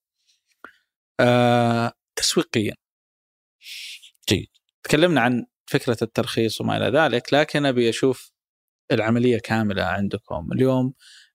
آه 1.20 1.94
تسويقيا. 2.16 2.74
جيد. 4.30 4.48
تكلمنا 4.84 5.22
عن 5.22 5.46
فكرة 5.66 5.98
الترخيص 6.02 6.62
وما 6.62 6.78
إلى 6.78 7.00
ذلك 7.00 7.34
لكن 7.34 7.66
أبي 7.66 7.90
أشوف 7.90 8.32
العملية 8.92 9.40
كاملة 9.40 9.84
عندكم. 9.84 10.50
اليوم 10.54 10.94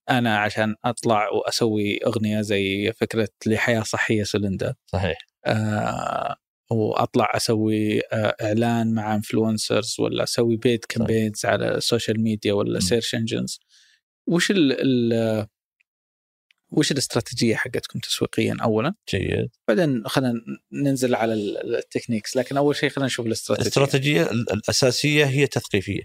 أنا 0.09 0.37
عشان 0.37 0.75
أطلع 0.85 1.29
وأسوي 1.29 1.99
أغنية 2.05 2.41
زي 2.41 2.93
فكرة 2.93 3.29
لحياة 3.45 3.81
صحية 3.81 4.23
سلندا 4.23 4.75
صحيح. 4.85 5.17
آه 5.45 6.35
وأطلع 6.71 7.31
أسوي 7.35 7.99
آه 7.99 8.35
إعلان 8.41 8.93
مع 8.93 9.15
influencers 9.15 9.95
ولا 9.99 10.23
أسوي 10.23 10.57
paid 10.57 10.85
campaigns 10.85 11.45
على 11.45 11.75
ال 11.75 11.82
social 11.82 12.21
media 12.21 12.53
ولا. 12.53 12.79
search 12.79 13.15
engines 13.15 13.59
وش 14.27 14.51
ال 14.51 14.71
ال 15.13 15.47
وش 16.71 16.91
الاستراتيجية 16.91 17.55
حقتكم 17.55 17.99
تسويقيا 17.99 18.57
اولا؟ 18.61 18.93
جيد. 19.09 19.49
بعدين 19.67 20.07
خلينا 20.07 20.33
ننزل 20.71 21.15
على 21.15 21.33
ال- 21.33 21.75
ال 21.75 21.81
techniques 21.81 22.37
لكن 22.37 22.57
أول 22.57 22.75
شيء 22.75 22.89
خلينا 22.89 23.05
نشوف 23.05 23.25
الاستراتيجية. 23.25 23.63
الاستراتيجية 23.67 24.23
ال- 24.23 24.51
الأساسية 24.53 25.25
هي 25.25 25.47
تثقيفية. 25.47 26.01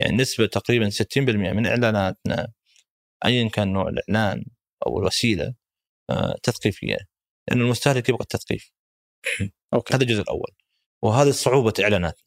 يعني 0.00 0.16
نسبة 0.16 0.46
تقريبا 0.46 0.90
60% 0.90 1.52
من 1.52 1.66
إعلاناتنا 1.66 2.52
ايا 3.24 3.48
كان 3.48 3.72
نوع 3.72 3.88
الإعلان 3.88 4.44
أو 4.86 4.98
الوسيلة 4.98 5.54
آه، 6.10 6.36
تثقيفية. 6.42 6.96
لأن 7.48 7.60
المستهلك 7.60 8.08
يبغى 8.08 8.20
التثقيف. 8.22 8.70
أوكي. 9.74 9.94
هذا 9.94 10.02
الجزء 10.02 10.20
الأول. 10.22 10.50
وهذه 11.02 11.30
صعوبه 11.30 11.72
اعلاناتنا 11.82 12.22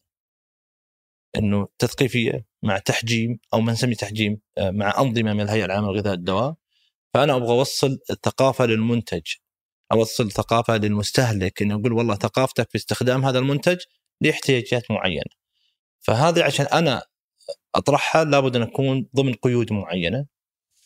إنه 1.36 1.68
تثقيفية 1.78 2.46
مع 2.62 2.78
تحجيم 2.78 3.38
أو 3.54 3.60
ما 3.60 3.72
نسميه 3.72 3.94
تحجيم 3.94 4.40
آه، 4.58 4.70
مع 4.70 5.00
أنظمة 5.00 5.32
من 5.32 5.40
الهيئة 5.40 5.64
العامة 5.64 5.92
للغذاء 5.92 6.12
والدواء 6.12 6.54
فأنا 7.14 7.36
أبغى 7.36 7.50
أوصل 7.50 7.98
الثقافه 8.10 8.66
للمنتج. 8.66 9.22
أوصل 9.92 10.32
ثقافة 10.32 10.76
للمستهلك 10.76 11.62
إنه 11.62 11.74
أقول 11.74 11.92
والله 11.92 12.14
ثقافتك 12.14 12.70
في 12.70 12.76
استخدام 12.78 13.24
هذا 13.24 13.38
المنتج 13.38 13.78
لاحتياجات 14.20 14.90
معينة. 14.90 15.30
فهذه 16.00 16.44
عشان 16.44 16.66
أنا 16.66 17.02
أطرحها 17.74 18.24
لابد 18.24 18.56
أن 18.56 18.62
أكون 18.62 19.08
ضمن 19.16 19.34
قيود 19.34 19.72
معينة. 19.72 20.26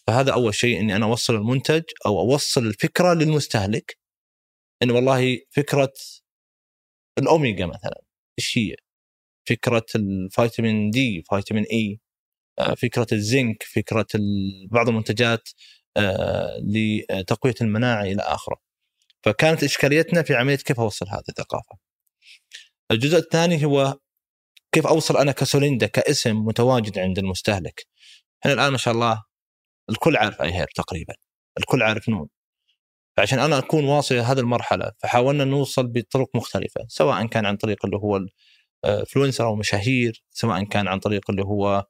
فهذا 0.07 0.33
أول 0.33 0.55
شيء 0.55 0.81
إني 0.81 0.97
أنا 0.97 1.07
أوصل 1.07 1.35
المنتج 1.35 1.83
أو 2.07 2.21
أوصل 2.21 2.67
الفكرة 2.67 3.15
للمستهلك. 3.15 3.99
إنه 4.83 4.95
والله 4.95 5.39
فكرة 5.51 5.93
الأوميجا 7.19 7.67
مثلا 7.67 8.03
إيش 8.39 8.59
هي؟ 8.59 8.77
فكرة 9.49 9.87
الفيتامين 9.97 10.91
دي، 10.91 11.25
فيتامين 11.31 11.65
اي، 11.65 12.01
آه، 12.59 12.75
فكرة 12.75 13.07
الزنك، 13.13 13.63
فكرة 13.63 14.07
بعض 14.71 14.89
المنتجات 14.89 15.49
آه، 15.97 16.59
لتقوية 16.65 17.55
المناعة 17.61 18.03
إلى 18.05 18.23
آخره. 18.23 18.57
فكانت 19.25 19.65
إشكاليتنا 19.65 20.23
في 20.23 20.35
عملية 20.35 20.57
كيف 20.57 20.81
أوصل 20.81 21.09
هذه 21.09 21.23
الثقافة. 21.29 21.79
الجزء 22.91 23.19
الثاني 23.19 23.65
هو 23.65 23.99
كيف 24.73 24.87
أوصل 24.87 25.17
أنا 25.17 25.33
كسوليندا 25.33 25.87
كاسم 25.87 26.37
متواجد 26.37 26.99
عند 26.99 27.19
المستهلك. 27.19 27.87
إحنا 28.43 28.53
الآن 28.55 28.73
ما 28.73 28.79
شاء 28.79 28.95
الله 28.95 29.25
الكل 29.91 30.17
عارف 30.17 30.43
iHerb 30.43 30.69
تقريبا. 30.77 31.15
الكل 31.59 31.83
عارف 31.83 32.09
نون. 32.09 32.29
فعشان 33.21 33.39
أنا 33.39 33.59
أكون 33.59 33.85
واصل 33.85 34.15
إلى 34.15 34.23
هذه 34.25 34.39
المرحلة 34.39 34.93
فحاولنا 34.99 35.45
نوصل 35.45 35.87
بطرق 35.87 36.31
مختلفة 36.37 36.81
سواء 36.89 37.27
كان 37.27 37.47
عن 37.47 37.57
طريق 37.57 37.85
اللي 37.87 37.97
هو 37.97 38.21
ال 38.85 38.91
influencer 38.91 39.47
أو 39.47 39.57
مشاهير 39.57 40.25
سواء 40.31 40.65
كان 40.65 40.89
عن 40.89 40.99
طريق 40.99 41.31
اللي 41.31 41.43
هو 41.43 41.87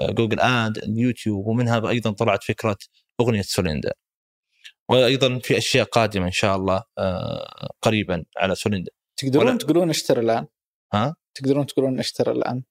آه، 0.00 0.10
Google 0.10 0.40
Ad 0.40 0.78
اليوتيوب 0.78 1.46
ومنها 1.46 1.88
أيضا 1.88 2.10
طلعت 2.10 2.44
فكرة 2.44 2.76
أغنية 3.20 3.42
سوليندا. 3.42 3.92
وأيضا 4.88 5.38
في 5.38 5.58
أشياء 5.58 5.86
قادمة 5.86 6.26
إن 6.26 6.30
شاء 6.32 6.56
الله 6.56 6.82
آه، 6.98 7.70
قريبا 7.82 8.24
على 8.38 8.54
سوليندا. 8.54 8.90
تقدرون 9.16 9.46
ولا- 9.46 9.58
تقولون 9.58 9.90
اشتري 9.90 10.20
الآن؟ 10.20 10.46
ها؟ 10.94 11.14
تقدرون 11.34 11.66
تقولون 11.66 11.98
اشتري 11.98 12.32
الآن؟ 12.32 12.62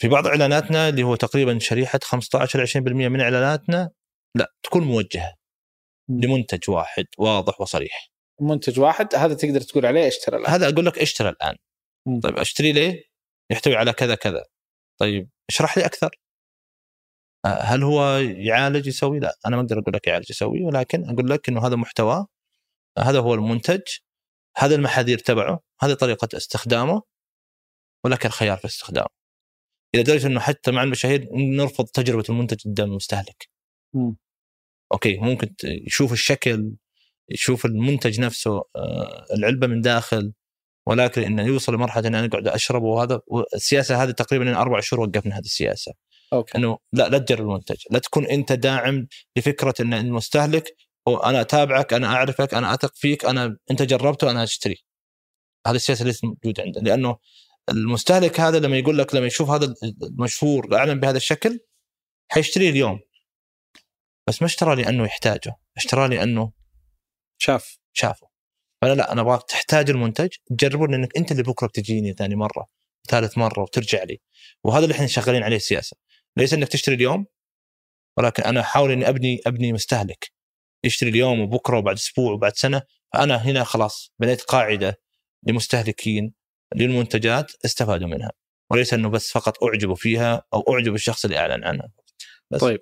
في 0.00 0.08
بعض 0.08 0.26
إعلاناتنا 0.26 0.88
اللي 0.88 1.02
هو 1.02 1.14
تقريبا 1.16 1.58
شريحة 1.58 2.00
15 2.02 2.60
20% 2.60 3.08
من 3.08 3.20
إعلاناتنا 3.20 3.90
لا 4.34 4.52
تكون 4.62 4.84
موجهة. 4.84 5.34
لمنتج 6.20 6.70
واحد 6.70 7.06
واضح 7.18 7.60
وصريح 7.60 8.12
منتج 8.40 8.80
واحد 8.80 9.14
هذا 9.14 9.34
تقدر 9.34 9.60
تقول 9.60 9.86
عليه 9.86 10.08
اشتري 10.08 10.36
الآن 10.36 10.52
هذا 10.52 10.68
أقول 10.68 10.86
لك 10.86 10.98
اشتري 10.98 11.28
الآن 11.28 11.56
مم. 12.06 12.20
طيب 12.20 12.36
أشتري 12.36 12.72
ليه؟ 12.72 13.04
يحتوي 13.50 13.76
على 13.76 13.92
كذا 13.92 14.14
كذا 14.14 14.44
طيب 15.00 15.30
اشرح 15.50 15.78
لي 15.78 15.86
أكثر 15.86 16.10
آه، 17.44 17.48
هل 17.48 17.82
هو 17.82 18.16
يعالج 18.18 18.86
يسوي؟ 18.86 19.18
لا 19.18 19.36
أنا 19.46 19.56
ما 19.56 19.62
أقدر 19.62 19.78
أقول 19.78 19.94
لك 19.94 20.06
يعالج 20.06 20.30
يسوي 20.30 20.64
ولكن 20.64 21.10
أقول 21.10 21.30
لك 21.30 21.48
إنه 21.48 21.66
هذا 21.66 21.76
محتواه 21.76 22.26
هذا 22.98 23.20
هو 23.20 23.34
المنتج 23.34 23.82
هذا 24.56 24.74
المحاذير 24.74 25.18
تبعه 25.18 25.60
هذه 25.80 25.94
طريقة 25.94 26.28
استخدامه 26.36 27.02
ولك 28.04 28.26
الخيار 28.26 28.56
في 28.56 28.64
استخدامه 28.64 29.08
إلى 29.94 30.02
درجة 30.02 30.26
إنه 30.26 30.40
حتى 30.40 30.70
مع 30.70 30.82
المشاهير 30.82 31.28
نرفض 31.32 31.84
تجربة 31.84 32.24
المنتج 32.28 32.64
قدام 32.64 32.90
المستهلك 32.90 33.48
مم. 33.94 34.16
okay 34.92 35.16
ممكن 35.16 35.54
يشوف 35.64 36.12
الشكل 36.12 36.72
يشوف 37.30 37.66
المنتج 37.66 38.20
نفسه 38.20 38.62
آه، 38.76 39.26
العلبة 39.34 39.66
من 39.66 39.80
داخل 39.80 40.32
ولكن 40.86 41.22
إنه 41.22 41.46
يوصل 41.46 41.74
لمرحلة 41.74 42.08
إن 42.08 42.14
أنا 42.14 42.26
أقعد 42.26 42.48
اشرب 42.48 42.82
وهذا 42.82 43.20
السياسة 43.54 44.02
هذه 44.02 44.10
تقريبا 44.10 44.50
إن 44.50 44.54
أربع 44.54 44.80
شهور 44.80 45.08
وقفنا 45.08 45.34
هذه 45.34 45.44
السياسة. 45.44 45.92
okay. 46.32 46.58
إنه 46.58 46.78
لا 46.92 47.08
لا 47.08 47.18
تجرب 47.18 47.40
المنتج. 47.40 47.76
لا 47.90 47.98
تكون 47.98 48.26
أنت 48.26 48.52
داعم 48.52 49.06
لفكرة 49.36 49.74
إن 49.80 49.94
المستهلك 49.94 50.76
هو 51.08 51.16
أنا 51.16 51.40
أتابعك 51.40 51.92
أنا 51.94 52.06
أعرفك 52.06 52.54
أنا 52.54 52.74
أثق 52.74 52.92
فيك 52.94 53.24
أنا 53.24 53.56
أنت 53.70 53.82
جربته 53.82 54.30
أنا 54.30 54.42
اشتري 54.42 54.84
هذه 55.66 55.76
السياسة 55.76 56.04
ليست 56.04 56.24
موجودة 56.24 56.62
عندنا. 56.62 56.88
لأنه 56.88 57.18
المستهلك 57.70 58.40
هذا 58.40 58.58
لما 58.58 58.78
يقول 58.78 58.98
لك 58.98 59.14
لما 59.14 59.26
يشوف 59.26 59.50
هذا 59.50 59.74
المشهور 60.02 60.76
اعلن 60.76 61.00
بهذا 61.00 61.16
الشكل 61.16 61.60
حيشتريه 62.32 62.70
اليوم. 62.70 63.00
بس 64.28 64.42
ما 64.42 64.46
اشترى 64.46 64.82
لأنه 64.82 65.04
يحتاجه 65.04 65.56
اشترى 65.76 66.08
لأنه 66.08 66.52
شاف. 67.38 67.78
شافه. 67.92 68.26
فانا 68.82 68.92
لا 68.92 69.12
أنا 69.12 69.20
ابغاك 69.20 69.42
تحتاج 69.48 69.90
المنتج 69.90 70.28
تجربه 70.58 70.86
لانك 70.86 71.16
انت 71.16 71.32
اللي 71.32 71.42
بكره 71.42 71.66
بتجيني 71.66 72.12
ثاني 72.12 72.34
مرة 72.34 72.66
ثالث 73.08 73.38
مرة 73.38 73.62
وترجع 73.62 74.02
لي. 74.02 74.20
وهذا 74.64 74.84
اللي 74.84 74.94
إحنا 74.94 75.06
شغالين 75.06 75.42
عليه 75.42 75.56
السياسة. 75.56 75.96
ليس 76.36 76.54
انك 76.54 76.68
تشتري 76.68 76.94
اليوم 76.94 77.26
ولكن 78.18 78.42
أنا 78.42 78.60
احاول 78.60 78.92
اني 78.92 79.08
ابني 79.08 79.40
ابني 79.46 79.72
مستهلك. 79.72 80.32
يشتري 80.84 81.10
اليوم 81.10 81.40
وبكرة 81.40 81.78
وبعد 81.78 81.96
أسبوع 81.96 82.32
وبعد 82.32 82.56
سنة 82.56 82.82
فانا 83.12 83.36
هنا 83.36 83.64
خلاص 83.64 84.12
بنيت 84.18 84.42
قاعدة 84.42 85.00
لمستهلكين 85.46 86.34
للمنتجات 86.74 87.52
استفادوا 87.64 88.08
منها. 88.08 88.32
وليس 88.70 88.94
انه 88.94 89.08
بس 89.08 89.32
فقط 89.32 89.64
اعجبوا 89.64 89.94
فيها 89.94 90.42
أو 90.54 90.60
اعجب 90.74 90.94
الشخص 90.94 91.24
اللي 91.24 91.38
اعلن 91.38 91.64
عنها. 91.64 91.88
بس. 92.50 92.60
طيب. 92.60 92.80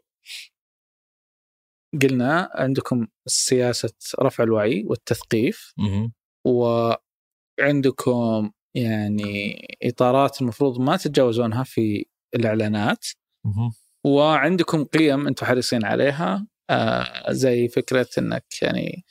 قلنا 2.02 2.50
عندكم 2.54 3.06
سياسة 3.26 3.92
رفع 4.20 4.44
الوعي 4.44 4.84
والتثقيف. 4.86 5.74
وعندكم 7.60 8.50
يعني 8.74 9.66
إطارات 9.82 10.42
المفروض 10.42 10.80
ما 10.80 10.96
تتجاوزونها 10.96 11.64
في 11.64 12.06
الإعلانات. 12.34 13.06
وعندكم 14.06 14.84
قيم 14.84 15.26
أنتم 15.26 15.46
حريصين 15.46 15.84
عليها 15.84 16.46
آه 16.70 17.32
زي 17.32 17.68
فكرة 17.68 18.08
إنك 18.18 18.44
يعني 18.62 19.04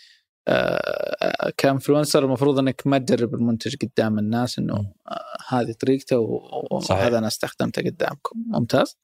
آه 0.47 1.53
كإنفلونسر 1.57 2.25
المفروض 2.25 2.59
إنك 2.59 2.87
ما 2.87 2.97
تجرب 2.97 3.33
المنتج 3.33 3.75
قدام 3.75 4.19
الناس 4.19 4.59
إنه 4.59 4.93
آه 5.07 5.37
هذه 5.49 5.71
طريقته. 5.71 6.17
وهذا 6.71 7.17
أنا 7.17 7.27
استخدمته 7.27 7.81
قدامكم 7.81 8.43
ممتاز 8.47 8.97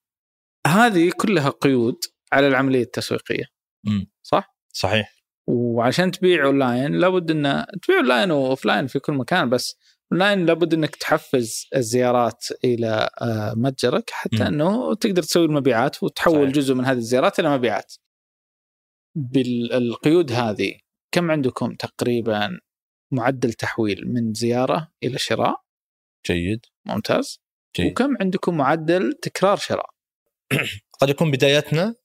هذه 0.68 1.12
كلها 1.18 1.50
قيود 1.50 1.98
على 2.34 2.48
العملية 2.48 2.82
التسويقية 2.84 3.55
مم. 3.86 4.12
صح؟ 4.24 4.56
صحيح 4.74 5.16
وعشان 5.48 6.12
تبيع 6.12 6.46
أونلاين 6.46 6.92
لابد 6.92 7.32
ان 7.32 7.66
تبيع 7.82 7.98
online 7.98 8.32
و 8.32 8.39
offline 8.39 8.88
في 8.88 9.00
كل 9.00 9.14
مكان 9.14 9.50
بس 9.50 9.78
أونلاين 10.12 10.46
لابد 10.46 10.74
إنك 10.74 10.96
تحفز 10.96 11.68
الزيارات 11.76 12.46
إلى 12.64 13.10
آه، 13.22 13.54
متجرك 13.58 14.10
حتى 14.10 14.36
مم. 14.36 14.42
إنه 14.42 14.96
تقدر 14.96 15.22
تسوي 15.24 15.46
المبيعات 15.46 16.04
وتحول 16.04 16.44
صحيح. 16.44 16.56
جزء 16.56 16.74
من 16.74 16.86
هذه 16.86 16.98
الزيارات 16.98 17.40
إلى 17.40 17.50
مبيعات. 17.58 17.94
بالقيود 19.16 20.32
هذه 20.32 20.80
كم 21.12 21.32
عندكم 21.32 21.76
تقريبا 21.76 22.60
معدل 23.12 23.54
تحويل 23.54 24.02
من 24.14 24.34
زيارة 24.34 24.92
إلى 25.04 25.18
شراء؟ 25.18 25.56
جيد 26.28 26.66
ممتاز. 26.86 27.40
جيد 27.76 27.92
وكم 27.92 28.18
عندكم 28.22 28.58
معدل 28.58 29.14
تكرار 29.22 29.58
شراء؟ 29.58 29.90
قد 31.02 31.10
يكون 31.10 31.32
بدايتنا 31.32 31.96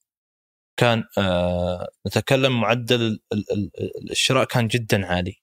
كان 0.81 1.05
آه 1.19 1.89
نتكلم 2.07 2.61
معدل 2.61 3.01
ال- 3.03 3.21
ال- 3.33 3.71
ال- 3.81 4.11
الشراء 4.11 4.45
كان 4.45 4.67
جدا 4.69 5.07
عالي. 5.07 5.43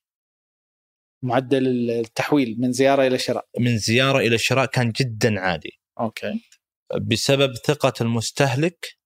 معدل 1.23 1.91
التحويل 1.91 2.55
من 2.59 2.71
زيارة 2.71 3.07
إلى 3.07 3.17
شراء. 3.17 3.49
من 3.59 3.77
زيارة 3.77 4.19
إلى 4.19 4.37
شراء 4.37 4.65
كان 4.65 4.91
جدا 4.91 5.39
عالي. 5.39 5.71
أوكي. 5.99 6.49
بسبب 7.11 7.53
ثقة 7.53 7.93
المستهلك 8.01 8.97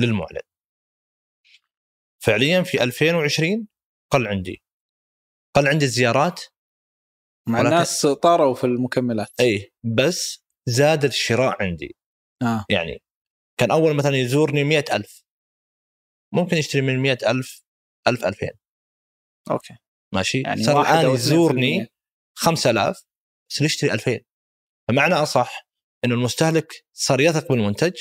للمعلن. 0.00 0.40
فعليا 2.22 2.62
في 2.62 2.82
2020 2.82 3.68
قل 4.12 4.26
عندي. 4.26 4.62
قل 5.56 5.68
عندي 5.68 5.84
الزيارات 5.84 6.40
مع 7.48 7.60
الناس 7.60 8.06
طاروا 8.06 8.54
في 8.54 8.64
المكملات. 8.64 9.40
اي 9.40 9.72
بس 9.96 10.44
زاد 10.68 11.04
الشراء 11.04 11.62
عندي. 11.62 11.96
آه. 12.42 12.64
يعني 12.70 13.02
كان 13.60 13.70
أول 13.70 13.94
مثلا 13.96 14.16
يزورني 14.16 14.64
مئة 14.64 14.96
ألف. 14.96 15.24
ممكن 16.32 16.56
يشتري 16.56 16.82
من 16.82 16.98
مئة 16.98 17.30
ألف 17.30 17.62
ألف 18.06 18.24
ألفين. 18.24 18.50
okay. 19.50 19.74
ماشي؟ 20.14 20.40
يعني 20.40 20.62
صار 20.64 20.80
الآن 20.80 21.04
أو 21.04 21.14
يزورني 21.14 21.84
2%. 21.84 21.86
5000 22.34 23.04
بس 23.50 23.60
يشتري 23.60 23.92
2000 23.92 24.20
فمعنى 24.88 25.14
أصح 25.14 25.68
إنه 26.04 26.14
المستهلك 26.14 26.72
صار 26.92 27.20
يثق 27.20 27.48
بالمنتج 27.48 27.92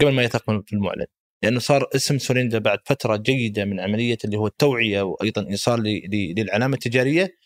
قبل 0.00 0.12
ما 0.12 0.22
يثق 0.22 0.50
بالمعلن 0.50 1.06
لأنه 1.42 1.58
صار 1.60 1.88
اسم 1.94 2.18
سوليندا 2.18 2.58
بعد 2.58 2.78
فترة 2.86 3.16
جيدة 3.16 3.64
من 3.64 3.80
عملية 3.80 4.18
اللي 4.24 4.36
هو 4.36 4.46
التوعية 4.46 5.02
وأيضا 5.02 5.46
إيصال 5.50 5.80
ل- 5.82 5.88
ل- 6.10 6.34
للعلامة 6.40 6.74
التجارية. 6.74 7.36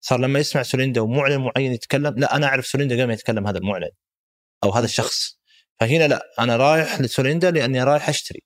صار 0.00 0.20
لما 0.20 0.38
يسمع 0.38 0.62
سوليندا 0.62 1.00
ومعلن 1.00 1.40
معين 1.40 1.72
يتكلم 1.72 2.14
لا 2.18 2.36
أنا 2.36 2.46
أعرف 2.46 2.66
سوليندا 2.66 2.94
قبل 2.94 3.06
ما 3.06 3.12
يتكلم 3.12 3.46
هذا 3.46 3.58
المعلن 3.58 3.90
أو 4.64 4.70
هذا 4.70 4.84
الشخص. 4.84 5.39
فهنا 5.80 6.08
لا 6.08 6.30
أنا 6.38 6.56
رايح 6.56 7.00
لسوليندا 7.00 7.50
لأني 7.50 7.82
رايح 7.82 8.08
أشتري 8.08 8.42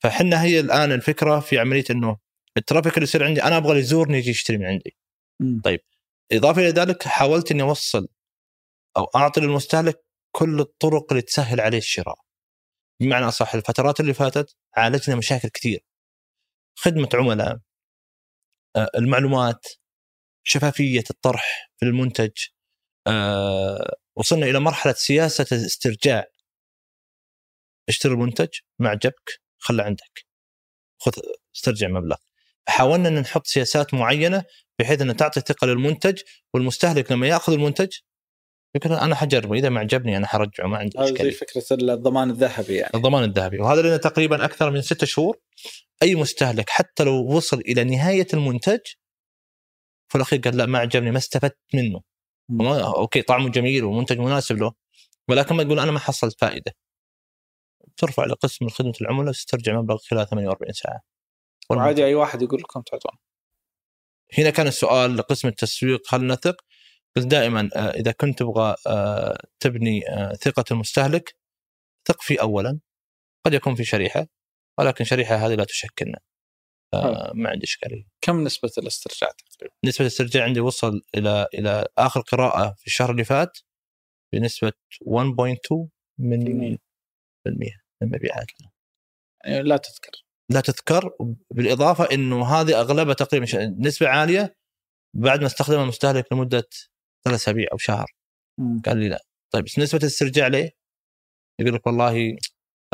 فحنا 0.00 0.42
هي 0.42 0.60
الآن 0.60 0.92
الفكرة 0.92 1.40
في 1.40 1.58
عملية 1.58 1.84
إنه 1.90 2.18
الترافيك 2.56 2.94
اللي 2.94 3.04
يصير 3.04 3.24
عندي 3.24 3.42
أنا 3.42 3.56
أبغى 3.56 3.70
اللي 3.70 3.80
يزورني 3.80 4.18
يجي 4.18 4.30
يشتري 4.30 4.58
من 4.58 4.66
عندي 4.66 4.96
مم. 5.40 5.62
إضافة 6.32 6.60
إلى 6.60 6.70
ذلك 6.70 7.02
حاولت 7.02 7.50
إني 7.50 7.62
أوصل 7.62 8.08
أو 8.96 9.04
أعطي 9.04 9.40
للمستهلك 9.40 10.04
كل 10.32 10.60
الطرق 10.60 11.06
اللي 11.12 11.22
تسهل 11.22 11.60
عليه 11.60 11.78
الشراء. 11.78 12.18
بمعنى 13.00 13.28
أصح 13.28 13.54
الفترات 13.54 14.00
اللي 14.00 14.14
فاتت 14.14 14.56
عالجنا 14.76 15.16
مشاكل 15.16 15.48
كثير. 15.48 15.84
خدمة 16.78 17.08
عملاء 17.14 17.58
آه، 18.76 18.90
المعلومات 18.96 19.66
شفافية 20.44 21.04
الطرح 21.10 21.70
في 21.76 21.86
المنتج 21.86 22.30
آه، 23.06 23.96
وصلنا 24.16 24.46
إلى 24.46 24.60
مرحلة 24.60 24.92
سياسة 24.92 25.46
الاسترجاع 25.52 26.26
اشتري 27.88 28.12
المنتج 28.12 28.48
ما 28.78 28.88
عجبك 28.88 29.40
خله 29.58 29.84
عندك. 29.84 30.26
خذ 30.98 31.12
استرجع 31.56 31.88
مبلغ. 31.88 32.16
حاولنا 32.68 33.08
إن 33.08 33.18
نحط 33.18 33.46
سياسات 33.46 33.94
معينة 33.94 34.44
بحيث 34.78 35.02
انها 35.02 35.14
تعطي 35.14 35.40
ثقة 35.40 35.66
للمنتج 35.66 36.20
والمستهلك 36.54 37.12
لما 37.12 37.26
يأخذ 37.26 37.52
المنتج 37.52 37.88
يقول 38.74 38.92
أنا 38.92 39.14
حجربه 39.14 39.54
إذا 39.54 39.68
ما 39.68 39.80
عجبني 39.80 40.16
أنا 40.16 40.26
حرجعه 40.26 40.66
ما 40.66 40.78
عندي 40.78 40.98
هذا 40.98 41.22
زي 41.22 41.30
فكرة 41.30 41.64
الضمان 41.72 42.30
الذهبي 42.30 42.74
يعني. 42.74 42.94
الضمان 42.94 43.24
الذهبي. 43.24 43.58
وهذا 43.58 43.82
لنا 43.82 43.96
تقريبا 43.96 44.44
أكثر 44.44 44.70
من 44.70 44.82
ستة 44.82 45.06
شهور. 45.06 45.38
أي 46.02 46.14
مستهلك 46.14 46.70
حتى 46.70 47.04
لو 47.04 47.26
وصل 47.36 47.58
إلى 47.60 47.84
نهاية 47.84 48.26
المنتج 48.34 48.80
في 50.08 50.16
الأخير 50.16 50.40
قال 50.40 50.56
لا 50.56 50.66
ما 50.66 50.78
عجبني 50.78 51.10
ما 51.10 51.18
استفدت 51.18 51.58
منه. 51.74 52.00
أوكي 52.96 53.22
طعمه 53.22 53.50
جميل 53.50 53.84
ومنتج 53.84 54.18
مناسب 54.18 54.56
له 54.56 54.72
ولكن 55.28 55.54
ما 55.54 55.62
يقول 55.62 55.80
أنا 55.80 55.92
ما 55.92 55.98
حصلت 55.98 56.40
فائدة. 56.40 56.72
ترفع 58.02 58.24
لقسم 58.24 58.68
خدمه 58.68 58.92
العملاء 59.00 59.28
وتسترجع 59.28 59.80
مبلغ 59.80 59.96
خلال 59.96 60.28
48 60.28 60.72
ساعة 60.72 61.00
وعادي 61.70 62.04
أي 62.04 62.14
واحد 62.14 62.42
يقول 62.42 62.60
لكم 62.60 62.82
تعطون 62.82 63.18
هنا 64.38 64.50
كان 64.50 64.66
السؤال 64.66 65.16
لقسم 65.16 65.48
التسويق 65.48 66.14
هل 66.14 66.26
نثق؟ 66.26 66.56
قلت 67.16 67.26
دائما 67.26 67.70
آه، 67.76 67.90
إذا 67.90 68.12
كنت 68.12 68.38
تبغى 68.38 68.76
آه، 68.86 69.38
تبني 69.60 70.08
آه، 70.08 70.32
ثقة 70.32 70.64
المستهلك 70.70 71.36
ثق 72.08 72.22
فيه 72.22 72.40
اولا 72.40 72.80
قد 73.46 73.54
يكون 73.54 73.74
في 73.74 73.84
شريحة 73.84 74.26
ولكن 74.78 75.04
شريحة 75.04 75.34
هذه 75.36 75.54
لا 75.54 75.64
تشكلنا 75.64 76.18
ما 77.34 77.50
عندي 77.50 77.64
إشكالية. 77.64 78.04
كم 78.20 78.44
نسبة 78.44 78.70
الاسترجاع 78.78 79.30
تقريبا؟ 79.30 79.74
نسبة 79.84 80.00
الاسترجاع 80.00 80.44
عندي 80.44 80.60
وصل 80.60 81.02
إلى 81.14 81.46
إلى 81.54 81.86
آخر 81.98 82.20
قراءة 82.20 82.74
في 82.78 82.86
الشهر 82.86 83.10
اللي 83.10 83.24
فات 83.24 83.58
بنسبة 84.32 84.72
1.2 85.02 85.88
من. 86.18 86.78
بالمئة 87.44 87.76
من 87.76 87.81
مبيعاتنا. 88.04 88.70
يعني 89.44 89.62
لا 89.62 89.76
تذكر 89.76 90.22
لا 90.50 90.60
تذكر 90.60 91.10
بالإضافة 91.50 92.04
إنه 92.12 92.46
هذه 92.46 92.80
أغلبها 92.80 93.14
تقريبا 93.14 93.76
نسبة 93.78 94.08
عالية 94.08 94.56
بعد 95.16 95.40
ما 95.40 95.46
استخدمها 95.46 95.82
المستهلك 95.82 96.32
لمدة 96.32 96.68
ثلاث 97.24 97.40
أسابيع 97.40 97.66
أو 97.72 97.78
شهر 97.78 98.06
مم. 98.58 98.82
قال 98.86 98.96
لي 98.96 99.08
لا 99.08 99.24
طيب 99.52 99.64
بس 99.64 99.78
نسبة 99.78 99.98
الاسترجاع 99.98 100.46
ليه؟ 100.46 100.70
يقول 101.60 101.74
لك 101.74 101.86
والله 101.86 102.36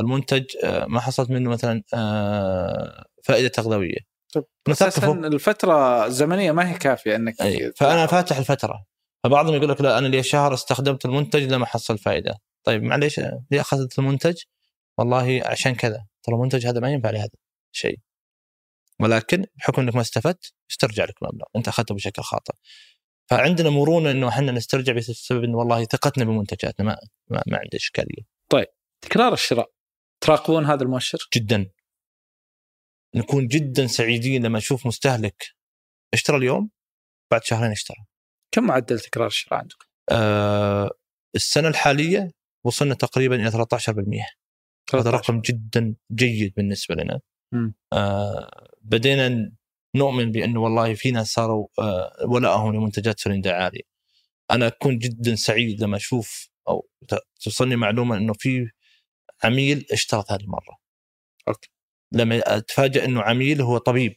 المنتج 0.01 0.45
آه، 0.65 0.87
ما 0.87 1.01
حصلت 1.01 1.31
منه 1.31 1.51
مثلا 1.51 1.83
آه، 1.95 3.05
فائدة 3.25 3.49
تغذوية 3.49 3.99
طيب 4.35 4.45
أساسا 4.69 4.89
نثقفه 4.89 5.13
الفترة 5.13 6.07
الزمنية 6.07 6.53
ما 6.53 6.71
هي 6.71 6.79
كافية 6.79 7.17
إنك 7.17 7.43
أي. 7.43 7.73
فأنا 7.77 8.07
فاتح 8.07 8.37
الفترة 8.37 8.85
فبعضهم 9.25 9.55
يقول 9.55 9.69
لك 9.69 9.81
لا 9.81 9.99
أنا 9.99 10.07
لي 10.07 10.23
شهر 10.23 10.55
استخدمت 10.55 11.05
المنتج 11.05 11.53
لما 11.53 11.67
حصل 11.67 11.99
فائدة 11.99 12.39
طيب 12.67 12.83
معليش 12.83 13.21
ليه 13.51 13.61
أخذت 13.61 13.99
المنتج؟ 13.99 14.43
والله 14.99 15.43
عشان 15.45 15.75
كذا 15.75 16.07
ترى 16.23 16.35
المنتج 16.35 16.67
هذا 16.67 16.81
ما 16.81 16.93
ينفع 16.93 17.11
لهذا 17.11 17.31
الشيء. 17.75 17.99
ولكن 19.01 19.45
بحكم 19.57 19.83
إنك 19.83 19.95
ما 19.95 20.01
استفدت 20.01 20.53
استرجع 20.71 21.05
لك 21.05 21.15
المبلغ. 21.23 21.47
أنت 21.57 21.69
أخذته 21.69 21.95
بشكل 21.95 22.23
خاطئ. 22.23 22.53
فعندنا 23.31 23.71
مرونة 23.71 24.11
إنه 24.11 24.29
إحنا 24.29 24.53
نسترجع 24.53 24.93
بسبب 24.93 25.45
إنه 25.45 25.59
والله 25.59 25.85
ثقتنا 25.85 26.25
بمنتجاتنا 26.25 26.87
ما 26.87 26.99
ما, 27.31 27.43
ما 27.47 27.59
عندي 27.59 27.77
إشكالية. 27.77 28.23
تكرار 29.01 29.33
الشراء. 29.33 29.71
تراقبون 30.21 30.65
هذا 30.65 30.83
المؤشر؟ 30.83 31.19
جدا. 31.35 31.71
نكون 33.15 33.47
جدا 33.47 33.87
سعيدين 33.87 34.47
لما 34.47 34.59
نشوف 34.59 34.87
مستهلك 34.87 35.47
اشترى 36.15 36.37
اليوم 36.37 36.71
بعد 37.31 37.45
شهرين 37.45 37.71
اشترى. 37.71 37.97
كم 38.53 38.65
معدل 38.65 39.01
تكرار 39.01 39.27
الشراء 39.27 39.61
عندكم؟ 39.61 39.87
آه 40.11 40.91
السنة 41.35 41.69
الحالية 41.69 42.31
وصلنا 42.65 42.95
تقريبا 42.95 43.37
إلى 43.37 43.51
13% 43.51 44.39
هذا 44.95 45.03
13. 45.03 45.19
رقم 45.19 45.41
جدا 45.41 45.95
جيد 46.13 46.55
بالنسبة 46.57 46.95
لنا. 46.95 47.21
آه 47.93 48.69
بدينا 48.83 49.53
نؤمن 49.97 50.33
بانه 50.33 50.61
والله 50.61 50.95
في 50.95 51.11
ناس 51.11 51.27
صاروا 51.33 51.67
آه 51.79 52.13
ولائهم 52.27 52.75
لمنتجات 52.77 53.21
سوليندا 53.21 53.53
عالي 53.53 53.83
أنا 54.51 54.67
أكون 54.67 54.99
جدا 54.99 55.35
سعيد 55.35 55.83
لما 55.83 55.97
أشوف 55.97 56.51
أو 56.69 56.89
توصلني 57.41 57.77
معلومة 57.77 58.17
إنه 58.17 58.33
في 58.33 58.71
عميل 59.45 59.87
اشترى 59.93 60.23
ثاني 60.29 60.47
مره 60.47 60.79
okay. 61.49 61.71
لما 62.13 62.57
اتفاجئ 62.57 63.05
إنه 63.05 63.23
عميل 63.23 63.63
هو 63.63 63.79
طبيب 63.79 64.17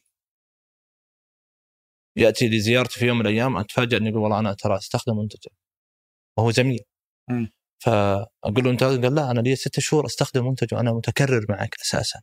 يأتي 2.18 2.50
لزيارتي 2.50 3.00
في 3.00 3.08
يوم 3.08 3.18
من 3.20 3.28
الأيام 3.28 3.58
اتفاجئ 3.58 3.98
إنه 3.98 4.10
يقول 4.10 4.22
والله 4.22 4.40
أنا 4.40 4.54
ترى 4.54 4.78
أستخدم 4.78 5.18
منتجك 5.18 5.52
وهو 6.38 6.52
زميل 6.52 6.84
مم. 7.30 7.52
فأقول 7.82 8.64
له 8.64 8.72
أنت 8.72 8.84
قال 8.84 9.16
لا 9.16 9.32
أنا 9.32 9.42
لي 9.42 9.56
ستة 9.56 9.82
شهور 9.82 10.06
أستخدم 10.06 10.48
منتج 10.48 10.74
وأنا 10.74 10.94
متكرر 10.94 11.46
معك 11.50 11.76
أساسا. 11.82 12.22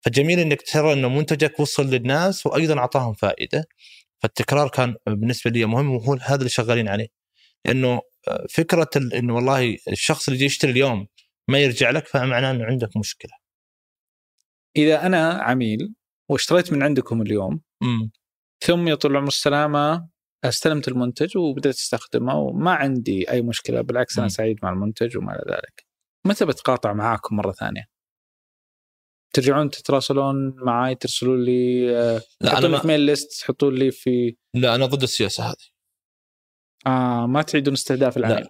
فجميل 0.00 0.38
إنك 0.40 0.62
ترى 0.62 0.92
إنه 0.92 1.08
منتجك 1.08 1.60
وصل 1.60 1.86
للناس 1.86 2.46
وأيضا 2.46 2.78
أعطاهم 2.78 3.14
فائدة. 3.14 3.64
فالتكرار 4.22 4.68
كان 4.68 4.94
بالنسبة 5.06 5.50
لي 5.50 5.64
مهم 5.66 5.90
وهو 5.90 6.14
هذا 6.14 6.38
اللي 6.38 6.48
شغالين 6.48 6.88
عليه. 6.88 7.08
لأنه 7.64 8.00
آه، 8.28 8.46
فكرة 8.50 8.90
إنه 8.96 9.34
والله 9.34 9.76
الشخص 9.88 10.28
اللي 10.28 10.36
يجي 10.36 10.46
يشتري 10.46 10.70
اليوم 10.70 11.06
ما 11.48 11.58
يرجع 11.58 11.90
لك 11.90 12.06
فمعناه 12.06 12.50
إنه 12.50 12.64
عندك 12.64 12.96
مشكلة. 12.96 13.32
إذا 14.76 15.06
أنا 15.06 15.32
عميل 15.32 15.94
واشتريت 16.28 16.72
من 16.72 16.82
عندكم 16.82 17.22
اليوم 17.22 17.60
امم 17.82 18.10
ثم 18.60 18.88
يا 18.88 18.94
طول 18.94 19.10
العمر 19.10 19.28
السلامه 19.28 20.08
استلمت 20.48 20.88
المنتج 20.88 21.38
وبدأت 21.38 21.74
أستخدمه 21.74 22.38
وما 22.38 22.70
عندي 22.70 23.30
أي 23.30 23.42
مشكلة 23.42 23.80
بالعكس 23.80 24.18
أنا. 24.18 24.28
سعيد 24.28 24.58
مع 24.62 24.70
المنتج 24.70 25.16
وما 25.16 25.32
إلى 25.32 25.44
ذلك. 25.48 25.86
متى 26.26 26.46
بتقاطع 26.46 26.92
معاكم 26.92 27.36
مرة 27.36 27.52
ثانية؟ 27.52 27.94
ترجعون 29.34 29.70
تتراسلون 29.70 30.54
معي 30.56 30.94
ترسلون 30.94 31.44
لي 31.44 31.96
آه، 31.96 32.22
لا 32.40 32.58
أنا 32.58 32.68
ما 32.68 32.86
ميل 32.86 33.00
ليست 33.00 33.40
تحطون 33.40 33.74
لي 33.74 33.90
في 33.90 34.36
لا 34.54 34.74
أنا 34.74 34.86
ضد 34.86 35.02
السياسة 35.02 35.44
هذه 35.44 35.66
آه 36.86 37.26
ما 37.26 37.42
تعيدون 37.42 37.74
استهداف 37.74 38.16
العميل 38.16 38.46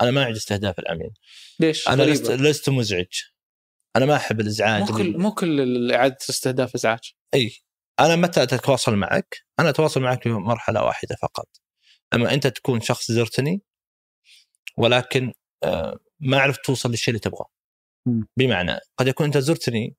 أنا 0.00 0.10
ما 0.10 0.22
اعد 0.22 0.34
استهداف 0.34 0.78
العميل 0.78 1.10
ليش؟ 1.60 1.88
أنا. 1.88 2.02
لست 2.02 2.30
لست 2.30 2.70
مزعج 2.70 3.22
أنا 3.96 4.06
ما 4.06 4.16
أحب 4.16 4.40
الإزعاج 4.40 4.90
مو 4.90 4.98
كل 4.98 5.18
مو 5.18 5.34
كل 5.34 5.92
اعاده 5.92 6.16
استهداف 6.30 6.74
إزعاج 6.74 7.12
إي 7.34 7.52
أنا 8.00 8.16
متى 8.16 8.42
أتواصل 8.42 8.96
معك؟ 8.96 9.36
أنا 9.58 9.68
أتواصل 9.70 10.00
معك 10.02 10.22
في 10.22 10.28
مرحلة 10.28 10.84
واحدة 10.84 11.16
فقط. 11.22 11.48
أما 12.14 12.34
أنت 12.34 12.46
تكون 12.46 12.80
شخص 12.80 13.12
زرتني 13.12 13.62
ولكن 14.78 15.32
آه، 15.64 15.98
ما 16.20 16.40
عرفت 16.40 16.64
توصل 16.64 16.90
للشيء 16.90 17.08
اللي 17.08 17.20
تبغاه. 17.20 17.46
بمعنى 18.38 18.78
قد 18.98 19.06
يكون 19.06 19.26
أنت 19.26 19.38
زرتني 19.38 19.96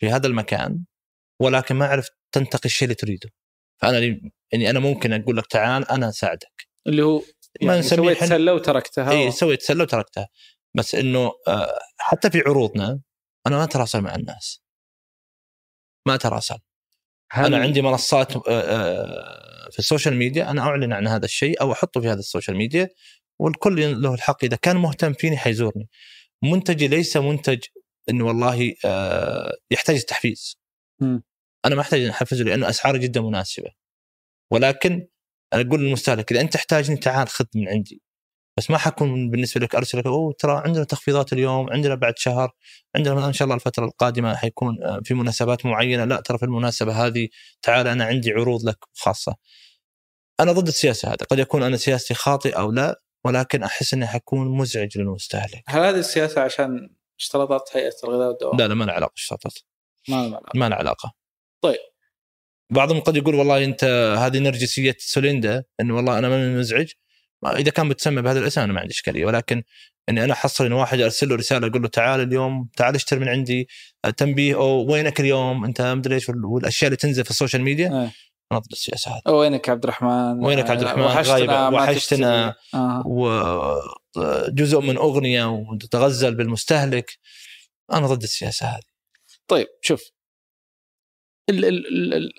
في 0.00 0.10
هذا 0.10 0.26
المكان 0.26 0.84
ولكن 1.42 1.74
ما 1.76 1.86
عرفت 1.86 2.12
تنتقي 2.32 2.64
الشيء 2.64 2.86
اللي 2.86 2.94
تريده 2.94 3.30
فأنا 3.82 3.96
لي- 3.96 4.30
يعني 4.52 4.70
أنا 4.70 4.80
ممكن 4.80 5.12
أقول 5.12 5.36
لك 5.36 5.46
تعال 5.46 5.90
أنا 5.90 6.08
أساعدك 6.08 6.68
اللي 6.86 7.02
هو 7.02 7.18
ما 7.18 7.22
يعني 7.62 7.78
نسميه 7.78 8.14
سويت 8.14 8.24
سلة 8.24 8.54
وتركتها 8.54 9.10
اي 9.10 9.30
سويت 9.30 9.62
سلة 9.62 9.82
وتركتها 9.84 10.28
بس 10.76 10.94
إنه 10.94 11.32
آه، 11.48 11.78
حتى 11.98 12.30
في 12.30 12.40
عروضنا 12.46 13.00
أنا 13.46 13.56
ما 13.56 13.64
أتراسل 13.64 14.00
مع 14.00 14.14
الناس 14.14 14.62
ما 16.08 16.14
أتراسل 16.14 16.58
هل- 17.32 17.54
أنا 17.54 17.62
عندي 17.62 17.82
منصات 17.82 18.36
آه، 18.36 18.42
آه، 18.48 19.68
في 19.70 19.78
ال 19.78 19.83
social 19.83 20.16
media 20.16 20.50
أنا 20.50 20.62
أعلن 20.62 20.92
عن 20.92 21.06
هذا 21.06 21.24
الشيء 21.24 21.60
أو 21.60 21.72
أحطه 21.72 22.00
في 22.00 22.08
هذا 22.08 22.18
ال 22.18 22.23
social 22.23 22.56
media 22.56 22.88
والكل 23.38 24.02
له 24.02 24.14
الحق. 24.14 24.44
إذا 24.44 24.56
كان 24.56 24.76
مهتم 24.76 25.12
فيني 25.12 25.36
حيزورني. 25.36 25.88
منتجي 26.42 26.88
ليس 26.88 27.16
منتج 27.16 27.58
انه 28.10 28.26
والله 28.26 28.74
آه، 28.84 29.52
يحتاج 29.70 30.02
تحفيز 30.02 30.56
مم. 31.00 31.22
أنا 31.64 31.74
ما 31.74 31.80
أحتاج 31.80 32.00
إن 32.00 32.10
أحفزه 32.10 32.44
لأنه 32.44 32.68
أسعاره 32.68 32.96
جدا 32.98 33.20
مناسبة. 33.20 33.70
ولكن 34.52 35.06
أنا 35.52 35.62
أقول 35.68 35.80
للمستهلك 35.80 36.32
إذا 36.32 36.40
أنت 36.40 36.52
تحتاجني 36.54 36.96
تعال 36.96 37.28
خذ 37.28 37.44
من 37.54 37.68
عندي. 37.68 38.02
بس 38.60 38.70
ما 38.70 38.78
حكون 38.78 39.30
بالنسبة 39.30 39.60
لك 39.60 39.74
أرسل 39.74 39.98
لك 39.98 40.06
أوه 40.06 40.34
ترى 40.38 40.62
عندنا 40.64 40.84
تخفيضات 40.84 41.32
اليوم 41.32 41.70
عندنا 41.70 41.94
بعد 41.94 42.18
شهر 42.18 42.52
عندنا 42.96 43.26
إن 43.26 43.32
شاء 43.32 43.44
الله 43.44 43.54
الفترة 43.54 43.84
القادمة 43.84 44.34
حيكون 44.36 44.82
آه، 44.82 45.00
في 45.04 45.14
مناسبات 45.14 45.66
معينة 45.66 46.04
لا 46.04 46.20
ترى 46.20 46.38
في 46.38 46.44
المناسبة 46.44 47.06
هذه 47.06 47.28
تعال 47.62 47.86
أنا 47.86 48.04
عندي 48.04 48.32
عروض 48.32 48.64
لك 48.68 48.78
خاصة 48.94 49.36
أنا 50.40 50.52
ضد 50.52 50.66
السياسة 50.68 51.08
هذا 51.08 51.16
قد 51.30 51.38
يكون 51.38 51.62
أنا 51.62 51.76
سياستي 51.76 52.14
خاطئ 52.14 52.50
أو 52.58 52.72
لا 52.72 53.00
ولكن 53.24 53.62
أحس 53.62 53.94
إني 53.94 54.06
حكون 54.06 54.48
مزعج 54.58 54.98
للمستهلك 54.98 55.62
هل 55.68 55.80
هذه 55.80 55.98
السياسة 55.98 56.40
عشان 56.40 56.94
اشتراطات 57.18 57.70
هيئة 57.72 57.94
الغذاء 58.04 58.28
والدواء؟ 58.28 58.56
لا 58.56 58.68
لا 58.68 58.74
ما 58.74 58.84
له 58.84 58.92
علاقة 58.92 59.12
بالاشتراطات 59.12 59.54
ما 60.08 60.14
لها 60.16 60.24
علاقة. 60.26 60.58
ما 60.58 60.68
له 60.68 60.76
علاقة 60.76 61.12
طيب. 61.62 61.78
بعضهم 62.72 63.00
قد 63.00 63.16
يقول 63.16 63.34
والله 63.34 63.64
أنت 63.64 63.84
هذه 64.18 64.38
نرجسية 64.38 64.96
سوليندا 64.98 65.64
انه 65.80 65.96
والله 65.96 66.18
أنا 66.18 66.28
ماني 66.28 66.58
مزعج 66.58 66.86
ما- 66.86 67.09
إذا 67.46 67.70
كان 67.70 67.88
بتسمى 67.88 68.22
بهذا 68.22 68.38
الاسم 68.40 68.60
أنا 68.60 68.72
ما 68.72 68.80
عندي 68.80 68.92
إشكالية 68.92 69.24
ولكن 69.26 69.62
إني 70.08 70.24
أنا 70.24 70.32
أحصل 70.32 70.66
إن 70.66 70.72
واحد 70.72 71.00
ارسل 71.00 71.28
له 71.28 71.36
رسالة 71.36 71.66
أقول 71.66 71.82
له 71.82 71.88
تعال 71.88 72.20
اليوم 72.20 72.68
تعال 72.76 72.94
اشتري 72.94 73.20
من 73.20 73.28
عندي 73.28 73.68
آه، 74.04 74.10
تنبيه 74.10 74.54
أو 74.54 74.92
وينك 74.92 75.20
اليوم 75.20 75.64
أنت 75.64 75.82
مدري 75.82 76.14
إيش 76.14 76.28
وال- 76.28 76.44
والأشياء 76.44 76.86
اللي 76.88 76.96
تنزل 76.96 77.24
في 77.24 77.30
ال 77.30 77.35
social 77.35 77.62
media 77.62 77.86
إيه. 77.88 78.10
أنا 78.52 78.58
ضد 78.60 78.72
السياسة 78.72 79.10
هذه 79.10 79.32
وينك 79.34 79.68
يا 79.68 79.72
عبد 79.72 79.84
الرحمن؟ 79.84 80.44
وينك 80.44 80.70
عبد 80.70 80.80
الرحمن؟ 80.80 81.02
وحشتنا 81.02 81.32
غايب- 81.34 81.50
ما 81.50 81.68
وحشتنا. 81.68 82.54
آه. 82.74 83.02
وجزء 84.16 84.80
من 84.80 84.96
أغنية 84.96 85.44
وتتغزل 85.50 86.34
بالمستهلك 86.34 87.18
أنا 87.92 88.06
ضد 88.06 88.22
السياسة 88.22 88.66
هذه 88.66 88.82
طيب 89.48 89.66
شوف 89.82 90.02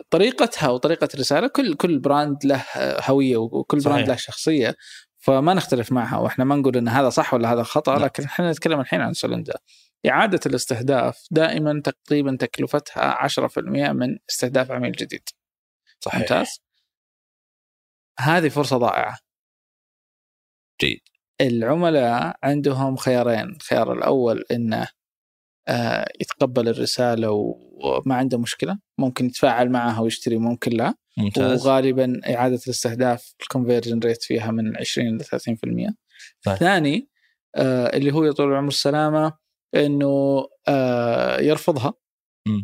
طريقتها 0.09 0.69
وطريقة 0.69 1.07
الرساله 1.13 1.47
كل 1.47 1.73
كل 1.73 1.99
brand 1.99 2.45
له 2.45 2.65
هوية 2.77 3.37
وكل 3.37 3.81
صحيح. 3.81 3.93
brand 3.93 4.09
له 4.09 4.15
شخصية 4.15 4.75
فما 5.17 5.53
نختلف 5.53 5.91
معها 5.91 6.17
وإحنا 6.17 6.45
ما 6.45 6.55
نقول 6.55 6.77
إن 6.77 6.87
هذا 6.87 7.09
صح 7.09 7.33
ولا 7.33 7.53
هذا 7.53 7.63
خطأ 7.63 7.95
لا. 7.95 8.05
لكن 8.05 8.23
إحنا 8.23 8.51
نتكلم 8.51 8.79
الحين 8.79 9.01
عن 9.01 9.13
سوليندا. 9.13 9.53
إعادة 10.09 10.39
الاستهداف 10.45 11.27
دائما 11.31 11.81
تقريبا 11.81 12.37
تكلفتها 12.39 13.27
10% 13.27 13.91
من 13.91 14.17
استهداف 14.29 14.71
عميل 14.71 14.91
جديد. 14.91 15.29
صحيح. 15.99 16.19
ممتاز؟ 16.19 16.61
هذه 18.19 18.49
فرصة 18.49 18.77
ضائعة. 18.77 19.17
جيد. 20.81 21.01
العملاء 21.41 22.35
عندهم 22.43 22.95
خيارين. 22.95 23.49
الخيار 23.49 23.93
الأول 23.93 24.43
إنه 24.51 24.87
يتقبل 26.21 26.69
الرسالة 26.69 27.31
وما 27.31 28.15
عنده 28.15 28.37
مشكلة 28.37 28.77
ممكن 28.97 29.25
يتفاعل 29.25 29.69
معها 29.69 30.01
ويشتري 30.01 30.37
ممكن 30.37 30.71
لا 30.71 30.95
ممتاز 31.17 31.67
وغالبا 31.67 32.21
إعادة 32.29 32.59
الاستهداف 32.65 33.33
الكونفرجن 33.41 33.99
ريت 33.99 34.23
فيها 34.23 34.51
من 34.51 34.77
20 34.77 35.17
ل 35.17 35.23
30% 35.23 35.93
طيب. 36.43 36.55
ثاني 36.55 37.09
آه، 37.55 37.97
اللي 37.97 38.13
هو 38.13 38.23
يا 38.23 38.31
طول 38.31 38.51
العمر 38.51 38.67
السلامة 38.67 39.33
إنه 39.75 40.45
آه، 40.67 41.41
يرفضها. 41.41 41.93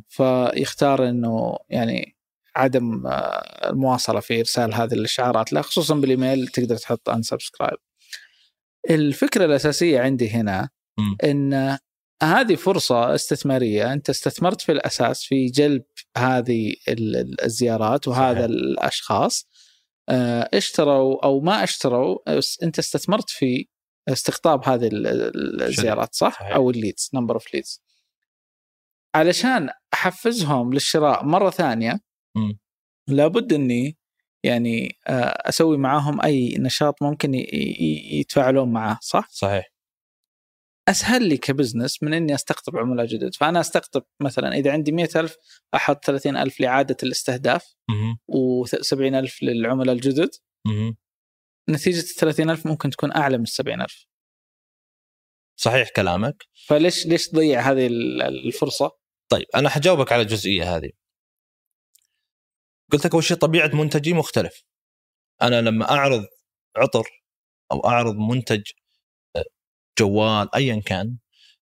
فيختار 0.08 1.10
إنه 1.10 1.58
يعني 1.70 2.18
عدم 2.56 3.08
آه، 3.08 3.70
المواصلة 3.70 4.20
في 4.20 4.40
إرسال 4.40 4.74
هذه 4.74 4.94
الإشعارات 4.94 5.54
له 5.54 5.62
خصوصا 5.62 5.96
بالإيميل 5.96 6.48
تقدر 6.48 6.78
تحط 6.78 7.10
unsubscribe 7.10 7.78
الفكرة 8.90 9.46
الأساسية 9.46 10.00
عندي 10.00 10.30
هنا. 10.30 10.70
إن 11.24 11.78
هذه 12.24 12.56
فرصة 12.56 13.16
استثمارية 13.16 13.94
أنت 13.94 14.10
استثمرت 14.10 14.62
في 14.62 14.72
الأساس 14.72 15.24
في 15.24 15.46
جلب 15.46 15.84
هذه 16.18 16.74
ال- 16.88 17.16
ال- 17.16 17.44
الزيارات 17.44 18.08
وهذا 18.08 18.34
صحيح. 18.34 18.46
الأشخاص 18.46 19.48
آه، 20.10 20.50
اشتروا 20.54 21.26
أو 21.26 21.40
ما 21.40 21.64
اشتروا 21.64 22.18
أنت 22.64 22.80
استثمرت 22.80 23.30
في 23.30 23.68
استقطاب 24.10 24.68
هذه 24.70 24.88
ال- 24.88 25.08
ال- 25.08 25.64
الزيارات 25.64 26.16
صح؟ 26.16 26.34
صحيح. 26.40 26.56
أو 26.56 26.70
ال 26.70 26.76
leads 26.76 27.10
number 27.14 27.34
of 27.34 27.54
leads 27.54 27.84
علشان 29.16 29.70
أحفزهم 29.94 30.74
للشراء 30.74 31.26
مرة 31.26 31.50
ثانية 31.50 32.00
مم. 32.36 32.60
لابد 33.08 33.54
إني 33.54 33.98
يعني 34.44 34.98
آه، 35.08 35.50
أسوي 35.50 35.78
معاهم 35.78 36.22
أي 36.22 36.56
نشاط 36.60 36.96
ممكن 37.02 37.34
يتفاعلون 38.12 38.72
معاه 38.74 39.00
صح؟ 39.02 39.28
صحيح 39.32 39.66
أسهل 40.88 41.30
لي 41.30 41.38
كبزنس 41.38 42.04
من 42.04 42.14
إني 42.14 42.36
أستقطب 42.36 42.78
عملاء 42.78 43.06
جدد 43.06 43.36
فأنا 43.36 43.60
أستقطب 43.60 44.04
مثلا 44.22 44.54
إذا 44.54 44.72
عندي 44.72 44.92
100000 44.92 45.36
أحط 45.76 46.06
30000 46.06 46.60
لاعاده 46.60 46.98
الاستهداف 47.04 47.76
مهم. 47.90 48.18
و70000 48.32 49.44
للعملاء 49.44 49.96
الجدد. 49.96 50.30
نتيجة 51.70 52.00
ال 52.00 52.06
30000 52.16 52.66
ممكن 52.68 52.90
تكون 52.90 53.12
أعلى 53.12 53.38
من 53.38 53.46
70000 53.46 54.06
صحيح 55.60 55.90
كلامك 55.96 56.44
فليش 56.68 57.06
ليش 57.08 57.28
تضيع 57.30 57.60
هذه 57.72 57.88
ال- 57.88 58.22
الفرصة؟ 58.22 58.92
طيب 59.32 59.46
أنا 59.56 59.70
حجاوبك 59.70 60.12
على 60.12 60.22
الجزئية 60.22 60.76
هذه 60.78 60.90
قلت 62.92 63.06
لك 63.06 63.14
أول 63.14 63.24
شيء 63.24 63.38
طبيعة 63.38 63.68
منتجي 63.76 64.14
مختلف 64.14 64.64
أنا 65.42 65.62
لما 65.62 65.92
أعرض 65.92 66.26
عطر 66.78 67.24
أو 67.72 67.80
أعرض 67.88 68.16
منتج 68.16 68.62
جوال 70.00 70.56
ايا 70.56 70.82
كان. 70.86 71.18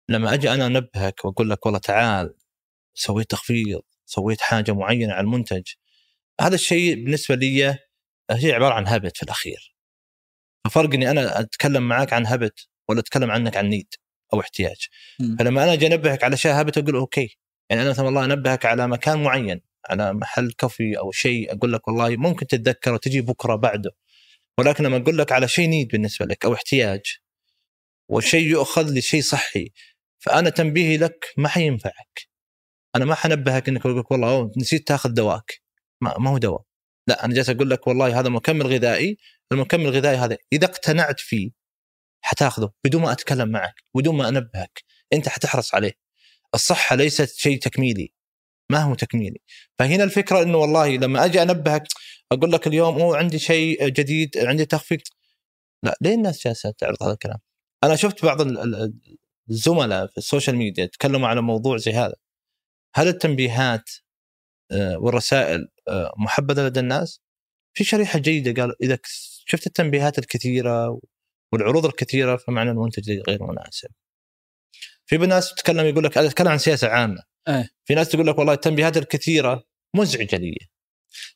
لما 0.09 0.33
أجي 0.33 0.51
أنا 0.53 0.67
أنبهك 0.67 1.25
وأقول 1.25 1.49
لك 1.49 1.65
والله 1.65 1.79
تعال 1.79 2.35
سويت 2.93 3.31
تخفيض 3.31 3.81
سويت 4.05 4.41
حاجة 4.41 4.71
معينة 4.71 5.13
على 5.13 5.21
المنتج 5.25 5.63
هذا 6.41 6.55
الشيء 6.55 6.95
بالنسبة 6.95 7.35
لي 7.35 7.77
هي 8.31 8.51
عبارة 8.51 8.73
عن 8.73 8.87
هبت 8.87 9.17
في 9.17 9.23
الأخير. 9.23 9.75
ففرق 10.65 10.93
إني 10.93 11.11
أنا 11.11 11.39
أتكلم 11.39 11.87
معك 11.87 12.13
عن 12.13 12.27
habit 12.27 12.67
ولا 12.89 12.99
أتكلم 12.99 13.31
عنك 13.31 13.57
عن 13.57 13.65
need 13.69 13.87
أو 14.33 14.39
احتياج. 14.39 14.87
فلما 15.39 15.63
أنا 15.63 15.73
أجي 15.73 15.87
أنبهك 15.87 16.23
على 16.23 16.33
اشياء 16.33 16.61
habit 16.61 16.77
أقول 16.77 16.95
أوكي. 16.95 17.37
يعني 17.69 17.81
أنا 17.81 17.89
مثلا 17.89 18.05
والله 18.05 18.25
أنبهك 18.25 18.65
على 18.65 18.87
مكان 18.87 19.23
معين 19.23 19.61
على 19.89 20.13
محل 20.13 20.51
coffee 20.51 20.97
أو 20.99 21.11
شيء 21.11 21.53
أقول 21.53 21.73
لك 21.73 21.87
والله 21.87 22.15
ممكن 22.17 22.47
تتذكر 22.47 22.93
وتجي 22.93 23.21
بكرة 23.21 23.55
بعده. 23.55 23.91
ولكن 24.59 24.83
لما 24.83 24.97
أقول 24.97 25.17
لك 25.17 25.31
على 25.31 25.47
شيء 25.47 25.69
need 25.69 25.87
بالنسبة 25.87 26.25
لك 26.25 26.45
أو 26.45 26.53
احتياج 26.53 27.01
والشيء 28.09 28.47
يؤخذ 28.47 28.97
لشيء 28.97 29.21
صحي. 29.21 29.71
فأنا 30.19 30.49
تنبيهي 30.49 30.97
لك 30.97 31.25
ما 31.37 31.49
حينفعك. 31.49 32.27
أنا 32.95 33.05
ما 33.05 33.15
حنبهك 33.15 33.69
إنك 33.69 33.81
أقول 33.81 33.99
لك 33.99 34.11
والله 34.11 34.29
أوه 34.29 34.51
نسيت 34.57 34.87
تأخذ 34.87 35.09
دواك. 35.09 35.61
ما, 36.01 36.17
ما 36.19 36.29
هو 36.29 36.37
دواء. 36.37 36.61
لا 37.07 37.25
أنا 37.25 37.33
جالس 37.33 37.49
أقول 37.49 37.69
لك 37.69 37.87
والله 37.87 38.19
هذا 38.19 38.29
مكمل 38.29 38.67
غذائي 38.67 39.17
المكمل 39.51 39.85
الغذائي 39.85 40.17
هذا 40.17 40.37
إذا 40.53 40.65
اقتنعت 40.65 41.19
فيه 41.19 41.51
حتأخذه 42.21 42.71
بدون 42.85 43.01
ما 43.01 43.11
أتكلم 43.11 43.49
معك 43.49 43.83
بدون 43.95 44.15
ما 44.15 44.29
أنبهك. 44.29 44.83
أنت 45.13 45.29
حتحرص 45.29 45.75
عليه. 45.75 45.93
الصحة 46.55 46.95
ليست 46.95 47.35
شيء 47.35 47.59
تكميلي. 47.59 48.13
ما 48.71 48.79
هو 48.79 48.95
تكميلي. 48.95 49.39
فهنا 49.79 50.03
الفكرة 50.03 50.41
إنه 50.43 50.57
والله 50.57 50.97
لما 50.97 51.25
أجي 51.25 51.41
أنبهك 51.41 51.83
أقول 52.31 52.51
لك 52.51 52.67
اليوم 52.67 53.01
أوه 53.01 53.17
عندي 53.17 53.39
شيء 53.39 53.89
جديد 53.89 54.37
عندي 54.37 54.65
تخفيض 54.65 54.99
لا 55.83 55.97
ليه 56.01 56.15
الناس 56.15 56.43
جالسة 56.47 56.71
تعرض 56.77 57.03
هذا 57.03 57.13
الكلام؟ 57.13 57.37
أنا 57.85 57.95
شفت 57.95 58.25
بعض 58.25 58.41
ال- 58.41 58.57
ال- 58.59 58.93
الزملاء 59.49 60.07
في 60.07 60.17
ال 60.17 60.22
social 60.22 60.55
media 60.55 60.85
تكلموا 60.85 61.27
على 61.27 61.41
موضوع 61.41 61.77
زي 61.77 61.91
هذا 61.91 62.15
هل 62.95 63.07
التنبيهات 63.07 63.89
آه، 64.71 64.97
والرسائل 64.97 65.67
آه، 65.87 66.13
محبذة 66.17 66.67
لدى 66.67 66.79
الناس؟ 66.79 67.21
في 67.73 67.83
شريحة 67.83 68.19
جيدة 68.19 68.61
قالوا 68.61 68.75
إذا 68.81 68.97
شفت 69.45 69.67
التنبيهات 69.67 70.19
الكثيرة 70.19 70.99
والعروض 71.53 71.85
الكثيرة 71.85 72.35
فمعنى 72.35 72.71
المنتج 72.71 73.11
غير 73.27 73.43
مناسب. 73.43 73.89
في 75.05 75.17
ناس 75.17 75.53
تتكلم 75.55 75.85
يقول 75.85 76.03
لك 76.03 76.17
أنا 76.17 76.27
أتكلم 76.27 76.47
عن 76.47 76.57
سياسة 76.57 76.87
عامة. 76.87 77.23
إيه. 77.47 77.69
في 77.85 77.95
ناس 77.95 78.09
تقول 78.09 78.27
لك 78.27 78.37
والله 78.37 78.53
التنبيهات 78.53 78.97
الكثيرة 78.97 79.63
مزعجة 79.95 80.35
لي. 80.37 80.57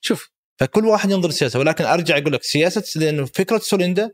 شوف 0.02 0.30
فكل 0.60 0.86
واحد 0.86 1.12
ينظر 1.12 1.28
للسياسه 1.28 1.60
ولكن 1.60 1.84
أرجع 1.84 2.18
أقول 2.18 2.34
لك 2.34 2.44
سياسة 2.44 3.00
لأنه 3.00 3.26
فكرة 3.26 3.58
سوليندا 3.58 4.12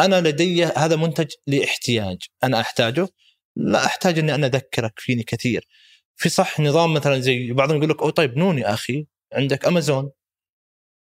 أنا 0.00 0.20
لدي 0.20 0.64
هذا 0.64 0.96
منتج 0.96 1.30
لاحتياج 1.46 2.18
أنا 2.44 2.60
أحتاجه؟ 2.60 3.08
لا 3.56 3.86
أحتاج 3.86 4.18
إني 4.18 4.34
أنا 4.34 4.46
أذكرك 4.46 4.92
فيني 5.00 5.22
كثير. 5.22 5.68
في 6.16 6.28
صح 6.28 6.60
نظام 6.60 6.94
مثلا 6.94 7.20
زي 7.20 7.52
بعضهم 7.52 7.76
يقول 7.76 7.90
لك 7.90 8.02
أو 8.02 8.10
طيب 8.10 8.38
نون 8.38 8.58
يا 8.58 8.74
أخي 8.74 9.06
عندك 9.32 9.66
امازون 9.66 10.10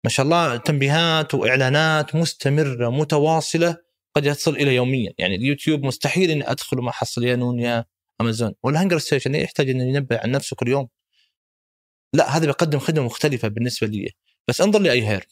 ما 0.06 0.10
شاء 0.10 0.24
الله 0.26 0.58
تنبيهات 0.58 1.34
وإعلانات 1.34 2.16
مستمرة 2.16 2.90
متواصلة 2.90 3.78
قد 4.16 4.26
يصل 4.26 4.56
إلى 4.56 4.76
يوميا. 4.76 5.14
يعني 5.18 5.36
اليوتيوب 5.36 5.84
مستحيل 5.86 6.32
إني 6.32 6.52
أدخل 6.52 6.80
وما 6.80 6.90
احصل 6.90 7.24
يا 7.24 7.36
نون 7.36 7.60
يا 7.60 7.86
امازون 8.22 8.54
والهنجر 8.64 9.00
ستيشن 9.00 9.36
يحتاج 9.36 9.70
إنه 9.70 9.84
ينبه 9.84 10.20
عن 10.20 10.32
نفسه 10.32 10.56
كل 10.56 10.68
يوم؟ 10.68 10.88
لا 12.14 12.38
هذا 12.38 12.46
بيقدم 12.46 12.80
خدمة 12.80 13.06
مختلفة 13.06 13.48
بالنسبة 13.48 13.88
لي. 13.88 14.12
بس 14.48 14.62
انظر 14.62 14.80
لاي 14.82 15.08
هير 15.08 15.28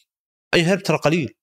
أي 0.54 0.64
هير 0.64 0.80
ترى 0.80 0.98
قليل. 0.98 1.34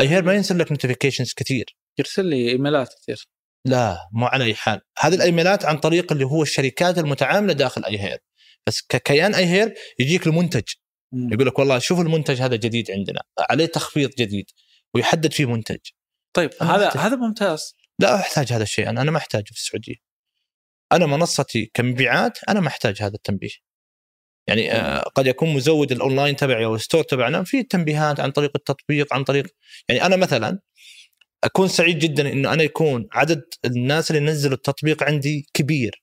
iHerb 0.00 0.22
ما 0.22 0.34
ينزل 0.34 0.58
لك 0.58 0.72
notifications 0.72 1.32
كثير. 1.36 1.76
يرسل 1.98 2.24
لي 2.26 2.50
إيميلات 2.50 2.94
كثير. 3.02 3.28
لا 3.66 4.08
مو 4.12 4.26
على 4.26 4.44
أي 4.44 4.54
حال. 4.54 4.80
هذه 4.98 5.14
الإيميلات 5.14 5.64
عن 5.64 5.78
طريق 5.78 6.12
اللي 6.12 6.24
هو 6.24 6.42
الشركات 6.42 6.98
المتعاملة 6.98 7.52
داخل 7.52 7.84
iHerb. 7.84 8.18
بس 8.66 8.82
ككيان 8.88 9.34
iHerb 9.34 9.74
يجيك 9.98 10.26
المنتج. 10.26 10.62
يقول 11.32 11.46
لك 11.46 11.58
والله 11.58 11.78
شوف 11.78 12.00
المنتج 12.00 12.42
هذا 12.42 12.56
جديد 12.56 12.90
عندنا. 12.90 13.22
عليه 13.50 13.66
تخفيض 13.66 14.10
جديد 14.10 14.50
ويحدد 14.94 15.32
فيه 15.32 15.44
منتج. 15.44 15.78
طيب 16.36 16.50
هذا 16.60 16.90
هذا 16.90 17.16
ممتاز. 17.16 17.74
لا 17.98 18.20
أحتاج 18.20 18.52
هذا 18.52 18.62
الشيء. 18.62 18.88
أنا 18.88 19.02
أنا 19.02 19.10
ما 19.10 19.18
أحتاجه 19.18 19.44
في 19.44 19.50
السعودية. 19.50 19.94
أنا 20.92 21.06
منصتي 21.06 21.70
كمبيعات 21.74 22.38
أنا 22.48 22.60
ما 22.60 22.68
أحتاج 22.68 23.02
هذا 23.02 23.14
التنبيه. 23.14 23.71
يعني 24.46 24.72
آه 24.72 25.00
قد 25.00 25.26
يكون 25.26 25.54
مزود 25.54 25.92
الأونلاين 25.92 26.36
تبعي 26.36 26.64
أو 26.64 26.74
ال 26.74 26.79
store 26.79 27.02
تبعنا 27.02 27.44
في 27.44 27.62
تنبيهات 27.62 28.20
عن 28.20 28.30
طريق 28.30 28.50
التطبيق 28.54 29.14
عن 29.14 29.24
طريق 29.24 29.46
يعني 29.88 30.06
أنا 30.06 30.16
مثلا 30.16 30.58
أكون 31.44 31.68
سعيد 31.68 31.98
جدا 31.98 32.32
إنه 32.32 32.52
أنا 32.52 32.62
يكون 32.62 33.08
عدد 33.12 33.42
الناس 33.64 34.10
اللي 34.10 34.22
نزلوا 34.22 34.54
التطبيق 34.54 35.02
عندي 35.02 35.46
كبير. 35.54 36.02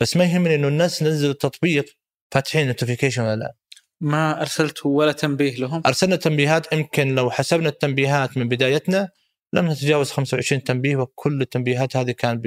بس 0.00 0.16
ما 0.16 0.24
يهمني 0.24 0.54
إنه 0.54 0.68
الناس 0.68 1.02
نزلوا 1.02 1.32
التطبيق 1.32 1.84
فاتحين 2.34 2.66
نوتيفيكيشن 2.66 3.22
ولا 3.22 3.36
لا. 3.36 3.54
ما 4.00 4.40
ارسلت 4.40 4.86
ولا 4.86 5.12
تنبيه 5.12 5.56
لهم؟ 5.56 5.82
أرسلنا 5.86 6.16
تنبيهات 6.16 6.72
يمكن 6.72 7.14
لو 7.14 7.30
حسبنا 7.30 7.68
التنبيهات 7.68 8.36
من 8.36 8.48
بدايتنا 8.48 9.08
لم 9.52 9.70
نتجاوز 9.70 10.10
25 10.10 10.64
تنبيه 10.64 10.96
وكل 10.96 11.40
التنبيهات 11.42 11.96
هذه 11.96 12.10
كان 12.10 12.42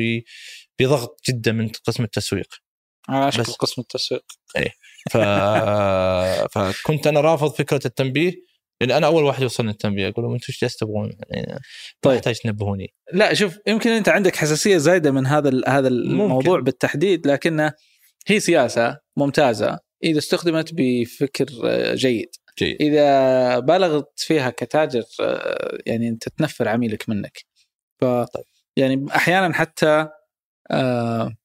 بضغط 0.79 1.19
جدا 1.29 1.51
من 1.51 1.69
قسم 1.69 2.03
التسويق. 2.03 2.62
اشكال 3.09 3.53
قسم 3.53 3.81
التسويق. 3.81 4.23
إيه. 4.57 4.71
ف... 5.11 5.17
فكنت 6.53 7.07
أنا 7.07 7.21
رافض 7.21 7.53
فكرة 7.53 7.81
التنبيه 7.85 8.33
لأن 8.81 8.91
أنا 8.91 9.07
أول 9.07 9.23
واحد 9.23 9.41
يوصلني 9.41 9.71
التنبيه 9.71 10.07
أقول 10.07 10.25
لهم 10.25 10.33
أنتم 10.33 10.45
إيش 10.49 10.61
جالس 10.61 10.77
تبغون؟ 10.77 11.11
يعني 11.29 11.59
طيب. 12.01 12.15
يحتاج 12.15 12.35
تنبهوني. 12.35 12.93
لا 13.13 13.33
شوف 13.33 13.57
يمكن 13.67 13.89
أنت 13.89 14.09
عندك 14.09 14.35
حساسية 14.35 14.77
زايدة 14.77 15.11
من 15.11 15.25
هذا 15.25 15.61
هذا 15.67 15.87
الموضوع 15.87 16.53
ممكن. 16.53 16.63
بالتحديد 16.63 17.27
لكنه 17.27 17.73
هي 18.27 18.39
سياسة 18.39 18.97
ممتازة. 19.17 19.79
إذا 20.03 20.17
استخدمت 20.17 20.69
بفكر 20.73 21.45
جيد. 21.95 22.29
جيد. 22.59 22.81
إذا 22.81 23.59
بالغت 23.59 24.11
فيها 24.15 24.49
كتاجر 24.49 25.03
يعني 25.85 26.09
أنت 26.09 26.29
تنفر 26.29 26.67
عميلك 26.67 27.09
منك. 27.09 27.45
ف 28.01 28.05
طيب. 28.05 28.45
يعني 28.77 29.05
أحيانا 29.15 29.53
حتى 29.53 29.87
آه 29.87 30.11
آه 30.71 31.35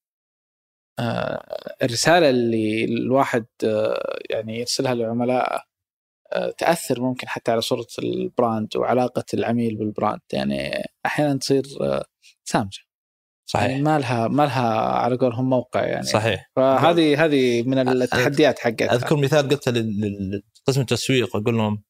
الرسالة 1.82 2.30
اللي 2.30 2.84
الواحد 2.84 3.46
آه 3.64 4.18
يعني 4.30 4.59
يرسلها 4.59 4.94
لعملائه 4.94 5.62
آه 6.32 6.51
تأثر 6.51 7.01
ممكن 7.01 7.28
حتى 7.28 7.51
على 7.51 7.61
صورة 7.61 7.86
ال 7.99 8.12
brand 8.12 8.76
وعلاقة 8.76 9.24
العميل 9.34 9.76
بال 9.76 9.88
brand. 9.88 10.20
يعني 10.32 10.84
أحيانا 11.07 11.38
تصير 11.38 11.62
آه 11.80 12.05
سامجة. 12.44 12.78
صحيح. 13.51 13.70
يعني 13.70 13.82
ما 13.82 13.99
لها 13.99 14.28
ما 14.28 14.42
لها 14.42 14.80
على 14.80 15.16
قولهم 15.16 15.51
موقع 15.51 15.86
يعني. 15.86 16.03
صحيح. 16.03 16.51
فهذه 16.57 17.24
هذه 17.24 17.62
من 17.62 17.88
التحديات 17.88 18.59
حقتها. 18.59 18.94
أذكر 18.94 19.16
مثال 19.16 19.49
قلته 19.49 19.70
لقسم 19.70 20.80
التسويق. 20.80 21.36
أقول 21.36 21.57
لهم 21.57 21.82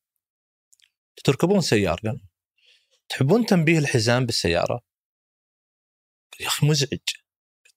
تركبون 1.25 1.61
سيارة؟ 1.61 2.01
قال 2.05 2.21
تحبون 3.09 3.47
تنبيه 3.47 3.79
الحزام 3.79 4.27
بالسيارة؟ 4.27 4.81
يا 6.41 6.47
أخي 6.47 6.67
مزعج. 6.67 6.99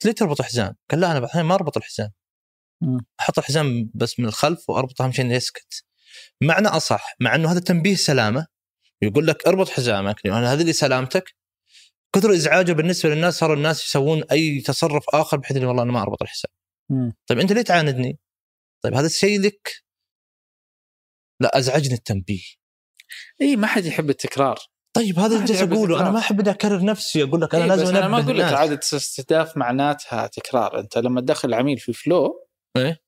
ليه 0.06 0.14
تربط 0.14 0.42
حزام؟ 0.42 0.76
قال 0.92 1.00
لا 1.00 1.12
أنا 1.12 1.26
الحين 1.26 1.42
ما 1.42 1.56
أربط 1.56 1.78
الحزام 1.78 2.12
أحط 3.20 3.40
الحزام 3.40 3.92
بس 3.94 4.20
من 4.20 4.26
الخلف 4.26 4.70
واربط 4.70 5.02
أهم 5.02 5.12
شيء 5.12 5.26
إنه 5.26 5.34
يسكت 5.34 5.86
معنى 6.42 6.68
أصح 6.68 7.16
مع 7.20 7.36
إنه 7.36 7.52
هذا 7.52 7.60
تنبيه 7.60 7.96
سلامة 7.96 8.48
يقول 9.02 9.28
لك 9.28 9.48
اربط 9.48 9.70
حزامك 9.70 10.26
لأن 10.26 10.44
هذه 10.44 10.62
اللي 10.62 10.74
سلامتك 10.74 11.36
كثر 12.16 12.34
إزعاجه 12.34 12.72
بالنسبة 12.72 13.10
للناس 13.10 13.34
صاروا 13.34 13.56
الناس 13.56 13.86
يسوون 13.86 14.24
أي 14.32 14.62
تصرف 14.62 15.06
آخر 15.10 15.38
بحيث 15.38 15.58
إنه 15.58 15.68
والله 15.68 15.84
أنا 15.84 15.92
ما 15.92 16.02
أربط 16.02 16.22
الحساب. 16.22 16.52
طيب 17.28 17.40
أنت 17.40 17.52
ليه 17.52 17.62
تعاندني؟ 17.62 18.20
طيب 18.84 18.94
هذا 18.94 19.06
الشيء 19.06 19.40
لك 19.40 19.84
لا 21.40 21.58
أزعجني 21.58 21.94
التنبيه. 21.94 22.42
اي 23.42 23.56
ما 23.56 23.68
حد 23.68 23.86
يحب 23.86 24.10
التكرار. 24.10 24.60
طيب 24.94 25.20
هذا 25.20 25.36
اللي 25.36 25.46
جالس 25.46 25.62
أقوله. 25.62 26.02
أنا 26.02 26.12
ما 26.12 26.20
أحب 26.20 26.40
إني 26.40 26.50
أكرر 26.50 26.84
نفسي 26.84 27.24
أقول 27.24 27.42
لك 27.42 27.56
أنا 27.56 27.64
إيه 27.64 27.70
لازم 27.70 27.96
أنا 27.96 28.08
ما 28.08 28.20
أقول 28.20 28.40
لك 28.40 28.46
اعاده 28.46 28.80
استهداف 28.94 29.58
معناتها 29.58 30.28
تكرار. 30.28 30.80
أنت 30.80 30.98
لما 30.98 31.22
تدخل 31.22 31.50
العميل 31.50 31.78
في 31.78 31.94
فلو 31.94 32.48
إيه؟ 32.78 33.02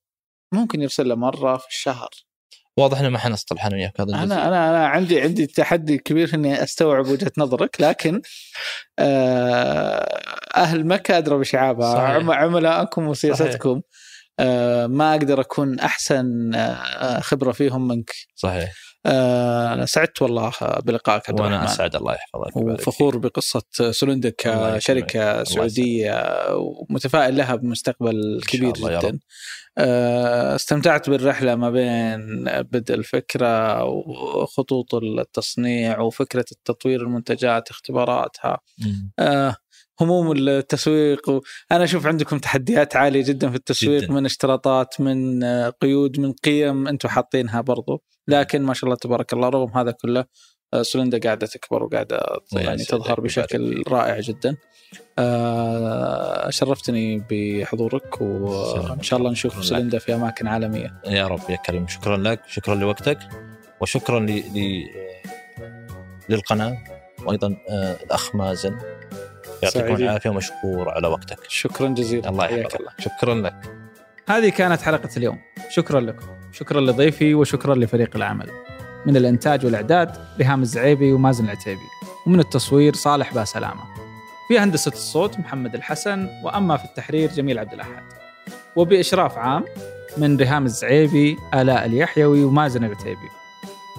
ممكن 0.54 0.82
يرسل 0.82 1.10
له 1.10 1.16
مرة 1.16 1.58
في 1.58 1.68
الشهر. 1.68 2.10
واضح 2.78 3.00
إنه 3.00 3.10
ما 3.10 3.20
حنصطلح 3.20 3.66
أنا 3.66 3.76
وياك 3.76 4.02
هذا 4.02 4.10
أنا 4.10 4.24
أنا 4.24 4.70
أنا 4.70 4.88
عندي 4.88 5.22
عندي 5.22 5.48
تحدي 5.48 5.98
كبير 5.98 6.34
إني 6.34 6.64
أستوعب 6.64 7.08
وجهة 7.08 7.32
نظرك 7.38 7.82
لكن 7.82 8.22
أهل 10.56 10.88
مكة 10.88 11.18
ادرى 11.18 11.38
بشعابها. 11.38 12.34
عملائكم 12.34 13.08
وسياستكم 13.08 13.82
آه 14.40 14.88
ما 14.88 15.12
أقدر 15.12 15.42
أكون 15.42 15.80
أحسن 15.80 16.56
آه 16.56 17.20
خبرة 17.20 17.52
فيهم 17.52 17.88
منك. 17.88 18.12
صحيح. 18.36 18.74
آه 19.06 19.86
سعدت 19.86 20.22
والله 20.22 20.52
بلقائك 20.84 21.30
عبد 21.30 21.40
وأنا 21.42 21.66
أسعد 21.66 21.96
الله 21.96 22.14
يحفظك. 22.14 22.56
وفخور 22.56 23.18
بقصة 23.18 23.64
سولندا 23.92 24.34
كشركة 24.38 25.44
سعودية 25.44 26.24
ومتفائل 26.56 27.38
لها 27.38 27.56
بمستقبل 27.56 28.42
كبير 28.48 28.74
جدا. 28.74 29.20
استمتعت 30.56 31.10
بالرحلة 31.10 31.56
ما 31.56 31.70
بين 31.70 32.44
بدء 32.62 32.94
الفكرة 32.94 33.84
وخطوط 33.84 34.96
التصنيع 34.96 36.00
وفكرة 36.00 36.46
التطوير 36.52 37.02
المنتجات 37.02 37.70
اختباراتها. 37.70 38.60
هموم 40.02 40.32
التسويق 40.32 41.30
أنا 41.72 41.84
أشوف 41.84 42.08
عندكم 42.08 42.40
تحديات 42.40 42.96
عالية 42.96 43.24
جدا 43.24 43.50
في 43.50 43.56
التسويق 43.56 44.04
جداً. 44.04 44.14
من 44.14 44.26
اشتراطات 44.26 45.02
من 45.02 45.44
قيود 45.70 46.20
من 46.20 46.34
قيم 46.34 46.88
أنتم 46.88 47.10
حاطينها 47.10 47.62
برضو. 47.62 48.04
لكن 48.28 48.62
ما 48.62 48.74
شاء 48.74 48.86
الله 48.86 48.96
تبارك 48.96 49.34
الله 49.34 49.50
رغم 49.50 49.78
هذا 49.78 49.92
كله 49.92 50.26
سلندا 50.82 51.20
قاعدة 51.20 51.48
تكبر 51.48 51.84
وقاعدة 51.84 52.24
يعني 52.52 52.84
تظهر 52.84 53.22
بشكل 53.22 53.84
رائع 53.88 54.20
جدا. 54.20 54.56
آه 55.20 56.50
شرفتني 56.50 57.26
بحضورك 57.30 58.22
وان 58.22 59.02
شاء 59.02 59.20
الله 59.20 59.32
نشوف 59.32 59.66
سلندا 59.66 60.00
في 60.00 60.16
أماكن 60.16 60.48
عالمية. 60.48 61.02
يا 61.06 61.28
رب 61.28 61.50
يا 61.50 61.56
كريم. 61.56 61.88
شكرا 61.88 62.18
لك 62.18 62.42
شكرا 62.48 62.76
لوقتك 62.76 63.20
وشكرا 63.82 64.20
ل... 64.20 64.32
ل... 64.32 64.86
للقناة 66.30 66.78
وأيضا 67.26 67.58
آه 67.70 67.98
الأخ 68.04 68.36
مازن. 68.36 68.78
يعطيكم 69.64 69.96
العافية 69.96 70.30
ومشكور 70.30 70.90
على 70.90 71.08
وقتك. 71.08 71.40
شكرا 71.48 71.88
جزيلا. 71.88 72.30
الله 72.30 72.46
يحفظك. 72.46 73.00
شكرا 73.00 73.36
لك. 73.36 73.56
هذه 74.30 74.50
كانت 74.50 74.82
حلقة 74.82 75.10
اليوم. 75.18 75.40
شكرا 75.70 76.00
لكم. 76.00 76.28
شكرا 76.52 76.82
لضيفي 76.82 77.36
وشكرا 77.36 77.76
لفريق 77.76 78.16
العمل. 78.16 78.50
من 79.06 79.18
الإنتاج 79.18 79.66
والإعداد 79.66 80.18
ريهام 80.38 80.62
الزعيبي 80.62 81.14
ومازن 81.14 81.46
العتيبي. 81.46 81.88
ومن 82.28 82.40
التصوير 82.40 82.94
صالح 82.94 83.34
باسلامة 83.34 83.84
في 84.48 84.60
هندسة 84.60 84.92
الصوت 84.92 85.40
محمد 85.40 85.76
الحسن. 85.76 86.30
وأما 86.44 86.78
في 86.78 86.86
التحرير 86.86 87.32
جميل 87.32 87.60
عبد 87.60 87.74
الأحد. 87.74 88.04
وبإشراف 88.76 89.38
عام 89.38 89.66
من 90.18 90.38
ريهام 90.38 90.66
الزعيبي 90.66 91.38
آلاء 91.54 91.86
اليحيوي 91.86 92.44
ومازن 92.44 92.84
العتيبي. 92.84 93.30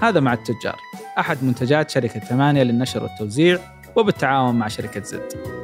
هذا 0.03 0.21
مع 0.21 0.33
التجار. 0.33 0.77
أحد 1.19 1.45
منتجات 1.45 1.91
شركة 1.91 2.21
ثمانية 2.21 2.63
للنشر 2.63 3.03
والتوزيع 3.03 3.59
وبالتعاون 3.97 4.55
مع 4.55 4.69
شركة 4.69 5.03
زد. 5.03 5.64